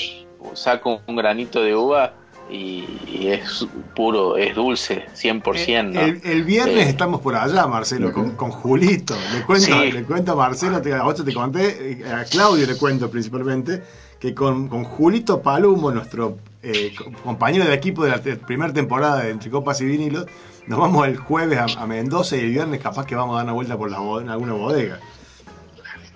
[0.53, 2.13] saca un, granito de uva
[2.49, 3.65] y, y es
[3.95, 5.91] puro, es dulce, 100%.
[5.93, 6.01] ¿no?
[6.01, 6.89] El, el viernes Eh.
[6.89, 9.15] estamos por allá, Marcelo, con, con Julito.
[9.33, 9.91] Le cuento, Sí.
[9.91, 13.81] le cuento a Marcelo, te, a vos te conté, eh, a Claudio le cuento principalmente,
[14.19, 18.73] que con, con Julito Palumo, nuestro eh, co- compañero del equipo de la te- primera
[18.73, 20.25] temporada de Entre Copas y Vinilos,
[20.67, 23.45] nos vamos el jueves a, a Mendoza y el viernes capaz que vamos a dar
[23.45, 24.99] una vuelta por la, en alguna bodega.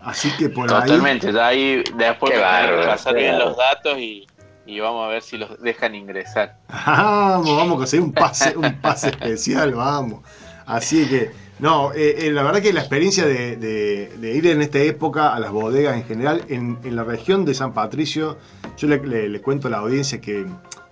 [0.04, 0.82] Así que por ahí...
[0.82, 4.26] Totalmente, ya ahí después me bárbaro, pasar bien los datos y,
[4.66, 6.58] y vamos a ver si los dejan ingresar.
[6.86, 10.22] Vamos, vamos a conseguir un pase, un pase especial, vamos.
[10.66, 14.62] Así que, no, eh, eh, la verdad que la experiencia de, de- de ir en
[14.62, 18.38] esta época a las bodegas en general, en, en la región de San Patricio,
[18.78, 20.46] yo le, le- le cuento a la audiencia que,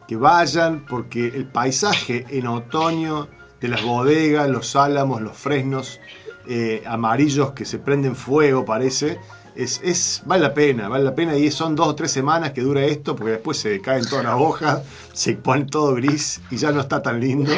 [0.08, 3.28] que vayan, porque el paisaje en otoño
[3.66, 6.00] de las bodegas, los álamos, los fresnos
[6.48, 9.20] eh, amarillos que se prenden fuego, parece.
[9.56, 12.62] Es, es- vale la pena, vale la pena y son dos o tres semanas que
[12.62, 14.84] dura esto porque después se caen todas las hojas,
[15.14, 17.52] se pone todo gris y ya no está tan lindo.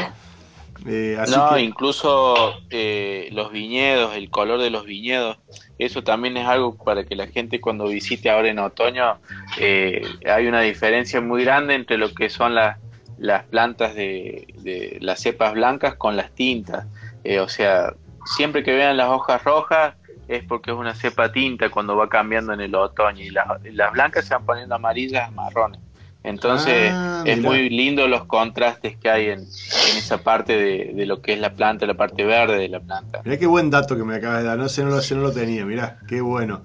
[0.85, 5.37] Eh, así no, que, incluso eh, los viñedos, el color de los viñedos,
[5.77, 9.19] eso también es algo para que la gente cuando visite ahora en otoño,
[9.57, 12.77] eh, hay una diferencia muy grande entre lo que son las,
[13.17, 16.85] las plantas de, de las cepas blancas con las tintas.
[17.23, 17.93] Eh, o sea,
[18.25, 19.95] siempre que vean las hojas rojas
[20.27, 23.91] es porque es una cepa tinta cuando va cambiando en el otoño y las, las
[23.93, 25.79] blancas se van poniendo amarillas a marrones.
[26.23, 31.05] Entonces Ah, es muy lindo los contrastes que hay en, en esa parte de, de
[31.05, 33.21] lo que es la planta, la parte verde de la planta.
[33.23, 35.21] mirá qué buen dato que me acabas de dar, no sé, no lo, sé, no
[35.21, 36.63] lo tenía, mirá, qué bueno.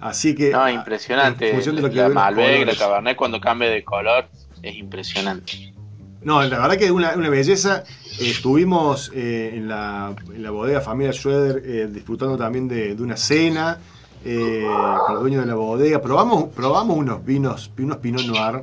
[0.00, 0.50] Así que...
[0.50, 1.48] No, impresionante.
[1.48, 2.74] en función de lo que la Malbec, la.
[2.76, 4.28] Cabernet cuando cambia de color
[4.62, 5.72] es impresionante.
[6.22, 7.84] No, la verdad que es una, una belleza.
[8.18, 13.02] Eh, estuvimos eh, en, la, en la bodega Familia Schroeder eh, disfrutando también de, de
[13.02, 13.78] una cena
[14.24, 14.66] eh,
[15.06, 16.02] con el dueño de la bodega.
[16.02, 18.60] Probamos, probamos unos vinos, unos Pinot Noir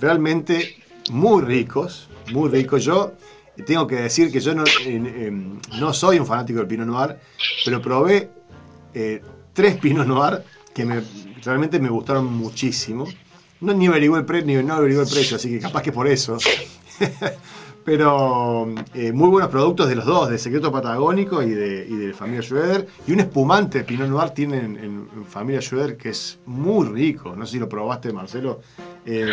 [0.00, 0.76] realmente
[1.10, 2.84] muy ricos, muy ricos.
[2.84, 3.12] Yo
[3.64, 4.64] tengo que decir que yo no,
[5.78, 7.16] no soy un fanático del Pinot Noir,
[7.64, 8.28] pero probé
[9.52, 10.42] tres Pinot Noir
[10.74, 11.00] que me,
[11.44, 13.06] realmente me gustaron muchísimo.
[13.62, 16.06] No ni averigué el precio, ni no averigué el precio, así que capaz que por
[16.06, 16.36] eso.
[17.84, 22.12] Pero eh, muy buenos productos de los dos, de Secreto Patagónico y de, y de
[22.12, 22.86] Familia Schroeder.
[23.08, 27.34] Y un espumante Pinot Noir tienen en, en Familia Schroeder que es muy rico.
[27.34, 28.60] No sé si lo probaste, Marcelo.
[29.04, 29.26] Eh,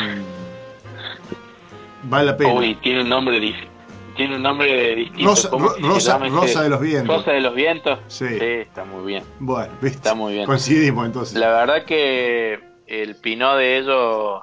[2.04, 2.54] vale la pena.
[2.54, 3.68] Uy, tiene un nombre dif-
[4.16, 5.30] tiene un nombre distinto.
[5.30, 7.18] Rosa, ¿Cómo Ro- se Rosa, de los Vientos.
[7.18, 8.00] Rosa de los vientos.
[8.08, 8.26] Sí.
[8.30, 9.24] está muy bien.
[9.40, 9.98] Bueno, ¿viste?
[9.98, 10.46] Está muy bien.
[10.48, 11.38] Coincidimos entonces.
[11.38, 12.60] La verdad que
[12.90, 14.42] el pinot de ellos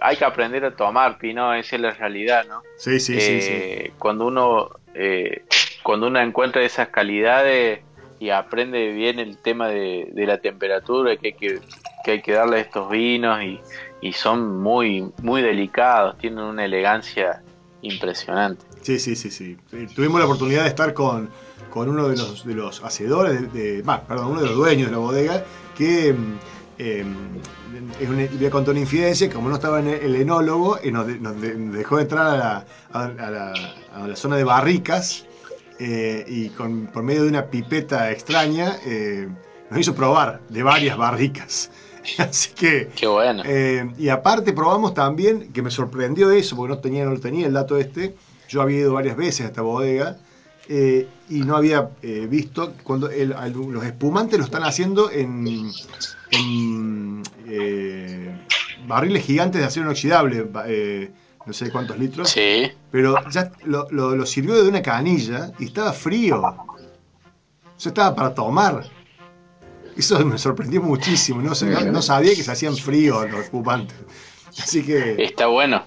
[0.00, 2.62] hay que aprender a tomar pinot, esa es la realidad, ¿no?
[2.78, 3.52] Sí, sí, sí, sí.
[3.52, 5.44] Eh, Cuando uno eh,
[5.82, 7.80] cuando uno encuentra esas calidades
[8.18, 11.60] y aprende bien el tema de, de la temperatura que hay que,
[12.04, 13.60] que hay que darle a estos vinos y,
[14.00, 17.42] y son muy muy delicados, tienen una elegancia
[17.82, 18.64] impresionante.
[18.82, 19.56] Sí, sí, sí, sí.
[19.94, 21.30] Tuvimos la oportunidad de estar con,
[21.70, 24.86] con uno de los, de los hacedores, de, de- bah, perdón, uno de los dueños
[24.86, 25.44] de la bodega,
[25.76, 26.38] que mm,
[26.82, 27.04] eh,
[28.00, 31.06] es una- voy a contar una infidencia, como no estaba en el, enólogo, eh, nos,
[31.06, 34.44] de- nos de- nos dejó entrar a la, a- a la- a la zona de
[34.44, 35.26] barricas
[35.78, 39.28] eh, y con, por medio de una pipeta extraña eh,
[39.70, 41.70] nos hizo probar de varias barricas.
[42.18, 42.88] Así que...
[42.94, 43.42] Qué bueno.
[43.46, 47.46] Eh, y aparte probamos también, que me sorprendió eso, porque no tenía, no lo tenía
[47.46, 48.14] el dato este,
[48.48, 50.18] yo había ido varias veces a esta bodega
[50.68, 55.70] eh, y no había eh, visto cuando el- al- los espumantes lo están haciendo en,
[56.30, 58.34] en, eh,
[58.86, 61.10] barriles gigantes de acero inoxidable, eh,
[61.46, 62.70] no sé cuántos litros, Sí.
[62.90, 66.40] pero ya lo, lo- lo sirvió de una canilla y estaba frío.
[66.40, 66.76] O
[67.76, 68.84] sea, estaba para tomar.
[69.96, 71.42] Eso me sorprendió muchísimo.
[71.42, 73.96] No, sé, no, no sabía que se hacían fríos los espumantes.
[74.58, 75.82] Así que Está bueno.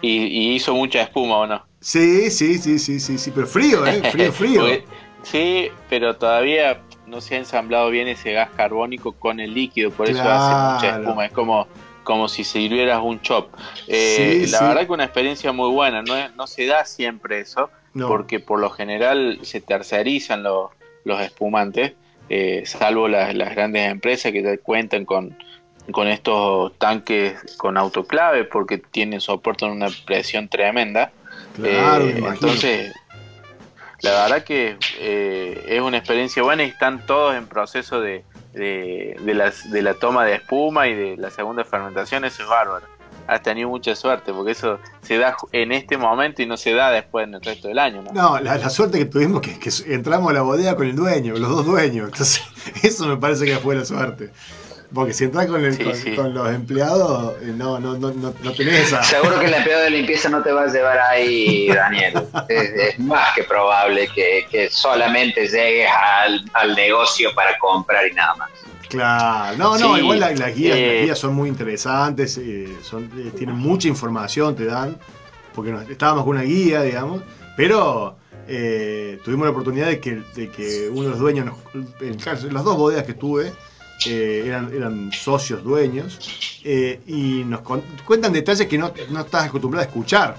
[0.00, 1.64] Y, y hizo mucha espuma o no.
[1.84, 4.00] Sí, sí, sí, sí, sí, sí, pero frío, ¿eh?
[4.10, 4.60] Frío, frío.
[4.62, 4.84] Porque-
[5.22, 10.08] sí, pero todavía no se ha ensamblado bien ese gas carbónico con el líquido, por
[10.08, 10.54] eso hace
[10.86, 11.26] mucha espuma.
[11.26, 11.66] Es como,
[12.02, 13.48] como si sirvieras un chop.
[13.86, 14.64] Eh, Sí, la sí.
[14.64, 16.00] verdad que una experiencia muy buena.
[16.02, 18.08] No, no se da siempre eso, No.
[18.08, 20.70] porque por lo general se tercerizan los,
[21.04, 21.92] los espumantes,
[22.30, 25.36] eh, salvo las, las grandes empresas que cuentan con,
[25.90, 31.12] con estos tanques con autoclave, porque tienen soportan una presión tremenda.
[31.54, 32.92] Claro, Eh, entonces,
[34.02, 39.16] la verdad que eh, es una experiencia buena y están todos en proceso de, de,
[39.20, 42.24] de las, de la toma de espuma y de la segunda fermentación.
[42.24, 42.86] Eso es bárbaro.
[43.26, 46.90] Has tenido mucha suerte porque eso se da en este momento y no se da
[46.90, 48.02] después en el resto del año.
[48.02, 48.12] ¿no?
[48.12, 51.32] No, la, la suerte que tuvimos que, que entramos a la bodega con el dueño,
[51.38, 52.08] los dos dueños.
[52.10, 52.42] Entonces,
[52.82, 54.30] eso me parece que fue la suerte.
[54.94, 56.14] Porque si entras con, el- Sí, con, sí.
[56.14, 59.02] con los empleados, eh, no, no, no, no, no tenés esa.
[59.02, 62.14] Seguro que el empleado de limpieza no te va a llevar ahí, Daniel.
[62.48, 68.14] Es, es más que probable que, que solamente llegues al, al negocio para comprar y
[68.14, 68.50] nada más.
[68.88, 72.68] Claro, no, no, Sí, igual la- las, guías, eh, las guías son muy interesantes, eh,
[72.82, 74.96] son, eh, tienen mucha información, te dan,
[75.54, 77.22] porque nos- estábamos con una guía, digamos,
[77.56, 78.16] pero
[79.24, 81.56] tuvimos la oportunidad de que, de que uno de los dueños, nos-
[82.00, 83.52] en las dos bodegas que tuve,
[84.06, 86.18] eh, eran, eran socios dueños,
[86.64, 87.60] eh, y nos
[88.04, 90.36] cuentan detalles que no, no estás acostumbrado a escuchar,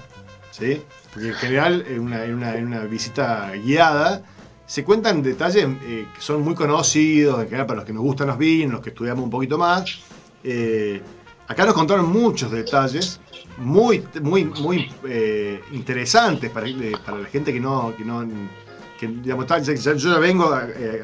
[0.50, 0.82] ¿sí?
[1.12, 4.22] Porque en general, en una, en una- en una visita guiada,
[4.66, 8.26] se cuentan detalles eh, que son muy conocidos, en general para los que nos gustan
[8.28, 9.84] los vinos, los que estudiamos un poquito más.
[11.48, 13.20] Acá nos contaron muchos detalles
[13.58, 14.90] muy, muy, muy
[15.72, 16.66] interesantes para,
[17.04, 18.26] para la gente que no, que no,
[18.98, 20.52] que, digamos, yo ya vengo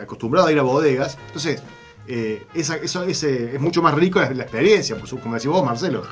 [0.02, 1.62] acostumbrado a ir a bodegas, entonces
[2.08, 5.64] eh, esa- eso, ese, es mucho más rico la, la experiencia, su- como decís vos,
[5.64, 6.02] Marcelo.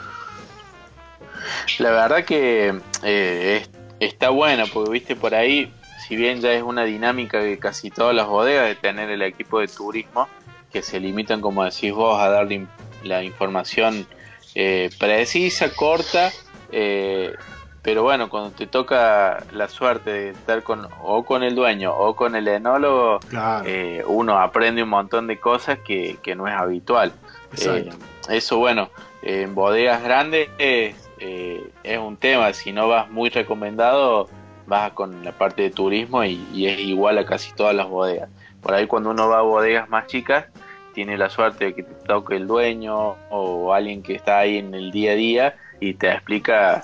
[1.79, 5.73] La verdad que eh, es- está buena, porque viste por ahí,
[6.07, 9.61] si bien ya es una dinámica de casi todas las bodegas de tener el equipo
[9.61, 10.29] de turismo,
[10.73, 12.67] que se limitan, como decís vos, a darle
[13.03, 14.07] la información
[14.55, 16.31] eh, precisa, corta,
[16.73, 17.35] eh,
[17.83, 22.15] pero bueno, cuando te toca la suerte de estar con o con el dueño o
[22.15, 26.55] con el enólogo, Claro, eh, uno aprende un montón de cosas que, que no es
[26.55, 27.13] habitual.
[27.57, 27.89] Eh,
[28.29, 28.91] eso, bueno,
[29.23, 32.53] en bodegas grandes es, eh, es un tema.
[32.53, 34.29] Si no vas muy recomendado,
[34.67, 38.29] vas con la parte de turismo y, y es igual a casi todas las bodegas.
[38.61, 40.45] Por ahí, cuando uno va a bodegas más chicas,
[40.93, 44.75] tiene la suerte de que te toque el dueño o alguien que está ahí en
[44.75, 46.83] el día a día y te explica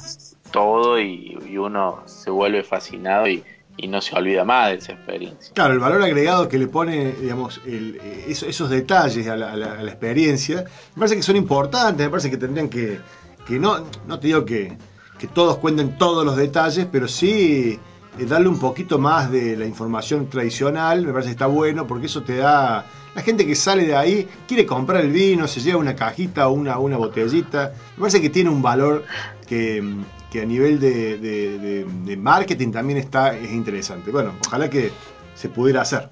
[0.50, 3.44] todo y, uno se vuelve fascinado y,
[3.88, 5.52] no se olvida más de esa experiencia.
[5.54, 9.82] Claro, el valor agregado que le pone, digamos, el- eh, eso- esos detalles a la,
[9.84, 10.64] experiencia,
[10.94, 12.98] me parece que son importantes, me parece que tendrían que,
[13.46, 14.76] que no, no te digo que,
[15.34, 17.78] todos cuenten todos los detalles, pero sí
[18.18, 22.06] eh, darle un poquito más de la información tradicional, me parece que está bueno, porque
[22.06, 22.86] eso te da...
[23.14, 26.52] La gente que sale de ahí quiere comprar el vino, se lleva una cajita o
[26.52, 29.04] una botellita, me parece que tiene un valor
[29.46, 29.82] que,
[30.30, 34.10] que a nivel de, de- de- de marketing también está, es interesante.
[34.10, 34.92] Bueno, ojalá que
[35.34, 36.10] se pudiera hacer.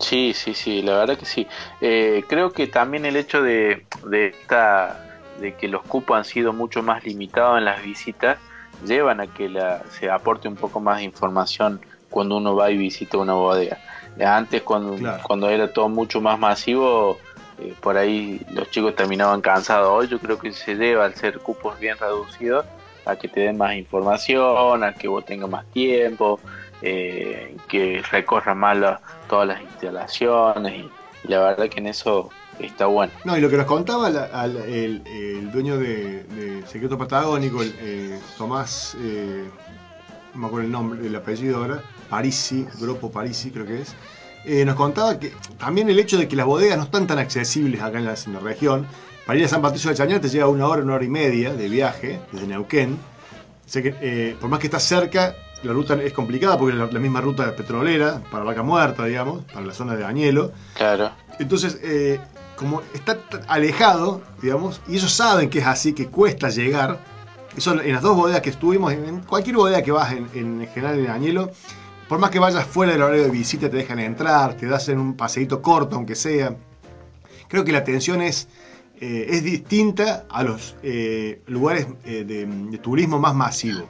[0.00, 1.48] Sí, sí, sí, la verdad que sí.
[1.80, 5.04] Eh, creo que también el hecho de, de esta
[5.38, 8.38] de que los cupos han sido mucho más limitados en las visitas
[8.80, 11.80] llevan a que la, se aporte un poco más de información
[12.10, 13.78] cuando uno va y visita una bodega.
[14.16, 15.22] Eh, Antes cuando, Claro.
[15.26, 17.18] cuando era todo mucho más masivo,
[17.58, 19.90] eh, por ahí los chicos terminaban cansados.
[19.92, 22.66] Hoy yo creo que se debe al ser cupos bien reducidos
[23.04, 26.42] a que te den más información, a que vos tengas más tiempo,
[26.80, 33.14] eh, que recorras más todas las instalaciones y, la verdad que en eso está bueno.
[33.24, 37.76] No, y lo que nos contaba la- al- el, dueño de, de Secreto Patagónico, el,
[37.78, 39.50] eh, Tomás, eh,
[40.32, 43.98] no me acuerdo el nombre, el apellido ahora, Parisi, Grupo Parisi creo que es,
[44.44, 47.80] eh, nos contaba que también el hecho de que las bodegas no están tan accesibles
[47.82, 48.86] acá en la, en la región,
[49.26, 51.52] para ir a San Patricio de Chañar te lleva una hora, una hora y media
[51.54, 52.94] de viaje desde Neuquén.
[52.94, 56.78] O sea que, eh, por más que estás cerca, la ruta es complicada porque es
[56.78, 60.52] la, la misma ruta petrolera, para Vaca Muerta, digamos, para la zona de Añelo.
[60.74, 61.10] Claro.
[61.38, 62.18] Entonces, eh,
[62.56, 66.98] como está alejado, digamos, y ellos saben que es así, que cuesta llegar,
[67.56, 70.66] eso en las dos bodegas que estuvimos, en- en cualquier bodega que vas en, en
[70.72, 71.50] general en Añelo,
[72.08, 75.14] por más que vayas fuera del horario de visita, te dejan entrar, te hacen un
[75.16, 76.56] paseíto corto, aunque sea.
[77.48, 78.48] Creo que la atención es,
[79.00, 83.88] eh, es distinta a los eh, lugares eh, de, turismo más masivo.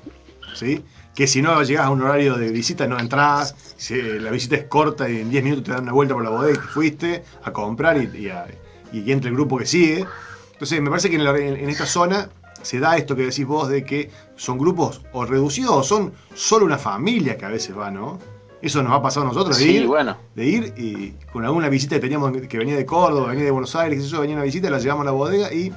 [0.55, 0.85] ¿sí?
[1.15, 3.55] Que si no llegas a un horario de visita no entras,
[3.91, 6.61] la visita es corta y en 10 minutos te dan una vuelta por la bodega
[6.61, 8.47] te fuiste a comprar y, y, a-
[8.93, 10.07] que entre el grupo que sigue.
[10.53, 12.29] Entonces me parece que en, la- en esta zona
[12.63, 16.65] se da esto que decís vos de que son grupos o reducidos o son solo
[16.67, 18.19] una familia que a veces va, ¿no?
[18.61, 20.17] Eso nos ha pasado a nosotros de Sí, ir, bueno.
[20.35, 23.77] de ir y con alguna visita que teníamos que venía de Córdoba, venía de Buenos
[23.77, 25.73] Aires, yo, venía una visita, la llevamos a la bodega y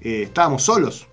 [0.00, 1.06] eh, estábamos solos.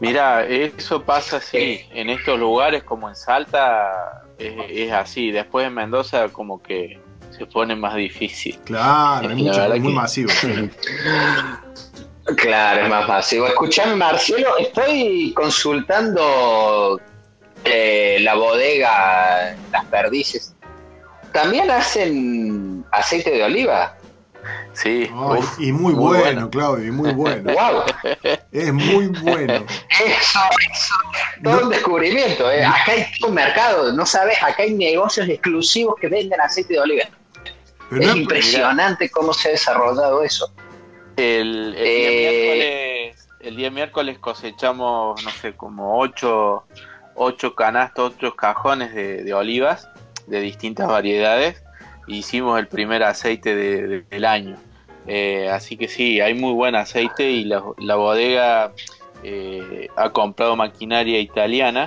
[0.00, 5.74] Mira, eso pasa así, en estos lugares como en Salta es, es así, después en
[5.74, 6.98] Mendoza como que
[7.36, 8.58] se pone más difícil.
[8.64, 10.30] Claro, mucho, es muy que- masivo.
[12.36, 13.46] Claro, es más masivo.
[13.46, 17.00] Escuchame, Marcelo, estoy consultando
[17.64, 20.54] eh, la bodega Las Perdices.
[21.32, 23.96] ¿También hacen aceite de oliva?
[24.72, 26.50] Sí, Ay, uf, y muy, muy bueno, bueno.
[26.50, 27.52] Claudio, y muy bueno.
[27.52, 27.82] ¡Wow!
[28.52, 29.54] Es muy bueno.
[29.90, 30.40] Eso,
[30.72, 30.94] eso.
[31.42, 32.50] Todo un descubrimiento.
[32.50, 32.64] ¿eh?
[32.64, 37.04] Acá hay un mercado, no sabes, acá hay negocios exclusivos que venden aceite de oliva.
[37.90, 40.50] Pero es no es- impresionante cómo se ha desarrollado eso.
[41.20, 46.64] El, el día Eh, miércoles, el día miércoles cosechamos, no sé, como ocho,
[47.14, 49.88] ocho canastos, ocho cajones de, de olivas
[50.26, 51.62] de distintas variedades.
[52.06, 54.56] Hicimos el primer aceite de- de- del año.
[55.06, 58.72] Eh, así que sí, hay muy buen aceite y la, la bodega
[59.22, 61.86] eh, ha comprado maquinaria italiana.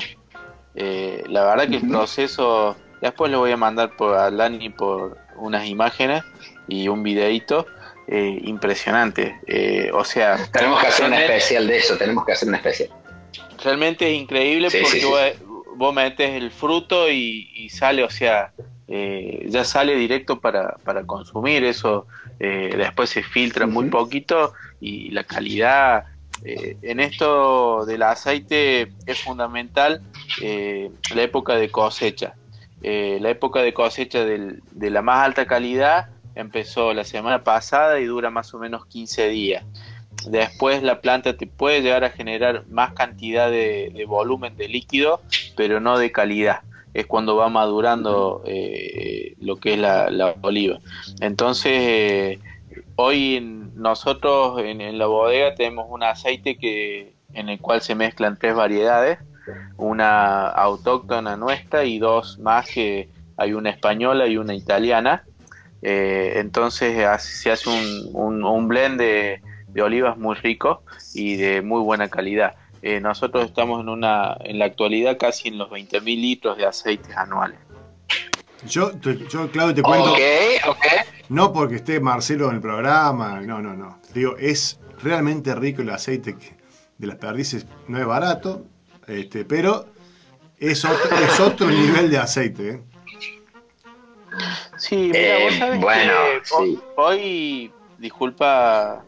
[0.75, 5.17] Eh, la verdad que el proceso, después le voy a mandar por, a Lani por
[5.35, 6.23] unas imágenes
[6.67, 7.65] y un videito
[8.07, 9.39] eh, impresionante.
[9.47, 12.89] Eh, o sea, Tenemos que hacer un especial de eso, tenemos que hacer un especial.
[13.63, 15.07] realmente es increíble Sí, porque sí, sí.
[15.07, 18.51] Vos, vos metes el fruto y, y sale, o sea,
[18.87, 21.63] eh, ya sale directo para, para consumir.
[21.63, 22.07] Eso
[22.39, 26.05] eh, después se filtra muy poquito y la calidad.
[26.45, 30.01] eh, en esto del aceite es fundamental
[30.41, 32.35] eh, la época de cosecha.
[32.81, 37.99] Eh, la época de cosecha del- de la más alta calidad empezó la semana pasada
[37.99, 39.65] y dura más o menos 15 días.
[40.27, 45.21] Después la planta te puede llegar a generar más cantidad de, volumen de líquido,
[45.55, 46.61] pero no de calidad.
[46.93, 50.79] Es cuando va madurando eh, lo que es la, oliva.
[51.19, 52.39] Entonces, eh,
[52.95, 53.39] hoy
[53.75, 58.55] nosotros en, en la bodega tenemos un aceite que, en el cual se mezclan tres
[58.55, 59.19] variedades,
[59.77, 65.23] una autóctona nuestra y dos más que hay una española y una italiana.
[65.83, 70.83] Eh, entonces hace- se hace un, un- un blend de, de olivas muy rico
[71.13, 72.55] y de muy buena calidad.
[72.81, 77.15] Eh, nosotros estamos en una en la actualidad casi en los 20.000 litros de aceites
[77.15, 77.59] anuales.
[78.65, 80.19] Yo, yo, Claudio, te cuento, Ok,
[80.69, 80.85] ok.
[81.29, 83.99] no porque esté Marcelo en el programa, no, no, no.
[84.13, 86.37] Digo, es realmente rico el aceite
[86.97, 88.65] de las perdices, no es barato,
[89.07, 89.87] este, pero
[90.59, 92.69] es otro, es otro nivel de aceite.
[92.69, 92.81] ¿eh?
[94.77, 96.79] Sí, mira, Eh, vos sabés bueno, que ho- sí.
[96.95, 99.03] hoy, disculpa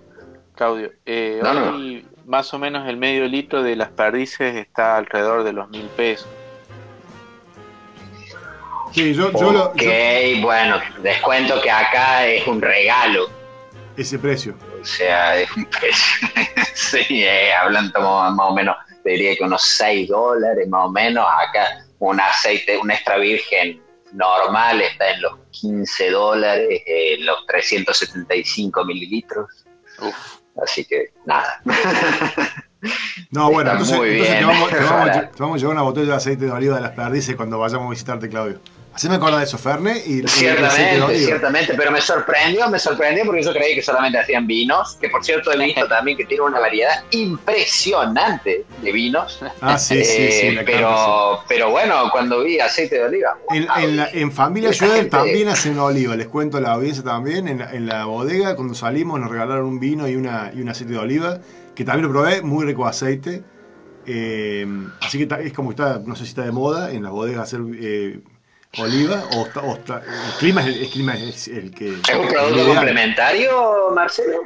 [0.56, 1.70] Claudio, eh, No, no.
[1.72, 5.86] hoy más o menos el medio litro de las perdices está alrededor de los mil
[5.96, 6.28] pesos.
[8.94, 13.30] Sí, yo, yo lo- ok, yo- bueno, les cuento que acá es un regalo.
[13.98, 14.56] ese precio.
[14.82, 16.28] O sea, es un precio.
[16.76, 20.92] sí, eh, hablando más, más o menos, te diría que unos 6 dólares más o
[20.92, 21.26] menos.
[21.26, 21.66] Acá
[22.00, 23.82] un aceite, un extra virgen
[24.16, 29.50] normal está en los 15 dólares, eh, los 375 mililitros.
[30.00, 30.16] Uf.
[30.64, 31.62] Así que nada.
[33.32, 36.46] No, bueno, entonces, entonces te, vamos, te, te vamos a llevar una botella de aceite
[36.46, 38.60] de oliva de las perdices cuando vayamos a visitarte, Claudio.
[38.96, 41.18] Así me acuerdo de eso, Ferne, y, y Ciertamente, oliva.
[41.18, 45.22] ciertamente, pero me sorprendió, me sorprendió porque yo creí que solamente hacían vinos, que por
[45.22, 49.40] cierto he visto también que tiene una variedad impresionante de vinos.
[49.60, 50.48] Ah, sí, sí, sí.
[50.48, 53.58] Eh, carne, pero, bueno, cuando vi aceite de oliva, sí.
[53.58, 57.04] En, wow, en, la- en Familia Schroeder también hacen oliva, les cuento a la audiencia
[57.04, 57.50] también.
[57.50, 60.70] En la, en la bodega, cuando salimos, nos regalaron un vino y, una, y un
[60.70, 61.40] aceite de oliva,
[61.76, 63.44] que también lo probé, muy rico aceite.
[64.06, 64.66] Eh,
[65.02, 67.62] así que es como está, no sé si está de moda en las bodegas hacer
[67.80, 68.20] eh,
[68.78, 71.88] oliva, o, está- o el clima es el, el clima es el que.
[71.90, 72.68] ¿es un el producto ideal.
[72.76, 74.38] complementario, Marcelo?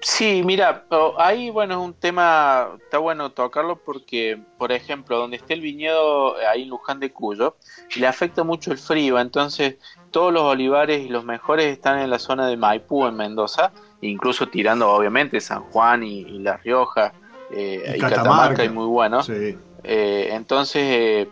[0.00, 0.84] Sí, mira,
[1.18, 6.36] ahí bueno es un tema, está bueno tocarlo porque, por ejemplo, donde esté el viñedo,
[6.50, 7.56] ahí en Luján de Cuyo,
[7.96, 9.76] le afecta mucho el frío, entonces
[10.10, 14.48] todos los olivares y los mejores están en la zona de Maipú, en Mendoza, incluso
[14.48, 17.12] tirando obviamente San Juan y, y La Rioja,
[17.52, 18.62] eh, Y y, Catamarca.
[18.62, 19.26] Hay muy buenos.
[19.26, 19.56] Sí.
[19.86, 21.28] Eh, entonces, eh,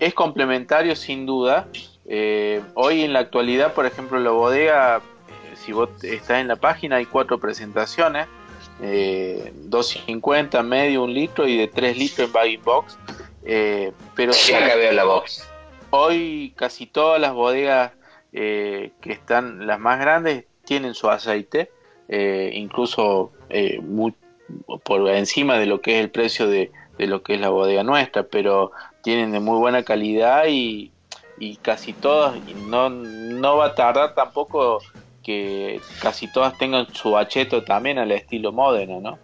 [0.00, 1.68] es complementario sin duda.
[2.06, 6.56] Eh, hoy en la actualidad, por ejemplo, la bodega, eh, si vos estás en la
[6.56, 8.26] página, hay cuatro presentaciones.
[8.80, 12.98] Eh, 250, medio, un litro y de 3 litros en bagging box.
[13.44, 15.48] Eh, pero Sí, sí, acá veo la box.
[15.90, 17.92] hoy casi todas las bodegas
[18.32, 21.70] eh, que están las más grandes tienen su aceite,
[22.52, 24.12] incluso eh, mu-
[24.84, 27.82] por encima de lo que es el precio de, de lo que es la bodega
[27.84, 28.70] nuestra, pero
[29.02, 30.94] tienen de muy buena calidad y,
[31.36, 34.86] y casi todas, y no, no va a tardar tampoco
[35.22, 39.20] que casi todas tengan su acheto también al estilo Modena, ¿no?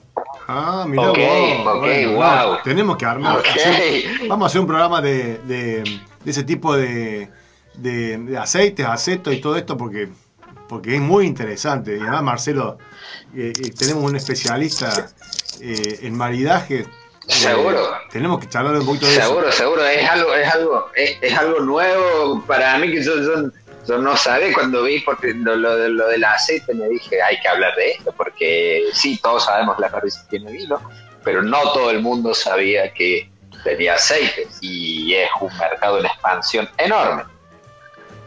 [0.46, 1.72] Ah, mira, Ok, vos.
[1.74, 2.48] ok, Bueno, wow.
[2.48, 3.46] no, tenemos que armar.
[3.48, 3.84] Hacer-
[4.26, 5.84] vamos a hacer un programa de, de,
[6.22, 7.32] de ese tipo de,
[7.72, 10.12] de, de aceites, aceto y todo esto porque,
[10.66, 11.98] porque es muy interesante.
[11.98, 12.78] Y además, Marcelo,
[13.32, 15.14] eh, eh, tenemos un especialista
[15.58, 16.94] eh, en maridaje.
[17.26, 17.96] Eh, Seguro.
[18.10, 19.22] tenemos que charlar un poquito de eso.
[19.28, 23.50] Seguro, seguro, es algo, es algo, es, es algo nuevo para mí que yo, yo,
[23.88, 27.40] yo no sabía cuando vi porque lo, lo, de- lo del aceite me dije hay
[27.40, 30.80] que hablar de esto porque sí todos sabemos que la perdiz tiene vino,
[31.24, 33.30] pero no todo el mundo sabía que
[33.62, 37.22] tenía aceite y es un mercado en expansión enorme.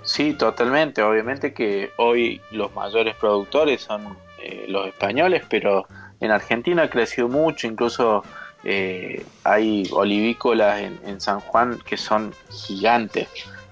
[0.02, 1.02] Sí, totalmente.
[1.04, 5.86] Obviamente que hoy los mayores productores son eh, los españoles, pero
[6.22, 7.68] en Argentina ha crecido mucho.
[7.68, 8.24] Incluso
[8.70, 13.30] eh, hay olivícolas en, San Juan que son gigantes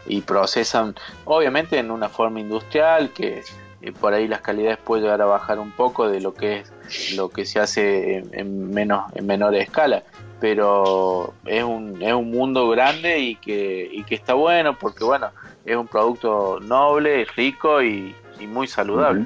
[0.08, 0.96] y procesan,
[1.26, 3.44] obviamente en una forma industrial, que
[3.82, 7.16] eh, por ahí las calidades pueden llegar a bajar un poco de lo que es
[7.18, 10.04] lo que se hace en, en menos en menor escala
[10.40, 15.32] pero es un, es un mundo grande y que, y que está bueno porque bueno
[15.66, 19.26] es un producto noble, rico y, y muy saludable.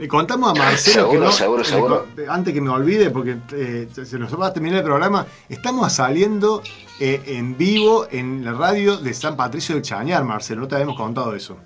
[0.00, 4.18] Le contamos a Marcelo Seguro, que no, seguro, antes que me olvide, porque eh, se
[4.18, 6.62] nos va a terminar el programa, estamos saliendo
[6.98, 10.96] eh, en vivo en la radio de San Patricio del Chañar, Marcelo, no te habíamos
[10.96, 11.58] contado eso.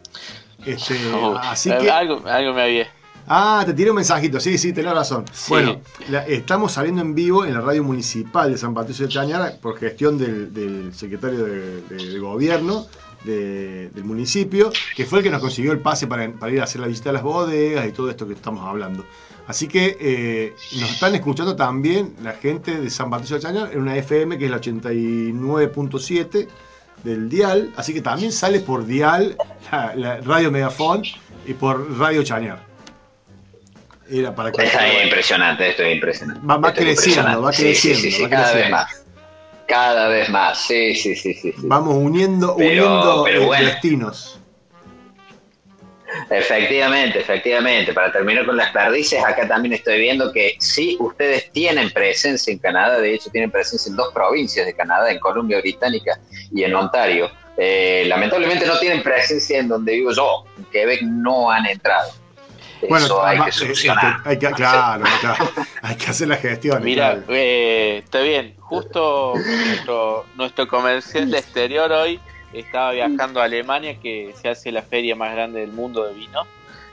[0.66, 1.90] Este, Oh, así que...
[1.90, 2.88] algo, algo me había.
[3.26, 5.24] Ah, te tiré un mensajito, sí, sí, tenés razón.
[5.32, 5.46] Sí.
[5.50, 5.80] Bueno,
[6.10, 9.78] la- estamos saliendo en vivo en la radio municipal de San Patricio de Chañar por
[9.78, 12.84] gestión del, del secretario de, de- de gobierno
[13.24, 16.64] de- del municipio, que fue el que nos consiguió el pase para, para ir a
[16.64, 19.04] hacer la visita a las bodegas y todo esto que estamos hablando.
[19.46, 23.80] Así que eh, nos están escuchando también la gente de San Patricio de Chañar en
[23.80, 26.48] una FM que es la 89.7
[27.02, 29.36] del Dial, así que también sale por Dial
[29.70, 31.02] la, la Radio Megafón
[31.46, 32.62] y por Radio Chañar.
[34.10, 34.72] Era para que es
[35.04, 36.46] impresionante, esto es impresionante.
[36.46, 37.74] Va- va Esto creciendo, va impresionante.
[37.74, 38.76] Sí, sí, creciendo, sí, sí, va cada creciendo.
[38.76, 39.03] vez más.
[39.66, 41.52] Cada vez más, sí, sí, sí, sí.
[41.52, 41.54] sí.
[41.62, 43.66] vamos uniendo, Pero- uniendo pero eh, bueno.
[43.66, 44.38] destinos.
[46.30, 47.92] Efectivamente, efectivamente.
[47.92, 52.58] Para terminar con las perdices, acá también estoy viendo que sí, ustedes tienen presencia en
[52.58, 56.18] Canadá, de hecho tienen presencia en dos provincias de Canadá, en Columbia Británica
[56.52, 57.30] y en Ontario.
[57.56, 62.10] Eh, lamentablemente no tienen presencia en donde vivo yo, en Quebec no han entrado.
[62.88, 64.16] Bueno, Eso hay ama- que solucionar.
[64.24, 65.50] hay que, claro, claro,
[65.82, 66.82] hay que hacer la gestión.
[66.84, 67.26] Mira, claro.
[67.30, 68.54] eh, está bien.
[68.60, 69.34] Justo
[69.66, 72.20] nuestro, nuestro comercial de exterior hoy
[72.52, 76.42] estaba viajando a Alemania, que se hace la feria más grande del mundo de vino.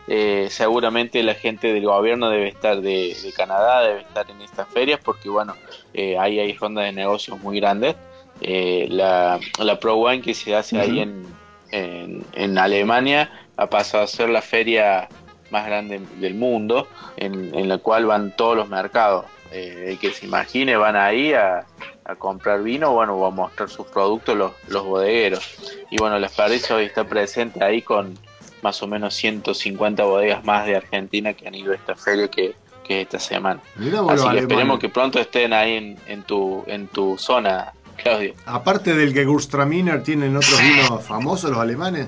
[0.07, 4.67] Eh, seguramente la gente del gobierno debe estar de, de Canadá, debe estar en estas
[4.69, 5.55] ferias, porque bueno,
[5.93, 7.95] eh, ahí hay rondas de negocios muy grandes.
[8.41, 11.25] Eh, la, la Pro Wine que se hace ahí en,
[11.71, 15.07] en, en Alemania ha pasado a ser la feria
[15.51, 16.87] más grande del mundo,
[17.17, 19.25] en, en la cual van todos los mercados.
[19.51, 21.65] Eh, el que se imagine van ahí a,
[22.05, 25.75] a comprar vino, bueno, o a mostrar sus productos los, los bodegueros.
[25.89, 28.17] Y bueno, las Perdices hoy está presente ahí con
[28.61, 32.55] más o menos 150 bodegas más de Argentina que han ido a esta feria que,
[32.83, 33.59] que esta semana.
[33.75, 38.33] Mirá Así que esperemos que pronto estén ahí en, en tu, en tu zona, Claudio.
[38.45, 42.07] Aparte del Gewürztraminer, ¿tienen otros vinos famosos los alemanes?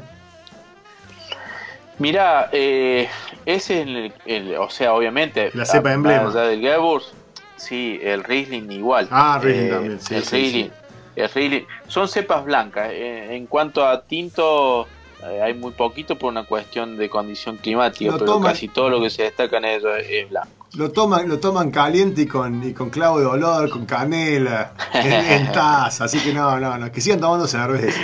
[2.03, 3.07] Mira, eh,
[3.45, 6.29] ese es el, el- o sea, obviamente, La cepa a- emblema.
[6.29, 7.15] allá del Gewurz,
[7.55, 9.07] sí, el Riesling igual.
[9.09, 10.73] Ah, Riesling también, sí, el sí, Riesling, sí.
[11.15, 11.67] el Riesling.
[11.87, 12.89] Son cepas blancas.
[12.91, 14.89] eh, en cuanto a tinto,
[15.19, 18.89] eh, hay muy poquito por una cuestión de condición climática, Lo pero toman- casi todo
[18.89, 20.67] lo que se destaca en ellos es, es blanco.
[20.75, 25.13] Lo toman, lo toman caliente y con, y con clavo de olor, con canela, en,
[25.13, 28.01] en taza, así que no, no, no, que sigan tomando cerveza.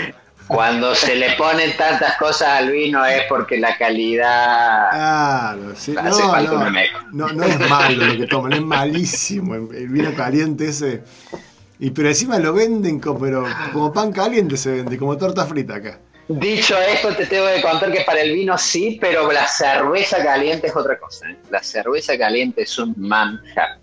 [0.50, 5.96] Cuando se le ponen tantas cosas al vino es porque la calidad Claro, sí.
[5.96, 9.76] Hace No, falta no, una no, no es malo lo que toman, es malísimo el,
[9.76, 11.04] el vino caliente ese.
[11.78, 15.76] Y pero encima lo venden como, pero como pan caliente se vende, como torta frita
[15.76, 16.00] acá.
[16.28, 20.68] Dicho esto, te tengo que contar que para el vino sí, pero la cerveza caliente
[20.68, 21.30] es otra cosa.
[21.30, 21.38] ¿eh?
[21.50, 23.80] La cerveza caliente es un manjar.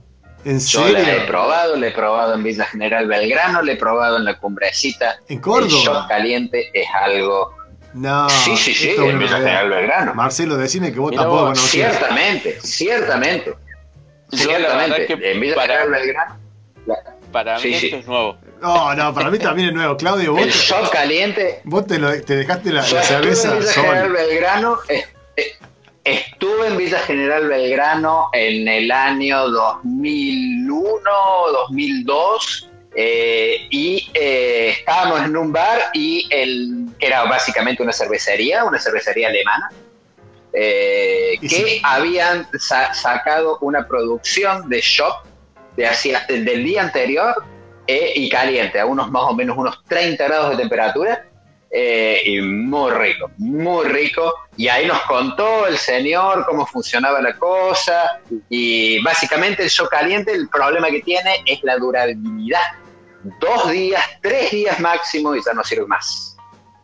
[0.47, 1.27] ¿En Yo la he serio?
[1.27, 5.19] probado, la he probado en Villa General Belgrano, la he probado en la Cumbrecita.
[5.29, 5.67] ¿En Córdoba?
[5.73, 7.53] El shot caliente es algo.
[7.95, 8.29] No.
[8.31, 9.39] sí, sí, sí, en Villa.
[9.39, 10.15] General Belgrano.
[10.15, 11.97] Marcelo, decime que vos tampoco conocías.
[11.97, 13.55] Ciertamente, ciertamente.
[14.33, 15.07] Ciertamente.
[15.07, 16.37] que en Villa para- General Belgrano.
[16.87, 16.97] la-
[17.33, 17.87] Para Sí, mí sí.
[17.87, 18.39] esto es nuevo.
[18.63, 19.97] No, no, para mí también es nuevo.
[19.97, 24.13] Claudio, vos, El shot caliente vos te, lo- te dejaste la, cerveza en Villa General.
[24.13, 25.05] Belgrano, eh,
[25.37, 25.57] eh,
[26.07, 31.03] Estuve en Villa General Belgrano en el año 2001,
[31.53, 38.65] 2002, eh, y eh, estábamos en un bar y el, que era básicamente una cervecería,
[38.65, 39.69] una cervecería alemana,
[40.53, 45.25] eh, que habían sacado una producción de shop
[45.77, 47.35] de hacia, del día anterior
[47.89, 51.27] y caliente, a unos más o menos unos 30 grados de temperatura,
[51.79, 54.33] eh, y muy rico, muy rico.
[54.57, 58.23] Y ahí nos contó el señor cómo funcionaba la cosa.
[58.49, 62.63] Y básicamente el show caliente, el problema que tiene es la durabilidad.
[63.41, 66.35] Dos días, tres días máximo y ya no sirve más.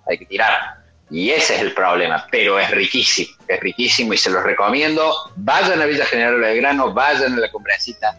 [0.06, 0.82] Hay que tirar.
[1.09, 5.14] Y ese es el problema, pero es riquísimo, es riquísimo y se los recomiendo.
[5.36, 8.14] Vayan a Villa General Belgrano, vayan a la cumbrecita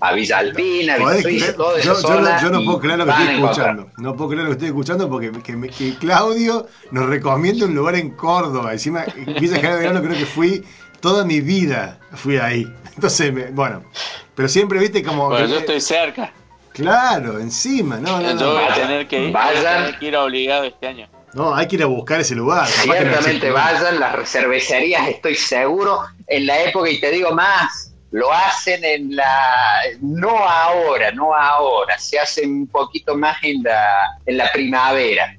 [0.00, 3.10] a Villa Alpina, a Villa toda esa yo, zona yo, no, puedo creer lo que
[3.10, 3.90] estoy escuchando.
[3.98, 8.10] No puedo creer lo que estoy escuchando porque que, Claudio nos recomienda un lugar en
[8.10, 8.72] Córdoba.
[8.72, 9.04] Encima,
[9.40, 10.64] Villa General Verano creo que fui
[11.00, 11.98] toda mi vida.
[12.12, 12.66] Fui ahí.
[12.94, 13.82] Entonces, bueno.
[14.34, 15.28] Pero siempre viste como.
[15.28, 16.32] Bueno, yo estoy cerca.
[16.72, 18.38] Claro, encima, no, no.
[18.38, 21.08] Yo voy a tener que ir, vayan, que ir obligado este año.
[21.34, 22.68] No, hay que ir a buscar ese lugar.
[22.68, 28.84] Ciertamente vayan, las cervecerías, estoy seguro, en la época, y te digo más, lo hacen
[28.84, 34.50] en la, no ahora, no ahora, se hace un poquito más en la, en la
[34.52, 35.34] primavera.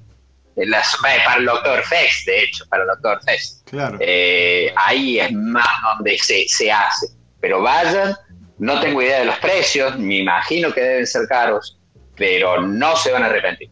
[0.55, 3.69] En las, para el Doctor Fest, de hecho, para el Doctor Fest.
[3.69, 3.97] Claro.
[4.01, 7.07] Eh, ahí es más donde se, se hace.
[7.39, 8.13] Pero vayan,
[8.57, 11.79] no tengo idea de los precios, me imagino que deben ser caros,
[12.17, 13.69] pero no se van a arrepentir.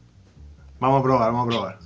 [0.80, 1.80] Vamos a probar, vamos a probar.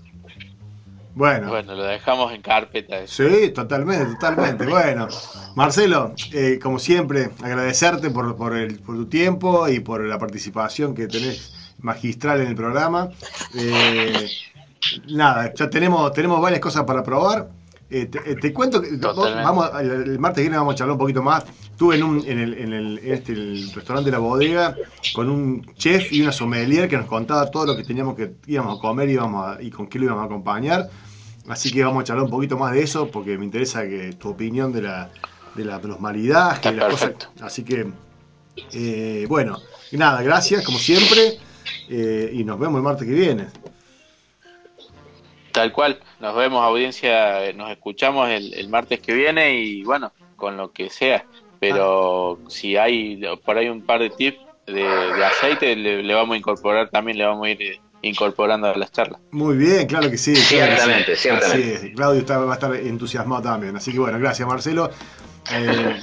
[1.15, 1.49] Bueno.
[1.49, 3.05] Bueno, lo dejamos en carpeta.
[3.07, 4.65] Sí, totalmente, totalmente.
[4.65, 5.07] Bueno,
[5.55, 10.95] Marcelo, eh, como siempre, agradecerte por, por, el, por tu tiempo y por la participación
[10.95, 13.09] que tenés magistral en el programa.
[13.55, 14.29] Eh,
[15.09, 17.49] nada, ya tenemos, tenemos varias cosas para probar.
[17.93, 21.43] Eh, te, cuento que vamos, el, martes que viene vamos a charlar un poquito más.
[21.63, 24.77] Estuve en, un, en, el, en, el, este, el restaurante de la bodega
[25.13, 28.77] con un chef y una sommelier que nos contaba todo lo que teníamos que íbamos
[28.77, 30.89] a comer íbamos y con qué lo íbamos a acompañar.
[31.49, 34.29] Así que vamos a charlar un poquito más de eso porque me interesa que tu
[34.29, 35.11] opinión de la,
[35.55, 36.59] de la plusmalidad.
[36.59, 36.69] Que
[37.41, 37.87] Así que,
[38.73, 39.59] eh, bueno,
[39.91, 41.37] nada, gracias como siempre
[41.89, 43.47] eh, y nos vemos el martes que viene.
[45.51, 50.71] Tal cual, nos vemos audiencia, nos escuchamos el, martes que viene y bueno, con lo
[50.71, 51.25] que sea.
[51.59, 52.49] Pero ah.
[52.49, 57.17] si hay por ahí un par de tips de, aceite, le, vamos a incorporar también,
[57.17, 59.19] le vamos a ir eh, incorporando a las charlas.
[59.31, 60.35] Muy bien, claro que sí.
[60.35, 61.93] Ciertamente, ciertamente.
[61.93, 63.75] Claudio va a estar entusiasmado también.
[63.75, 64.89] Así que bueno, gracias Marcelo.
[65.51, 65.99] Eh,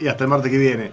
[0.00, 0.90] y hasta el martes que viene.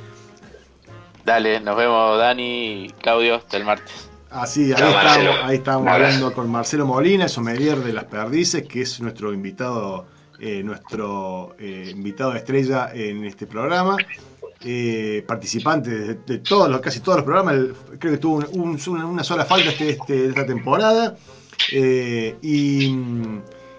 [1.25, 4.09] Dale, nos vemos Dani y Claudio hasta el martes.
[4.31, 9.01] Así, ahí, estamos, ahí estamos hablando con Marcelo Molina, sommelier de las perdices, que es
[9.01, 10.05] nuestro invitado,
[10.39, 13.97] eh, nuestro eh, invitado estrella en este programa.
[14.61, 17.55] Eh, participante de, todos los, casi todos los programas,
[17.97, 21.17] creo que tuvo una sola falta este, este, esta temporada.
[21.71, 22.85] Y,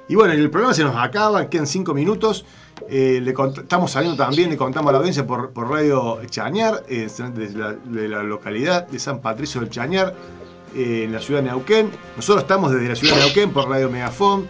[0.09, 2.45] y, bueno, el programa se nos acaba, quedan cinco minutos.
[2.89, 8.09] Le estamos saliendo también, le contamos a la audiencia por, Radio Chañar, de la, de,
[8.09, 10.15] la, localidad de San Patricio del Chañar.
[10.75, 11.91] Eh, en la ciudad de Neuquén.
[12.15, 14.47] Nosotros estamos desde la ciudad de Neuquén por Radio Megafon.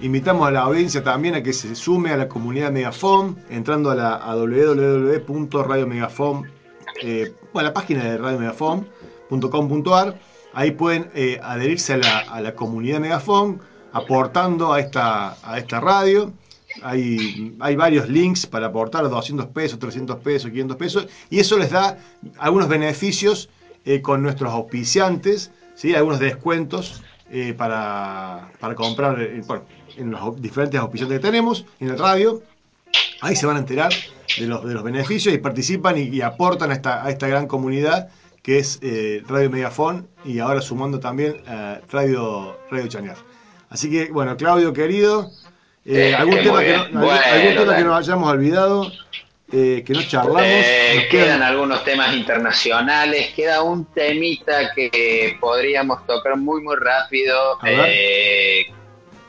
[0.00, 3.96] Invitamos a la audiencia también a que se sume a la comunidad Megafon, entrando a,
[3.96, 6.48] la, a www.radiomegafon,
[7.02, 10.16] eh, la página de radiomegafon.com.ar.
[10.52, 13.60] Ahí pueden eh, adherirse a la, a la, comunidad Megafon,
[13.92, 16.32] aportando a esta, a esta radio.
[16.82, 21.98] Hay, varios links para aportar 200 pesos, 300 pesos, 500 pesos, y eso les da
[22.38, 23.48] algunos beneficios
[24.02, 25.94] con nuestros auspiciantes ¿sí?
[25.94, 29.42] algunos descuentos eh, para, comprar eh,
[29.96, 32.42] en los diferentes auspiciantes que tenemos en el radio.
[33.20, 33.92] Ahí se van a enterar
[34.38, 38.08] de los, de los beneficios y participan y, aportan a esta, a esta gran comunidad
[38.42, 41.36] que es eh, Radio Megafon y ahora sumando también
[41.90, 43.16] Radio, Radio Chañar.
[43.70, 45.30] Así que, bueno, Claudio querido,
[46.16, 48.90] ¿algún, tema que, algún tema que nos hayamos olvidado?
[49.52, 50.42] Eh, que no charlamos.
[50.42, 58.66] Eh, quedan algunos temas internacionales, queda un temita que podríamos tocar muy, muy rápido eh,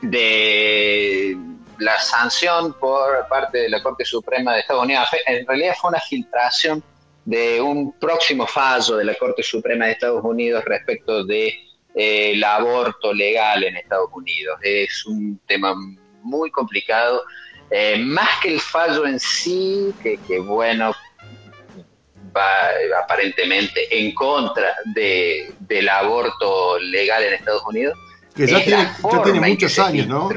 [0.00, 1.36] de
[1.78, 5.06] la sanción por parte de la Corte Suprema de Estados Unidos.
[5.26, 6.82] En realidad fue una filtración
[7.24, 11.54] de un próximo fallo de la Corte Suprema de Estados Unidos respecto de
[11.94, 14.58] el aborto legal en Estados Unidos.
[14.62, 15.74] Es un tema
[16.26, 17.22] muy complicado
[17.70, 20.92] eh, más que el fallo en sí, que, bueno,
[22.36, 27.98] va aparentemente en contra de, del aborto legal en Estados Unidos.
[28.34, 30.30] Que ya tiene, muchos años, ¿no?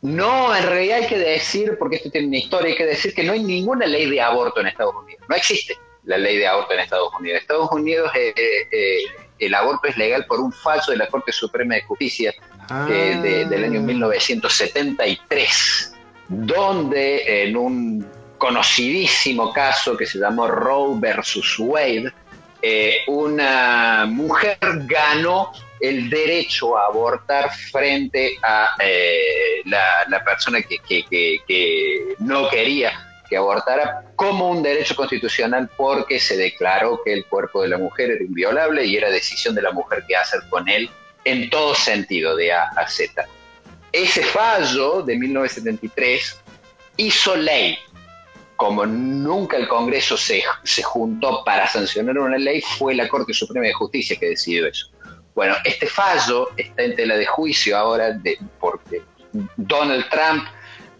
[0.00, 3.24] No, en realidad hay que decir, porque esto tiene una historia, hay que decir que
[3.24, 5.24] no hay ninguna ley de aborto en Estados Unidos.
[5.28, 7.36] No existe la ley de aborto en Estados Unidos.
[7.36, 8.34] En Estados Unidos eh,
[8.70, 8.98] eh,
[9.38, 12.32] el aborto es legal por un falso de la Corte Suprema de Justicia
[12.68, 15.94] del año 1973,
[16.28, 22.12] donde en un conocidísimo caso que se llamó Roe versus Wade,
[22.60, 32.16] eh, una mujer ganó el derecho a abortar frente a eh, la, persona que, que,
[32.18, 37.68] no quería que abortara como un derecho constitucional porque se declaró que el cuerpo de
[37.68, 40.90] la mujer era inviolable y era decisión de la mujer qué hacer con él
[41.30, 43.26] en todo sentido, de A a Z.
[43.92, 46.40] Ese fallo de 1973
[46.96, 47.78] hizo ley.
[48.56, 53.66] Como nunca el Congreso se, se juntó para sancionar una ley, fue la Corte Suprema
[53.66, 54.88] de Justicia que decidió eso.
[55.34, 59.02] Bueno, este fallo está en tela de juicio ahora de, porque
[59.56, 60.44] Donald Trump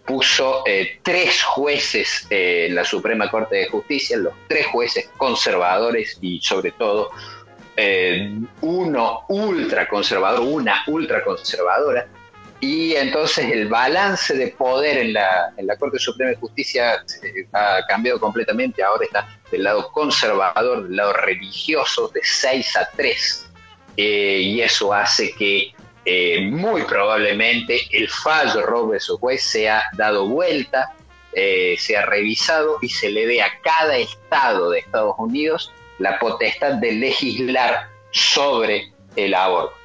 [0.05, 6.17] puso eh, tres jueces eh, en la Suprema Corte de Justicia, los tres jueces conservadores
[6.21, 7.11] y sobre todo
[7.81, 12.07] eh, uno ultra conservador, una ultra conservadora,
[12.61, 17.05] y entonces el balance de poder en la, en la Corte Suprema de Justicia
[17.53, 23.49] ha cambiado completamente, ahora está del lado conservador, del lado religioso, de 6 a 3
[23.95, 25.73] eh, y eso hace que
[26.03, 29.11] eh, muy probablemente el fallo Roe vs.
[29.21, 30.93] Wade sea dado vuelta,
[31.31, 36.73] eh, sea revisado y se le dé a cada estado de Estados Unidos la potestad
[36.75, 39.75] de legislar sobre el aborto.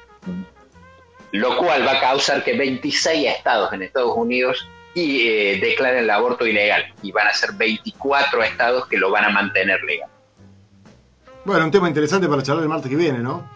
[1.31, 6.47] Lo cual va a causar que 26 estados en Estados Unidos y, declaren el aborto
[6.47, 10.09] ilegal y van a ser 24 estados que lo van a mantener legal.
[11.43, 13.47] Bueno, un tema interesante para charlar el martes que viene, ¿no?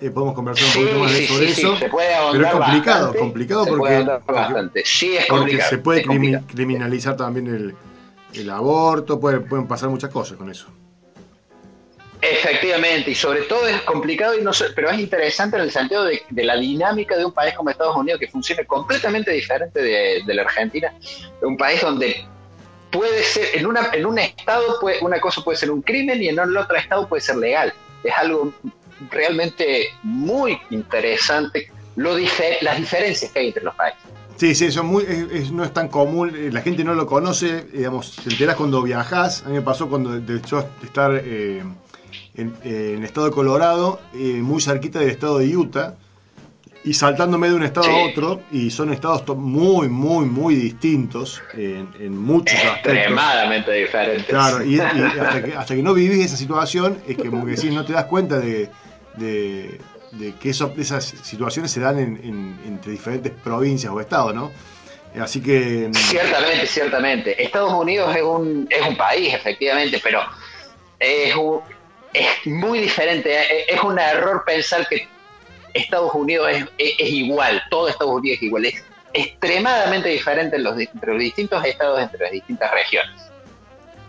[0.00, 1.76] Eh, podemos conversar un poquito más sobre eso.
[1.80, 7.74] pero es complicado, complicado porque, se puede criminalizar también
[8.34, 10.66] el, aborto, pueden pasar muchas cosas con eso.
[12.32, 16.22] Efectivamente, y sobre todo es complicado, y no pero es interesante en el sentido de,
[16.30, 20.94] la dinámica de un país como Estados Unidos que funciona completamente diferente de, la Argentina,
[21.42, 22.24] un país donde
[22.90, 26.28] puede ser, en, una, en un estado puede, una cosa puede ser un crimen y
[26.28, 27.74] en el otro estado puede ser legal.
[28.02, 28.54] Es algo
[29.10, 32.16] realmente muy interesante lo
[32.62, 34.00] las diferencias que hay entre los países.
[34.36, 35.04] Sí, sí, eso muy,
[35.52, 39.44] no es tan común, eh, la gente no lo conoce, digamos, te enteras cuando viajas.
[39.44, 41.62] A mí me pasó cuando de hecho estar eh,
[42.36, 45.94] en, el estado de Colorado, eh, muy cerquita del estado de Utah,
[46.84, 52.16] y saltándome de un estado a otro, y son estados muy, muy, muy distintos en,
[52.16, 52.92] muchos aspectos.
[52.92, 54.26] Extremadamente diferentes.
[54.26, 54.78] Claro, y,
[55.56, 58.38] hasta, que, no vivís esa situación, es que como que decís, no te das cuenta
[58.38, 58.68] de,
[59.16, 59.78] de,
[60.38, 64.52] que esas situaciones se dan entre diferentes provincias o estados, ¿no?
[65.18, 65.88] Así que...
[65.88, 67.42] Mm, ciertamente, ciertamente.
[67.42, 70.20] Estados Unidos es un, es un país, efectivamente, pero
[70.98, 71.34] es,
[72.14, 73.36] es muy diferente.
[73.72, 75.06] Es un error pensar que
[75.74, 78.64] Estados Unidos es, es, igual, todo Estados Unidos es igual.
[78.64, 78.82] Es
[79.12, 83.20] extremadamente diferente los, entre los distintos estados, entre las distintas regiones.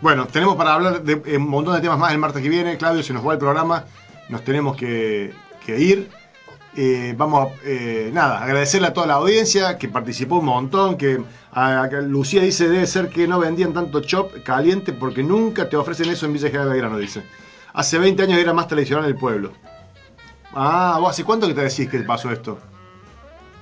[0.00, 2.76] Bueno, tenemos para hablar de un montón de temas más el martes que viene.
[2.76, 3.84] Claudio, se nos va el programa
[4.28, 5.32] nos tenemos que,
[5.66, 6.08] ir.
[6.76, 11.22] Eh, vamos a, eh, nada, agradecerle a toda la audiencia que participó un montón, que
[12.02, 16.26] Lucía dice debe ser que no vendían tanto chop caliente porque nunca te ofrecen eso
[16.26, 17.22] en Villa General Belgrano, dice.
[17.76, 19.52] Hace 20 años era más tradicional el pueblo.
[20.54, 22.58] Ah, ¿vos hace cuánto que te decís que pasó esto?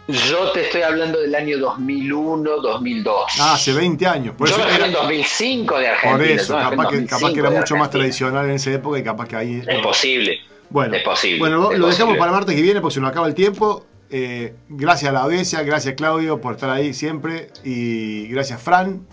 [0.07, 3.25] Yo te estoy hablando del año 2001, 2002.
[3.41, 4.37] Ah, hace 20 años.
[4.39, 6.17] Yo era en 2005 de Argentina.
[6.17, 9.27] Por eso, capaz, que, capaz que, era mucho más tradicional en esa época y capaz
[9.27, 9.63] que ahí...
[9.67, 10.39] Es posible.
[10.71, 10.97] Bueno,
[11.41, 13.85] Bueno, lo dejamos para martes que viene porque se nos acaba el tiempo.
[14.11, 19.05] Eh, gracias a la audiencia, gracias Claudio por estar ahí siempre y gracias Fran.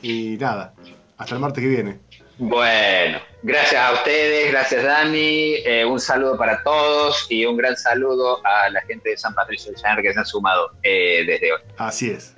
[0.00, 0.74] Y nada,
[1.18, 2.05] hasta el martes que viene.
[2.38, 8.44] Bueno, gracias a ustedes, gracias Dani, eh, un saludo para todos y un gran saludo
[8.44, 11.60] a la gente de San Patricio del Señor que se han sumado eh, desde hoy.
[11.78, 12.34] Así es.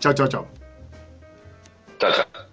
[0.00, 0.48] Chao, chao, chao.
[1.98, 2.47] Chao, chao.